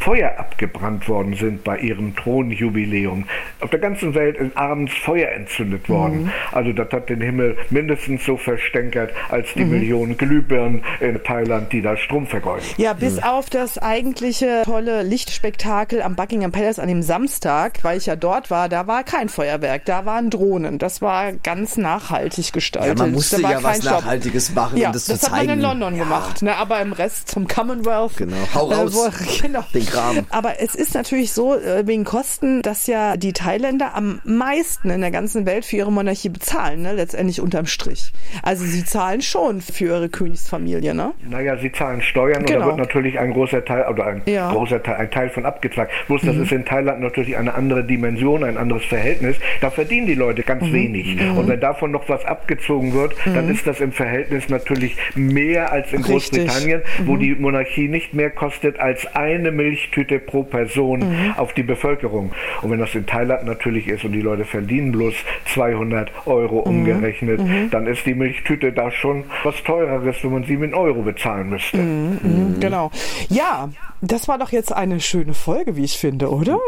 Feuer 0.00 0.34
abgebrannt 0.38 1.08
worden 1.08 1.34
sind 1.34 1.64
bei 1.64 1.78
ihrem 1.78 2.14
Thronjubiläum. 2.16 3.24
Auf 3.60 3.70
der 3.70 3.78
ganzen 3.80 4.14
Welt 4.14 4.36
ist 4.36 4.56
abends 4.56 4.92
Feuer 4.94 5.30
entzündet 5.30 5.88
worden. 5.88 6.30
Also 6.52 6.72
das 6.72 6.90
hat 6.92 7.08
den 7.08 7.20
Himmel 7.20 7.56
mindestens 7.70 8.24
so 8.24 8.36
verstänkert 8.36 9.12
als 9.30 9.52
die 9.54 9.64
Millionen 9.64 10.16
Glühbirnen 10.16 10.82
in 11.00 11.22
Thailand, 11.22 11.72
die 11.72 11.82
da 11.82 11.96
Strom 11.96 12.26
vergeuden. 12.26 12.64
Ja, 12.76 12.92
bis 12.92 13.22
auf 13.22 13.50
das 13.50 13.78
eigentliche 13.78 14.62
tolle 14.64 15.02
Lichtspektakel 15.02 16.02
am 16.02 16.16
Buckingham 16.16 16.52
Palace 16.52 16.78
an 16.78 16.88
dem 16.88 17.02
Samstag, 17.02 17.78
weil 17.82 17.98
ich 17.98 18.06
ja 18.06 18.16
dort 18.16 18.50
war, 18.50 18.68
da 18.68 18.86
war 18.86 19.04
kein 19.04 19.28
Feuerwerk, 19.28 19.84
da 19.84 20.04
waren 20.06 20.30
Drohnen. 20.30 20.78
Das 20.78 21.00
war 21.02 21.32
ganz 21.32 21.76
nachhaltig 21.76 22.52
gestaltet. 22.52 22.98
Ja, 22.98 23.04
man 23.04 23.12
musste 23.12 23.36
da 23.36 23.42
war 23.44 23.52
ja 23.52 23.62
was 23.62 23.78
Stopp. 23.78 23.92
Nachhaltiges 24.04 24.54
machen, 24.54 24.76
Ja, 24.78 24.88
um 24.88 24.92
das, 24.92 25.06
das, 25.06 25.20
zu 25.20 25.26
hat 25.26 25.32
man 25.32 25.40
zeigen. 25.46 25.52
in 25.52 25.60
London 25.60 25.98
gemacht, 25.98 26.42
ne? 26.42 26.56
aber 26.56 26.80
im 26.80 26.92
Rest 26.92 27.30
vom 27.32 27.48
Commonwealth. 27.48 28.16
Genau. 28.16 28.36
Hau 28.54 28.70
äh, 28.70 28.74
raus. 28.74 28.92
wo, 28.94 29.10
genau. 29.42 29.64
Den 29.84 29.92
Kram. 29.92 30.26
Aber 30.30 30.60
es 30.60 30.74
ist 30.74 30.94
natürlich 30.94 31.32
so, 31.32 31.54
äh, 31.54 31.86
wegen 31.86 32.04
Kosten, 32.04 32.62
dass 32.62 32.86
ja 32.86 33.16
die 33.16 33.32
Thailänder 33.32 33.94
am 33.94 34.20
meisten 34.24 34.90
in 34.90 35.00
der 35.00 35.10
ganzen 35.10 35.46
Welt 35.46 35.64
für 35.64 35.76
ihre 35.76 35.92
Monarchie 35.92 36.28
bezahlen, 36.28 36.82
ne? 36.82 36.92
letztendlich 36.94 37.40
unterm 37.40 37.66
Strich. 37.66 38.12
Also 38.42 38.64
sie 38.64 38.84
zahlen 38.84 39.22
schon 39.22 39.60
für 39.60 39.84
ihre 39.86 40.08
Königsfamilie, 40.08 40.94
ne? 40.94 41.12
Naja, 41.28 41.56
sie 41.58 41.72
zahlen 41.72 42.02
Steuern 42.02 42.38
und 42.40 42.50
da 42.50 42.54
Genau. 42.54 42.66
wird 42.66 42.76
natürlich 42.78 43.18
ein 43.18 43.32
großer 43.32 43.64
Teil 43.64 43.86
oder 43.88 44.06
ein 44.06 44.22
Ja. 44.26 44.48
Mhm. 44.50 44.54
großer 44.54 44.82
Teil, 44.82 44.96
ein 44.96 45.10
Teil 45.10 45.30
von 45.30 45.44
abgetragen. 45.46 45.90
Bloß 46.06 46.22
das 46.22 46.36
ist 46.36 46.52
in 46.52 46.64
Thailand 46.64 47.00
natürlich 47.00 47.36
eine 47.36 47.54
andere 47.54 47.84
Dimension, 47.84 48.44
ein 48.44 48.56
anderes 48.56 48.84
Verhältnis. 48.84 49.36
Da 49.60 49.70
verdienen 49.70 50.06
die 50.06 50.14
Leute 50.14 50.42
ganz 50.42 50.62
Mhm. 50.64 50.72
wenig. 50.72 51.20
Und 51.36 51.48
wenn 51.48 51.60
davon 51.60 51.90
noch 51.90 52.08
was 52.08 52.24
abgezogen 52.24 52.92
wird, 52.92 53.14
dann 53.24 53.50
ist 53.50 53.66
das 53.66 53.80
im 53.80 53.92
Verhältnis 53.92 54.48
natürlich 54.48 54.96
mehr 55.14 55.72
als 55.72 55.92
in 55.92 56.02
Richtig. 56.04 56.04
Mhm. 56.04 56.14
Großbritannien, 56.46 56.82
wo 57.06 57.16
die 57.16 57.34
Monarchie 57.34 57.88
nicht 57.88 58.14
mehr 58.14 58.30
kostet 58.30 58.78
als 58.78 59.06
eine 59.14 59.50
Milchtüte 59.74 60.20
pro 60.20 60.44
Person 60.44 61.00
Mhm. 61.00 61.34
auf 61.36 61.52
die 61.54 61.62
Bevölkerung. 61.64 62.30
Und 62.62 62.70
wenn 62.70 62.78
das 62.78 62.94
in 62.94 63.06
Thailand 63.06 63.44
natürlich 63.44 63.88
ist 63.88 64.04
und 64.04 64.12
die 64.12 64.20
Leute 64.20 64.44
verdienen 64.44 64.92
bloß 64.92 65.14
200 65.52 66.10
Euro 66.26 66.60
Mhm. 66.60 66.78
umgerechnet, 66.78 67.40
dann 67.72 67.86
ist 67.88 68.06
die 68.06 68.14
Milchtüte 68.14 68.72
da 68.72 68.90
schon 68.92 69.24
was 69.42 69.56
teureres, 69.64 70.16
wenn 70.22 70.32
man 70.32 70.44
sie 70.44 70.56
mit 70.56 70.74
Euro 70.74 71.02
bezahlen 71.02 71.50
müsste. 71.50 71.78
Mhm, 71.78 72.60
Genau. 72.60 72.90
Ja, 73.28 73.68
das 74.00 74.28
war 74.28 74.38
doch 74.38 74.52
jetzt 74.52 74.72
eine 74.72 75.00
schöne 75.00 75.34
Folge, 75.34 75.76
wie 75.76 75.84
ich 75.84 75.98
finde, 75.98 76.30
oder? 76.30 76.58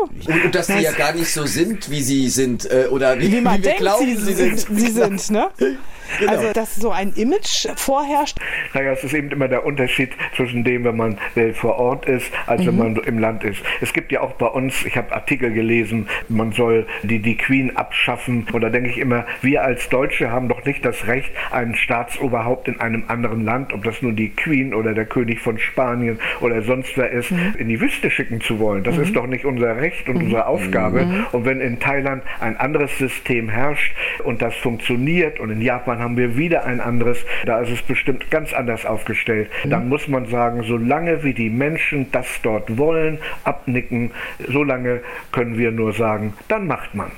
Und, 0.45 0.55
dass 0.55 0.67
die 0.67 0.81
ja 0.83 0.93
gar 0.93 1.15
nicht 1.15 1.29
so 1.33 1.47
sind, 1.47 1.89
wie 1.91 2.01
sie 2.03 2.29
sind, 2.29 2.69
äh, 2.71 2.87
oder 2.91 3.19
wie, 3.21 3.31
Wie 3.31 3.41
man 3.41 3.55
wie 3.59 3.59
wir 3.59 3.63
denkt, 3.71 3.79
glauben, 3.81 4.05
sie, 4.05 4.17
sie 4.17 4.33
sind. 4.33 4.59
sie 4.59 4.91
sind, 4.91 5.31
ne? 5.31 5.47
Genau. 6.19 6.33
Also, 6.33 6.53
dass 6.53 6.77
so 6.77 6.91
ein 6.91 7.13
Image 7.15 7.67
vorherrscht. 7.77 8.39
Naja, 8.75 8.93
es 8.93 9.05
ist 9.05 9.15
eben 9.15 9.31
immer 9.31 9.49
der 9.49 9.65
Unterschied 9.65 10.11
zwischen 10.35 10.65
dem, 10.65 10.85
wenn 10.85 10.97
man 10.97 11.19
äh, 11.35 11.53
vor 11.53 11.79
Ort 11.79 12.07
ist, 12.07 12.33
als 12.47 12.63
Mhm. 12.63 12.67
wenn 12.67 12.77
man 12.79 12.97
im 12.97 13.19
Land 13.19 13.45
ist. 13.45 13.63
Es 13.81 13.93
gibt 13.93 14.13
ja 14.13 14.21
auch 14.21 14.33
bei 14.33 14.47
uns, 14.47 14.85
ich 14.85 14.97
habe 14.97 15.13
Artikel 15.13 15.53
gelesen, 15.53 16.09
man 16.29 16.53
soll 16.53 16.87
die, 17.03 17.19
die 17.21 17.37
Queen 17.37 17.77
abschaffen. 17.77 18.47
Und 18.53 18.61
da 18.63 18.71
denke 18.71 18.91
ich 18.91 18.99
immer, 18.99 19.27
wir 19.43 19.63
als 19.63 19.89
Deutsche 19.89 20.31
haben 20.31 20.49
doch 20.49 20.65
nicht 20.65 20.85
das 20.85 21.07
Recht, 21.07 21.31
einen 21.51 21.75
Staatsoberhaupt 21.75 22.69
in 22.69 22.81
einem 22.81 23.05
anderen 23.09 23.45
Land, 23.45 23.73
ob 23.73 23.85
das 23.85 24.03
nun 24.03 24.17
die 24.17 24.31
Queen 24.31 24.75
oder 24.75 24.95
der 24.95 25.07
König 25.07 25.41
von 25.41 25.59
Spanien 25.59 26.19
oder 26.41 26.63
sonst 26.63 26.97
wer 26.97 27.11
ist, 27.11 27.31
Mhm. 27.31 27.55
in 27.59 27.69
die 27.69 27.81
Wüste 27.81 28.11
schicken 28.11 28.41
zu 28.41 28.59
wollen. 28.59 28.85
Das 28.85 28.97
ist 28.99 29.15
doch 29.17 29.27
nicht 29.27 29.45
unser 29.45 29.77
Recht 29.77 30.09
und 30.09 30.17
unsere 30.17 30.47
Aufgabe. 30.47 31.05
Mhm. 31.05 31.27
Und 31.33 31.45
wenn 31.45 31.61
in 31.61 31.79
Thailand 31.81 32.23
ein 32.41 32.57
anderes 32.57 32.97
System 32.99 33.49
herrscht 33.49 33.95
und 34.25 34.43
das 34.43 34.55
funktioniert 34.57 35.41
und 35.41 35.51
in 35.51 35.61
Japan 35.61 35.96
haben 35.99 36.17
wir 36.17 36.37
wieder 36.37 36.65
ein 36.65 36.81
anderes, 36.81 37.19
da 37.45 37.61
ist 37.61 37.71
es 37.71 37.83
bestimmt 37.83 38.31
ganz 38.31 38.53
anders 38.53 38.85
aufgestellt, 38.87 39.51
dann 39.65 39.89
muss 39.89 40.09
man 40.09 40.27
sagen, 40.27 40.63
solange 40.63 41.23
wie 41.23 41.35
die 41.35 41.51
Menschen 41.51 42.11
das 42.13 42.27
dort 42.43 42.77
wollen, 42.79 43.19
abnicken, 43.45 44.11
solange 44.49 45.01
können 45.33 45.59
wir 45.59 45.71
nur 45.71 45.93
sagen, 45.93 46.35
dann 46.49 46.67
macht 46.67 46.95
man. 46.95 47.11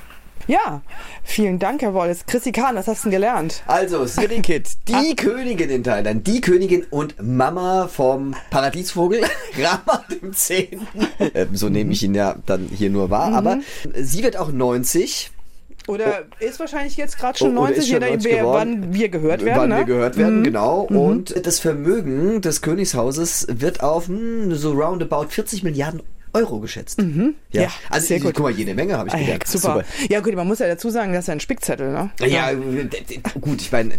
Ja, 0.48 0.80
vielen 1.24 1.58
Dank, 1.58 1.82
Herr 1.82 1.92
Wallace. 1.92 2.24
Chrissy 2.24 2.52
Kahn, 2.52 2.74
was 2.74 2.88
hast 2.88 3.04
du 3.04 3.10
denn 3.10 3.20
gelernt? 3.20 3.62
Also, 3.66 4.06
Sirikit, 4.06 4.78
die 4.88 5.14
Königin 5.14 5.68
in 5.68 5.84
Thailand, 5.84 6.26
die 6.26 6.40
Königin 6.40 6.86
und 6.88 7.22
Mama 7.22 7.86
vom 7.86 8.34
Paradiesvogel, 8.48 9.20
Rama 9.58 10.02
dem 10.10 10.32
Zehnten. 10.32 11.06
Ähm, 11.34 11.48
so 11.52 11.68
nehme 11.68 11.92
ich 11.92 12.02
ihn 12.02 12.14
ja 12.14 12.34
dann 12.46 12.66
hier 12.74 12.88
nur 12.88 13.10
wahr, 13.10 13.34
aber 13.34 13.58
sie 13.94 14.22
wird 14.22 14.38
auch 14.38 14.50
90. 14.50 15.32
Oder 15.88 16.24
ist 16.40 16.60
wahrscheinlich 16.60 16.96
jetzt 16.96 17.18
gerade 17.18 17.38
schon 17.38 17.56
Oh, 17.56 17.62
oder 17.62 17.70
90, 17.72 17.78
ist 17.78 17.88
schon 17.88 17.94
je 17.94 18.00
nachdem, 18.00 18.12
90 18.14 18.30
wer- 18.32 18.38
geworden. 18.40 18.78
wann 18.82 18.94
wir 18.94 19.08
gehört 19.08 19.44
werden. 19.44 19.58
Wann 19.60 19.68
ne? 19.70 19.76
wir 19.78 19.84
gehört 19.84 20.16
werden, 20.16 20.44
genau. 20.44 20.80
Und 20.82 21.46
das 21.46 21.58
Vermögen 21.60 22.40
des 22.40 22.62
Königshauses 22.62 23.46
wird 23.50 23.82
auf 23.82 24.08
hm, 24.08 24.54
so 24.54 24.72
roundabout 24.72 25.26
40 25.30 25.62
Milliarden 25.62 26.02
Euro 26.34 26.60
geschätzt. 26.60 27.02
Ja, 27.52 27.68
also 27.88 28.06
sehr 28.06 28.20
gut. 28.20 28.34
guck 28.34 28.42
mal, 28.44 28.52
jede 28.52 28.74
Menge 28.74 28.98
habe 28.98 29.08
ich 29.08 29.14
Ah, 29.14 29.18
ja, 29.18 29.22
gelernt. 29.24 29.48
super. 29.48 29.82
Ja 30.10 30.20
gut, 30.20 30.34
man 30.34 30.46
muss 30.46 30.58
ja 30.58 30.66
dazu 30.68 30.90
sagen, 30.90 31.14
das 31.14 31.20
ist 31.24 31.28
ja 31.28 31.32
ein 31.32 31.40
Spickzettel, 31.40 31.90
ne? 31.90 32.10
Ja, 32.20 32.52
d- 32.52 32.84
d- 32.84 33.20
gut, 33.40 33.62
ich 33.62 33.72
meine, 33.72 33.94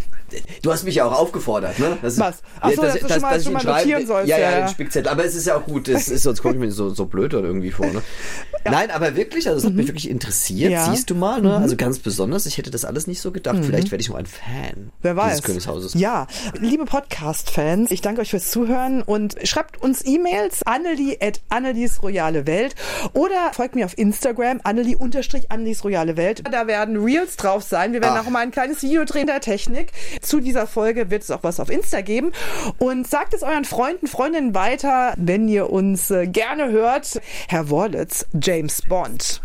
Du 0.61 0.71
hast 0.71 0.83
mich 0.83 0.95
ja 0.95 1.05
auch 1.05 1.17
aufgefordert, 1.19 1.79
ne? 1.79 1.97
Das, 2.01 2.19
Was? 2.19 2.41
Ach 2.59 2.71
so, 2.71 2.81
dass 2.81 2.99
du 2.99 3.07
schon 3.09 3.21
mal- 3.21 3.41
schon 3.41 3.53
mal 3.53 3.63
notieren 3.63 4.05
sollst, 4.07 4.29
Ja, 4.29 4.37
ja, 4.37 4.51
ja, 4.51 4.59
ja. 4.59 4.65
den 4.65 4.69
Spickzettel. 4.69 5.11
Aber 5.11 5.25
es 5.25 5.35
ist 5.35 5.47
ja 5.47 5.55
auch 5.57 5.65
gut. 5.65 5.87
Es 5.87 6.07
ist, 6.09 6.23
sonst 6.23 6.41
komme 6.41 6.55
ich 6.55 6.59
mir 6.59 6.71
so, 6.71 6.89
so 6.89 7.05
blöd 7.05 7.33
oder 7.33 7.47
irgendwie 7.47 7.71
vor, 7.71 7.87
ne? 7.87 8.01
Nein, 8.65 8.91
aber 8.91 9.15
wirklich, 9.15 9.47
also 9.47 9.59
es 9.59 9.65
hat 9.65 9.73
mich 9.73 9.87
wirklich 9.87 10.09
interessiert. 10.09 10.69
Mhm. 10.69 10.73
Ja. 10.75 10.87
Mhm. 10.87 10.95
Siehst 10.95 11.09
du 11.09 11.15
mal, 11.15 11.41
ne? 11.41 11.55
Also 11.57 11.75
ganz 11.75 11.99
besonders. 11.99 12.45
Ich 12.45 12.57
hätte 12.57 12.71
das 12.71 12.85
alles 12.85 13.07
nicht 13.07 13.21
so 13.21 13.31
gedacht. 13.31 13.59
Vielleicht 13.63 13.91
werde 13.91 14.01
ich 14.01 14.09
noch 14.09 14.17
ein 14.17 14.25
Fan 14.25 14.91
Wer 15.01 15.15
weiß. 15.15 15.29
dieses 15.31 15.43
Königshauses. 15.45 15.93
Ja, 15.95 16.27
liebe 16.59 16.85
Podcast-Fans, 16.85 17.91
ich 17.91 18.01
danke 18.01 18.21
euch 18.21 18.29
fürs 18.31 18.51
Zuhören 18.51 19.01
und 19.01 19.35
schreibt 19.43 19.81
uns 19.81 20.05
E-Mails 20.05 20.63
annelie 20.63 21.17
at 21.21 21.41
Annelies 21.49 22.01
Royale 22.03 22.45
Welt 22.47 22.75
oder 23.13 23.51
folgt 23.53 23.75
mir 23.75 23.85
auf 23.85 23.97
Instagram 23.97 24.59
annelie 24.63 24.97
unterstrich 24.97 25.51
Annelies 25.51 25.83
Royale 25.83 26.17
Welt. 26.17 26.43
Da 26.51 26.67
werden 26.67 26.97
Reels 27.03 27.37
drauf 27.37 27.63
sein. 27.63 27.93
Wir 27.93 28.01
werden 28.01 28.17
Ach. 28.19 28.25
auch 28.25 28.29
mal 28.29 28.39
ein 28.39 28.51
kleines 28.51 28.81
Video 28.83 29.05
drehen 29.05 29.27
der 29.27 29.41
Technik. 29.41 29.91
Zu 30.21 30.39
dieser 30.39 30.67
Folge 30.67 31.09
wird 31.09 31.23
es 31.23 31.31
auch 31.31 31.43
was 31.43 31.59
auf 31.59 31.69
Insta 31.69 32.01
geben. 32.01 32.31
Und 32.77 33.07
sagt 33.07 33.33
es 33.33 33.43
euren 33.43 33.65
Freunden, 33.65 34.07
Freundinnen 34.07 34.53
weiter, 34.53 35.13
wenn 35.17 35.47
ihr 35.47 35.69
uns 35.69 36.11
äh, 36.11 36.27
gerne 36.27 36.71
hört. 36.71 37.21
Herr 37.47 37.69
Wallitz, 37.69 38.25
James 38.33 38.81
Bond. 38.87 39.41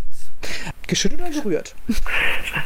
Geschüttelt 0.86 1.22
oder 1.22 1.30
gerührt? 1.30 1.74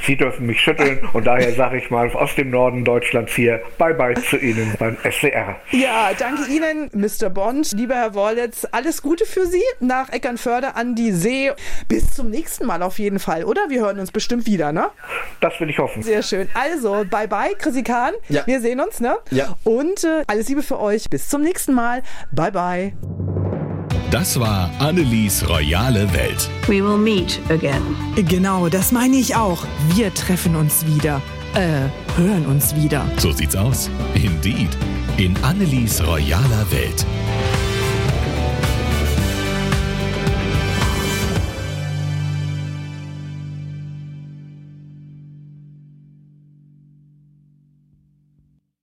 Sie 0.03 0.17
dürfen 0.17 0.47
mich 0.47 0.61
schütteln 0.61 1.01
und 1.13 1.25
daher 1.25 1.53
sage 1.53 1.79
ich 1.79 1.91
mal 1.91 2.11
aus 2.11 2.35
dem 2.35 2.51
Norden 2.51 2.85
Deutschlands 2.85 3.33
hier 3.35 3.63
Bye 3.79 3.95
bye 3.95 4.15
zu 4.15 4.37
Ihnen 4.37 4.75
beim 4.79 4.97
SCR. 5.09 5.57
Ja, 5.71 6.11
danke 6.19 6.51
Ihnen, 6.51 6.91
Mr. 6.93 7.31
Bond, 7.31 7.73
lieber 7.73 7.95
Herr 7.95 8.15
Worlitz. 8.15 8.67
Alles 8.73 9.03
Gute 9.03 9.25
für 9.25 9.47
Sie 9.47 9.63
nach 9.81 10.13
Eckernförde 10.13 10.75
an 10.75 10.95
die 10.95 11.13
See. 11.13 11.53
Bis 11.87 12.15
zum 12.15 12.31
nächsten 12.31 12.67
Mal 12.67 12.83
auf 12.83 12.99
jeden 12.99 13.19
Fall, 13.21 13.45
oder? 13.45 13.69
Wir 13.69 13.81
hören 13.81 14.01
uns 14.01 14.11
bestimmt 14.11 14.47
wieder, 14.47 14.73
ne? 14.73 14.91
Das 15.41 15.59
will 15.61 15.71
ich 15.71 15.79
hoffen. 15.79 16.03
Sehr 16.03 16.23
schön. 16.23 16.49
Also, 16.55 17.05
bye 17.09 17.29
bye, 17.29 17.55
Chrissy 17.57 17.83
Kahn. 17.83 18.15
Ja. 18.29 18.47
Wir 18.47 18.61
sehen 18.61 18.81
uns, 18.81 19.01
ne? 19.01 19.17
Ja. 19.31 19.57
Und 19.65 20.05
äh, 20.05 20.25
alles 20.27 20.49
Liebe 20.49 20.63
für 20.63 20.81
euch. 20.81 21.09
Bis 21.09 21.29
zum 21.29 21.43
nächsten 21.43 21.73
Mal. 21.73 22.03
Bye 22.33 22.53
bye. 22.53 23.68
Das 24.11 24.41
war 24.41 24.71
Annelies 24.79 25.47
royale 25.47 26.11
Welt. 26.15 26.49
We 26.67 26.83
will 26.83 26.97
meet 26.97 27.39
again. 27.51 27.83
Genau, 28.17 28.71
das 28.71 28.91
meine 28.91 29.17
ich 29.17 29.37
auch. 29.37 29.67
Wir 29.95 30.15
treffen 30.15 30.57
uns 30.57 30.87
wieder. 30.87 31.21
Äh, 31.55 31.91
hören 32.17 32.47
uns 32.47 32.75
wieder. 32.75 33.05
So 33.19 33.33
sieht's 33.33 33.55
aus. 33.55 33.91
Indeed. 34.15 34.71
In 35.19 35.37
Annelies 35.43 36.03
royaler 36.03 36.71
Welt. 36.71 37.05